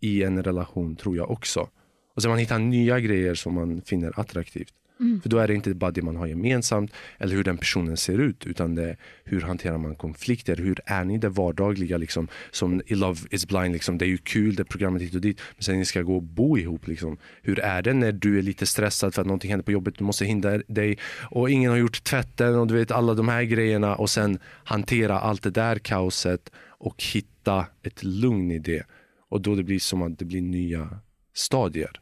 [0.00, 1.68] i en relation tror jag också.
[2.14, 4.74] Och så man hittar nya grejer som man finner attraktivt.
[5.22, 8.18] För då är det inte bara det man har gemensamt eller hur den personen ser
[8.18, 12.82] ut utan det är hur hanterar man konflikter, hur är ni det vardagliga liksom som
[12.86, 15.62] i Love is blind liksom, det är ju kul det programmet hit och dit men
[15.62, 17.16] sen ni ska gå och bo ihop liksom.
[17.42, 20.04] Hur är det när du är lite stressad för att någonting händer på jobbet, du
[20.04, 20.98] måste hindra dig
[21.30, 25.18] och ingen har gjort tvätten och du vet alla de här grejerna och sen hantera
[25.18, 28.86] allt det där kaoset och hitta ett lugn i det
[29.28, 31.00] och då det blir som att det blir nya
[31.34, 32.00] stadier.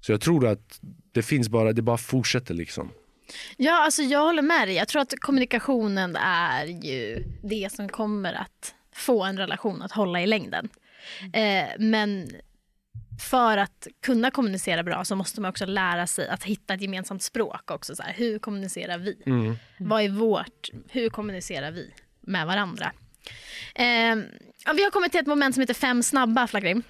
[0.00, 0.80] Så jag tror att
[1.12, 2.90] det finns bara, det bara fortsätter liksom.
[3.56, 4.76] Ja, alltså jag håller med dig.
[4.76, 10.22] Jag tror att kommunikationen är ju det som kommer att få en relation att hålla
[10.22, 10.68] i längden.
[11.32, 12.30] Eh, men
[13.20, 17.22] för att kunna kommunicera bra så måste man också lära sig att hitta ett gemensamt
[17.22, 17.96] språk också.
[17.96, 19.16] Så här, hur kommunicerar vi?
[19.78, 20.68] Vad är vårt?
[20.88, 21.90] Hur kommunicerar vi
[22.20, 22.92] med varandra?
[23.74, 24.16] Eh,
[24.74, 26.82] vi har kommit till ett moment som heter fem snabba, Flaggrim.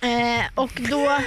[0.00, 1.18] Eh, och då,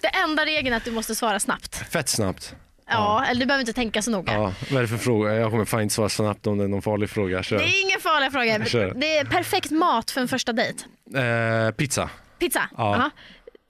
[0.00, 1.76] det enda regeln är att du måste svara snabbt.
[1.90, 2.54] Fett snabbt.
[2.90, 4.32] Ja, eller du behöver inte tänka så noga.
[4.32, 5.34] Ja, vad är det för fråga?
[5.34, 7.42] Jag kommer fan inte svara snabbt om det är någon farlig fråga.
[7.42, 7.58] Kör.
[7.58, 8.64] Det är ingen farlig fråga.
[8.64, 8.94] Kör.
[8.96, 10.84] Det är perfekt mat för en första dejt.
[11.14, 12.10] Eh, pizza.
[12.38, 12.68] Pizza?
[12.76, 12.82] Ja.
[12.94, 13.10] Aha.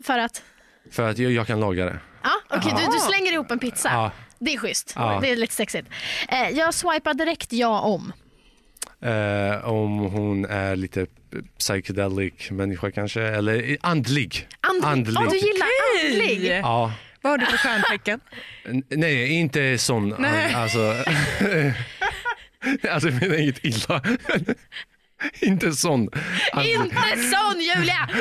[0.05, 0.43] För att?
[0.91, 1.99] För att jag, jag kan laga det.
[2.23, 3.89] Ja, okej, du, du slänger ihop en pizza.
[3.93, 4.11] Ja.
[4.39, 4.93] Det är schysst.
[4.97, 5.19] Ja.
[5.23, 5.89] Det är lite sexigt.
[6.29, 8.13] Eh, jag swipar direkt ja om.
[9.03, 11.07] Eh, om hon är lite
[11.59, 13.23] psychedelic människa kanske.
[13.23, 14.49] Eller andlig.
[14.83, 15.15] Andlig.
[15.15, 15.69] Ja, du gillar
[16.05, 16.59] andlig.
[16.63, 16.93] Ja.
[17.23, 18.21] Vad har du för stjärntecken?
[18.65, 20.15] N- Nej, inte sån.
[20.19, 20.55] Nej.
[20.55, 20.95] Alltså,
[22.91, 24.03] alltså jag menar inget illa.
[25.41, 26.09] inte sån.
[26.53, 28.09] Alltså, Inte sån Julia!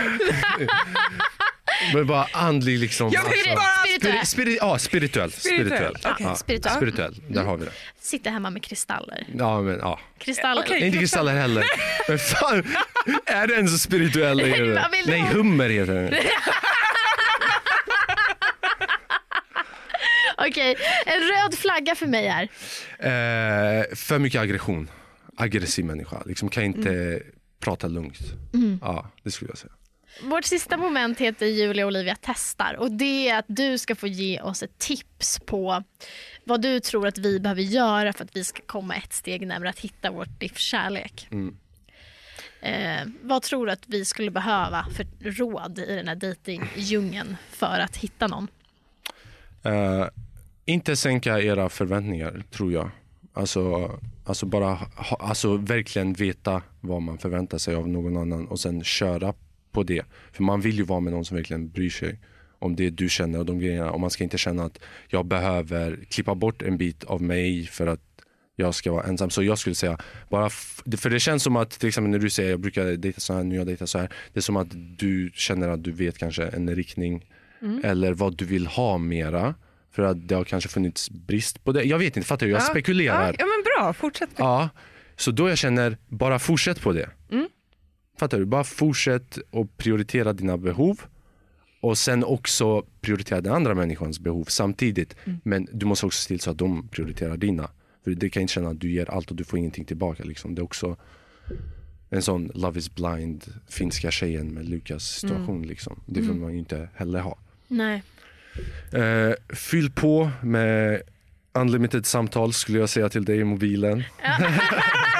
[1.93, 3.09] Men bara andlig liksom.
[3.11, 3.55] Jag vill alltså.
[3.55, 4.25] bara- Spirituell.
[4.25, 5.31] Spiri, spiri, ja, spirituell.
[5.31, 6.15] Spirituell, Spirituell.
[6.19, 6.75] Ja, Spirituell.
[6.77, 7.15] spirituell.
[7.27, 7.71] Där har vi det.
[8.01, 9.27] Sitter hemma med kristaller.
[9.37, 9.99] Ja, men ja.
[10.19, 10.61] Kristaller.
[10.65, 10.85] Okej.
[10.85, 11.63] Inte kristaller heller.
[12.07, 12.63] Men fan,
[13.25, 14.37] är den så spirituell?
[14.37, 15.21] Nej, det?
[15.21, 16.13] hummer heter den.
[20.37, 20.75] Okej,
[21.05, 22.41] en röd flagga för mig är.
[22.99, 24.89] Eh, för mycket aggression.
[25.37, 26.23] Aggressiv människa.
[26.25, 27.21] Liksom kan inte Mm.
[27.59, 28.17] prata lugnt.
[28.81, 29.73] Ja, det skulle jag säga.
[30.21, 34.07] Vårt sista moment heter Julia och Olivia testar och det är att du ska få
[34.07, 35.83] ge oss ett tips på
[36.43, 39.69] vad du tror att vi behöver göra för att vi ska komma ett steg närmare
[39.69, 41.27] att hitta vårt livskärlek.
[42.61, 47.79] Eh, vad tror du att vi skulle behöva för råd i den här dejtingdjungeln för
[47.79, 48.47] att hitta någon?
[49.63, 50.05] Eh,
[50.65, 52.89] inte sänka era förväntningar, tror jag.
[53.33, 53.91] Alltså,
[54.25, 58.83] alltså bara ha, alltså verkligen veta vad man förväntar sig av någon annan och sen
[58.83, 59.33] köra
[59.77, 60.03] på det.
[60.31, 62.19] För man vill ju vara med någon som verkligen bryr sig
[62.59, 63.91] om det du känner och de grejerna.
[63.91, 67.87] Och man ska inte känna att jag behöver klippa bort en bit av mig för
[67.87, 68.01] att
[68.55, 69.29] jag ska vara ensam.
[69.29, 69.97] Så jag skulle säga,
[70.29, 70.49] bara
[70.97, 73.43] för det känns som att till exempel när du säger jag brukar dejta så här,
[73.43, 74.09] nu jag dejtar så här.
[74.33, 74.67] Det är som att
[74.97, 77.25] du känner att du vet kanske en riktning
[77.83, 79.55] eller vad du vill ha mera.
[79.91, 81.83] För att det har kanske funnits brist på det.
[81.83, 82.51] Jag vet inte, fattar du?
[82.51, 83.27] Jag spekulerar.
[83.27, 84.29] Ja, ja men bra, fortsätt.
[84.37, 84.69] Ja,
[85.15, 87.09] så då jag känner, bara fortsätt på det.
[88.19, 88.45] Fattar du?
[88.45, 91.01] Bara fortsätt och prioritera dina behov.
[91.81, 95.15] Och sen också prioritera den andra människans behov samtidigt.
[95.43, 97.69] Men du måste också se till så att de prioriterar dina.
[98.03, 100.23] För det kan inte känna att du ger allt och du får ingenting tillbaka.
[100.23, 100.55] Liksom.
[100.55, 100.97] Det är också
[102.09, 105.63] en sån Love is blind, finska tjejen med Lukas situation.
[105.67, 105.99] Liksom.
[106.05, 107.37] Det vill man ju inte heller ha.
[107.67, 108.03] Nej.
[108.91, 111.01] Eh, fyll på med
[111.53, 114.03] unlimited samtal skulle jag säga till dig i mobilen.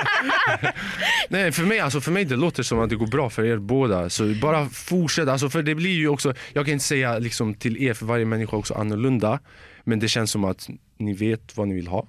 [1.30, 3.58] Nej, för mig, alltså, för mig det låter som att det går bra för er
[3.58, 4.10] båda.
[4.10, 5.28] Så bara fortsätt.
[5.28, 8.26] Alltså, för det blir ju också, jag kan inte säga liksom, till er, för varje
[8.26, 9.40] människa är också annorlunda.
[9.84, 10.68] Men det känns som att
[10.98, 12.08] ni vet vad ni vill ha.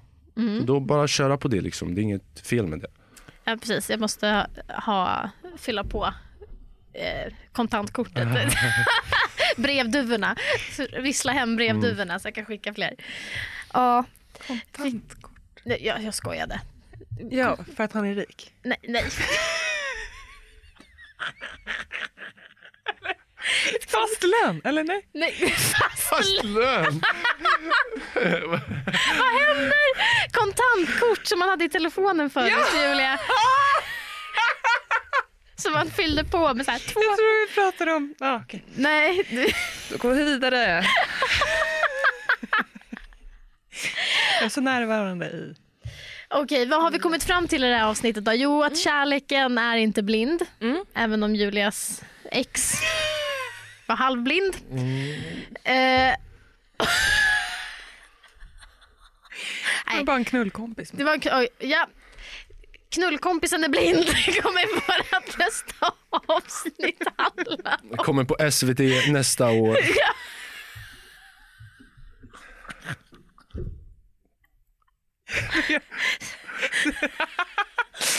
[0.59, 1.61] Så då bara köra på det.
[1.61, 1.95] Liksom.
[1.95, 2.87] Det är inget fel med det.
[3.43, 3.89] Ja, precis.
[3.89, 6.13] Jag måste ha, fylla på
[6.93, 8.27] eh, kontantkortet.
[9.57, 10.35] Brevduvorna.
[11.01, 12.93] Vissla hem brevduvorna så jag kan skicka fler.
[13.73, 14.03] Ja,
[14.71, 15.31] Kontantkort.
[15.63, 16.61] nej, jag, jag skojade.
[17.31, 18.53] Ja, för att han är rik.
[18.63, 19.05] Nej, nej.
[23.87, 25.01] Fast lön, eller nej?
[25.13, 25.53] nej.
[26.09, 27.01] Fast lön!
[29.19, 29.73] Vad händer?
[30.33, 33.19] Kontantkort som man hade i telefonen förut, Julia.
[35.55, 37.01] Som man fyllde på med så här två...
[37.03, 38.15] Jag tror vi pratar om...
[38.19, 38.59] Ah, okay.
[38.75, 39.51] Nej, du-
[39.89, 40.85] Då går vi vidare.
[44.35, 45.55] Jag är så närvarande i...
[46.33, 48.33] Okej, vad har vi kommit fram till i det här avsnittet då?
[48.33, 50.41] Jo, att kärleken är inte blind.
[50.95, 52.01] Även om Julias
[52.31, 52.73] ex
[53.85, 54.55] var halvblind.
[55.63, 55.73] Eh,
[59.85, 60.05] Jag är Nej.
[60.05, 60.91] bara en knullkompis.
[60.91, 61.87] det var en, oj, ja.
[62.89, 64.05] Knullkompisen är blind
[64.43, 65.91] kommer vårt nästa
[66.27, 67.97] avsnitt handla om.
[67.97, 68.79] Kommer på SVT
[69.11, 69.77] nästa år.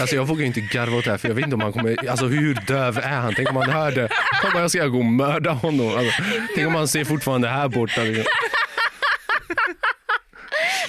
[0.01, 2.09] Alltså jag vågar inte garva åt det här för jag vet inte om han kommer,
[2.11, 3.35] alltså hur döv är han?
[3.37, 4.09] Tänk om han hör det.
[4.43, 5.89] Tänk om jag ska gå och mörda honom.
[5.99, 6.23] Alltså,
[6.55, 8.03] tänk om han ser fortfarande här borta.
[8.03, 8.25] liksom.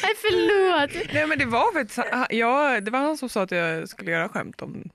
[0.04, 1.14] Nej, förlåt.
[1.14, 2.00] Nej men det var faktiskt,
[2.30, 4.90] ja, det var han som sa att jag skulle göra skämt om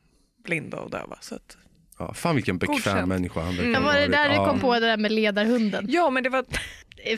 [0.45, 1.19] blinda och döva.
[1.21, 1.57] Så att,
[1.99, 3.09] Ja, fan vilken bekväm Godkänt.
[3.09, 5.87] människa han verkar Ja, var det där du kom på det där med ledarhunden?
[5.89, 6.45] ja men det var,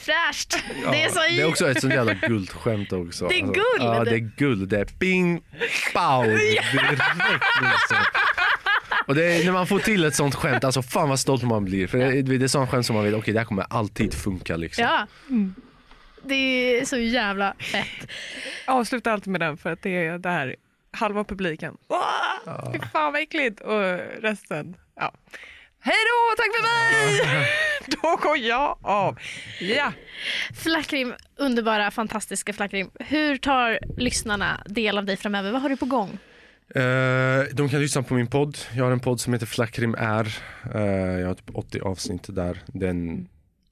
[0.00, 0.56] fräscht.
[0.84, 3.28] Ja, det är så det är också ett sånt jävla guldskämt också.
[3.28, 3.64] Det är Alltså, guld.
[3.96, 4.68] Ja, det är guld.
[4.68, 5.42] Det är bing,
[5.94, 6.62] pow, direkt
[7.60, 7.96] liksom.
[9.06, 11.64] Och det är, när man får till ett sånt skämt, alltså fan vad stolt man
[11.64, 11.86] blir.
[11.86, 14.56] För det, det är sånt skämt som man vet, okej det här kommer alltid funka
[14.56, 14.84] liksom.
[14.84, 15.06] Ja.
[16.22, 16.34] Det
[16.80, 18.10] är så jävla fett.
[18.66, 20.56] avsluta alltid med den för att det är där
[20.90, 21.76] halva publiken.
[21.88, 23.60] Åh, Fy fan vad äckligt.
[23.60, 23.82] Och
[24.22, 25.12] resten, ja.
[25.80, 27.48] Hej då, tack för mig!
[28.02, 29.18] Då går jag av.
[29.60, 29.92] Ja.
[30.54, 32.90] Flackrim, underbara, fantastiska Flackrim.
[33.00, 35.52] Hur tar lyssnarna del av dig framöver?
[35.52, 36.18] Vad har du på gång?
[36.74, 38.58] Eh, de kan lyssna på min podd.
[38.74, 40.38] Jag har en podd som heter Flackrim är.
[40.74, 42.62] Eh, jag har typ 80 avsnitt där.
[42.66, 43.28] Det är en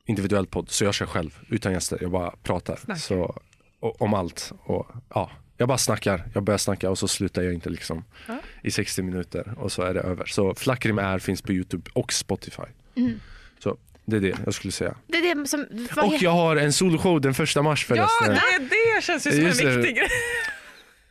[0.06, 1.98] individuell podd, så jag kör själv utan gäster.
[2.00, 3.40] Jag bara pratar så,
[3.80, 4.52] och, om allt.
[4.64, 6.24] Och, ja, jag bara snackar.
[6.34, 8.38] Jag börjar snacka och så slutar jag inte liksom Ja.
[8.62, 10.26] i 60 minuter och så är det över.
[10.26, 12.62] Så Flackrim är finns på Youtube och Spotify.
[13.58, 14.94] Så det är det jag skulle säga.
[15.06, 15.66] Det är det som...
[15.96, 18.34] Och jag har en soloshow den första mars Ja, förresten.
[18.58, 20.08] det, det känns ju som Just en viktig grej.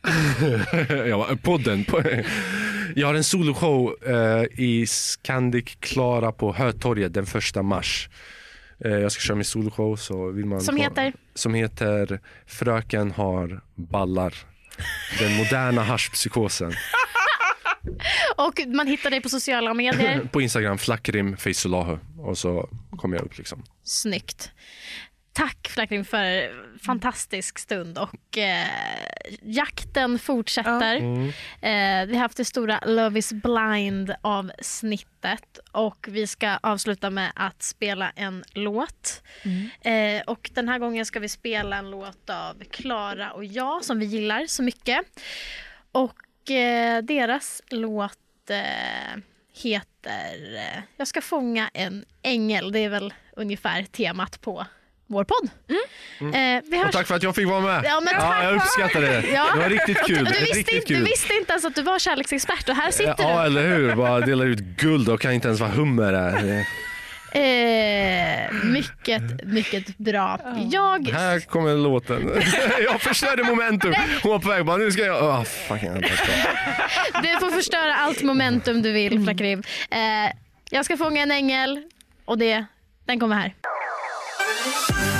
[1.08, 1.84] ja, podden.
[2.96, 8.08] Jag har en soloshow eh, i Scandic Klara på Hötorget den första mars.
[8.84, 9.96] Eh, jag ska köra min soloshow.
[9.96, 11.12] Så vill man Som heter?
[11.34, 14.34] Som heter Fröken har ballar.
[15.18, 16.72] Den moderna haschpsykosen.
[18.36, 20.28] Och man hittar dig på sociala medier.
[20.32, 21.98] På Instagram, flackrim Feisolahu.
[22.18, 23.62] Och så kommer jag upp liksom.
[23.84, 24.50] Snyggt.
[25.36, 28.66] Tack Flackring för fantastisk stund och eh,
[29.42, 30.96] jakten fortsätter.
[31.60, 37.32] Eh, vi har haft det stora Love is blind avsnittet och vi ska avsluta med
[37.34, 39.22] att spela en låt.
[39.80, 43.98] Eh, och den här gången ska vi spela en låt av Klara och jag som
[43.98, 44.98] vi gillar så mycket.
[45.92, 49.20] Och eh, deras låt eh,
[49.54, 52.72] heter eh, Jag ska fånga en ängel.
[52.72, 54.66] Det är väl ungefär temat på
[55.06, 55.50] vår podd.
[56.34, 56.86] Eh, vi hörs.
[56.86, 57.82] Och tack för att jag fick vara med.
[57.84, 58.44] Ja, men tack.
[58.44, 59.24] jag uppskattar det.
[59.34, 59.46] Ja.
[59.54, 60.16] Det var riktigt kul.
[60.16, 61.04] Du visste, riktigt inte, du kul.
[61.04, 63.46] visste inte ens att du var kärleksexpert och här sitter Ja, du.
[63.46, 63.94] eller hur?
[63.94, 66.12] Bara delar ut guld och kan inte ens vara hummer.
[66.12, 66.66] Här.
[67.32, 70.40] Eh, mycket, mycket bra.
[70.72, 72.30] Jag Här kommer låten.
[72.84, 73.94] Jag förstörde momentum.
[74.22, 75.22] Hon var på väg bara, nu ska jag...
[75.22, 76.32] Oh, fucking, jag ska.
[77.22, 79.58] Du får förstöra allt momentum du vill, Flackriv.
[79.90, 79.98] Eh,
[80.70, 81.82] jag ska fånga en ängel
[82.24, 82.64] och det,
[83.06, 83.54] den kommer här.
[84.58, 85.15] Thank you.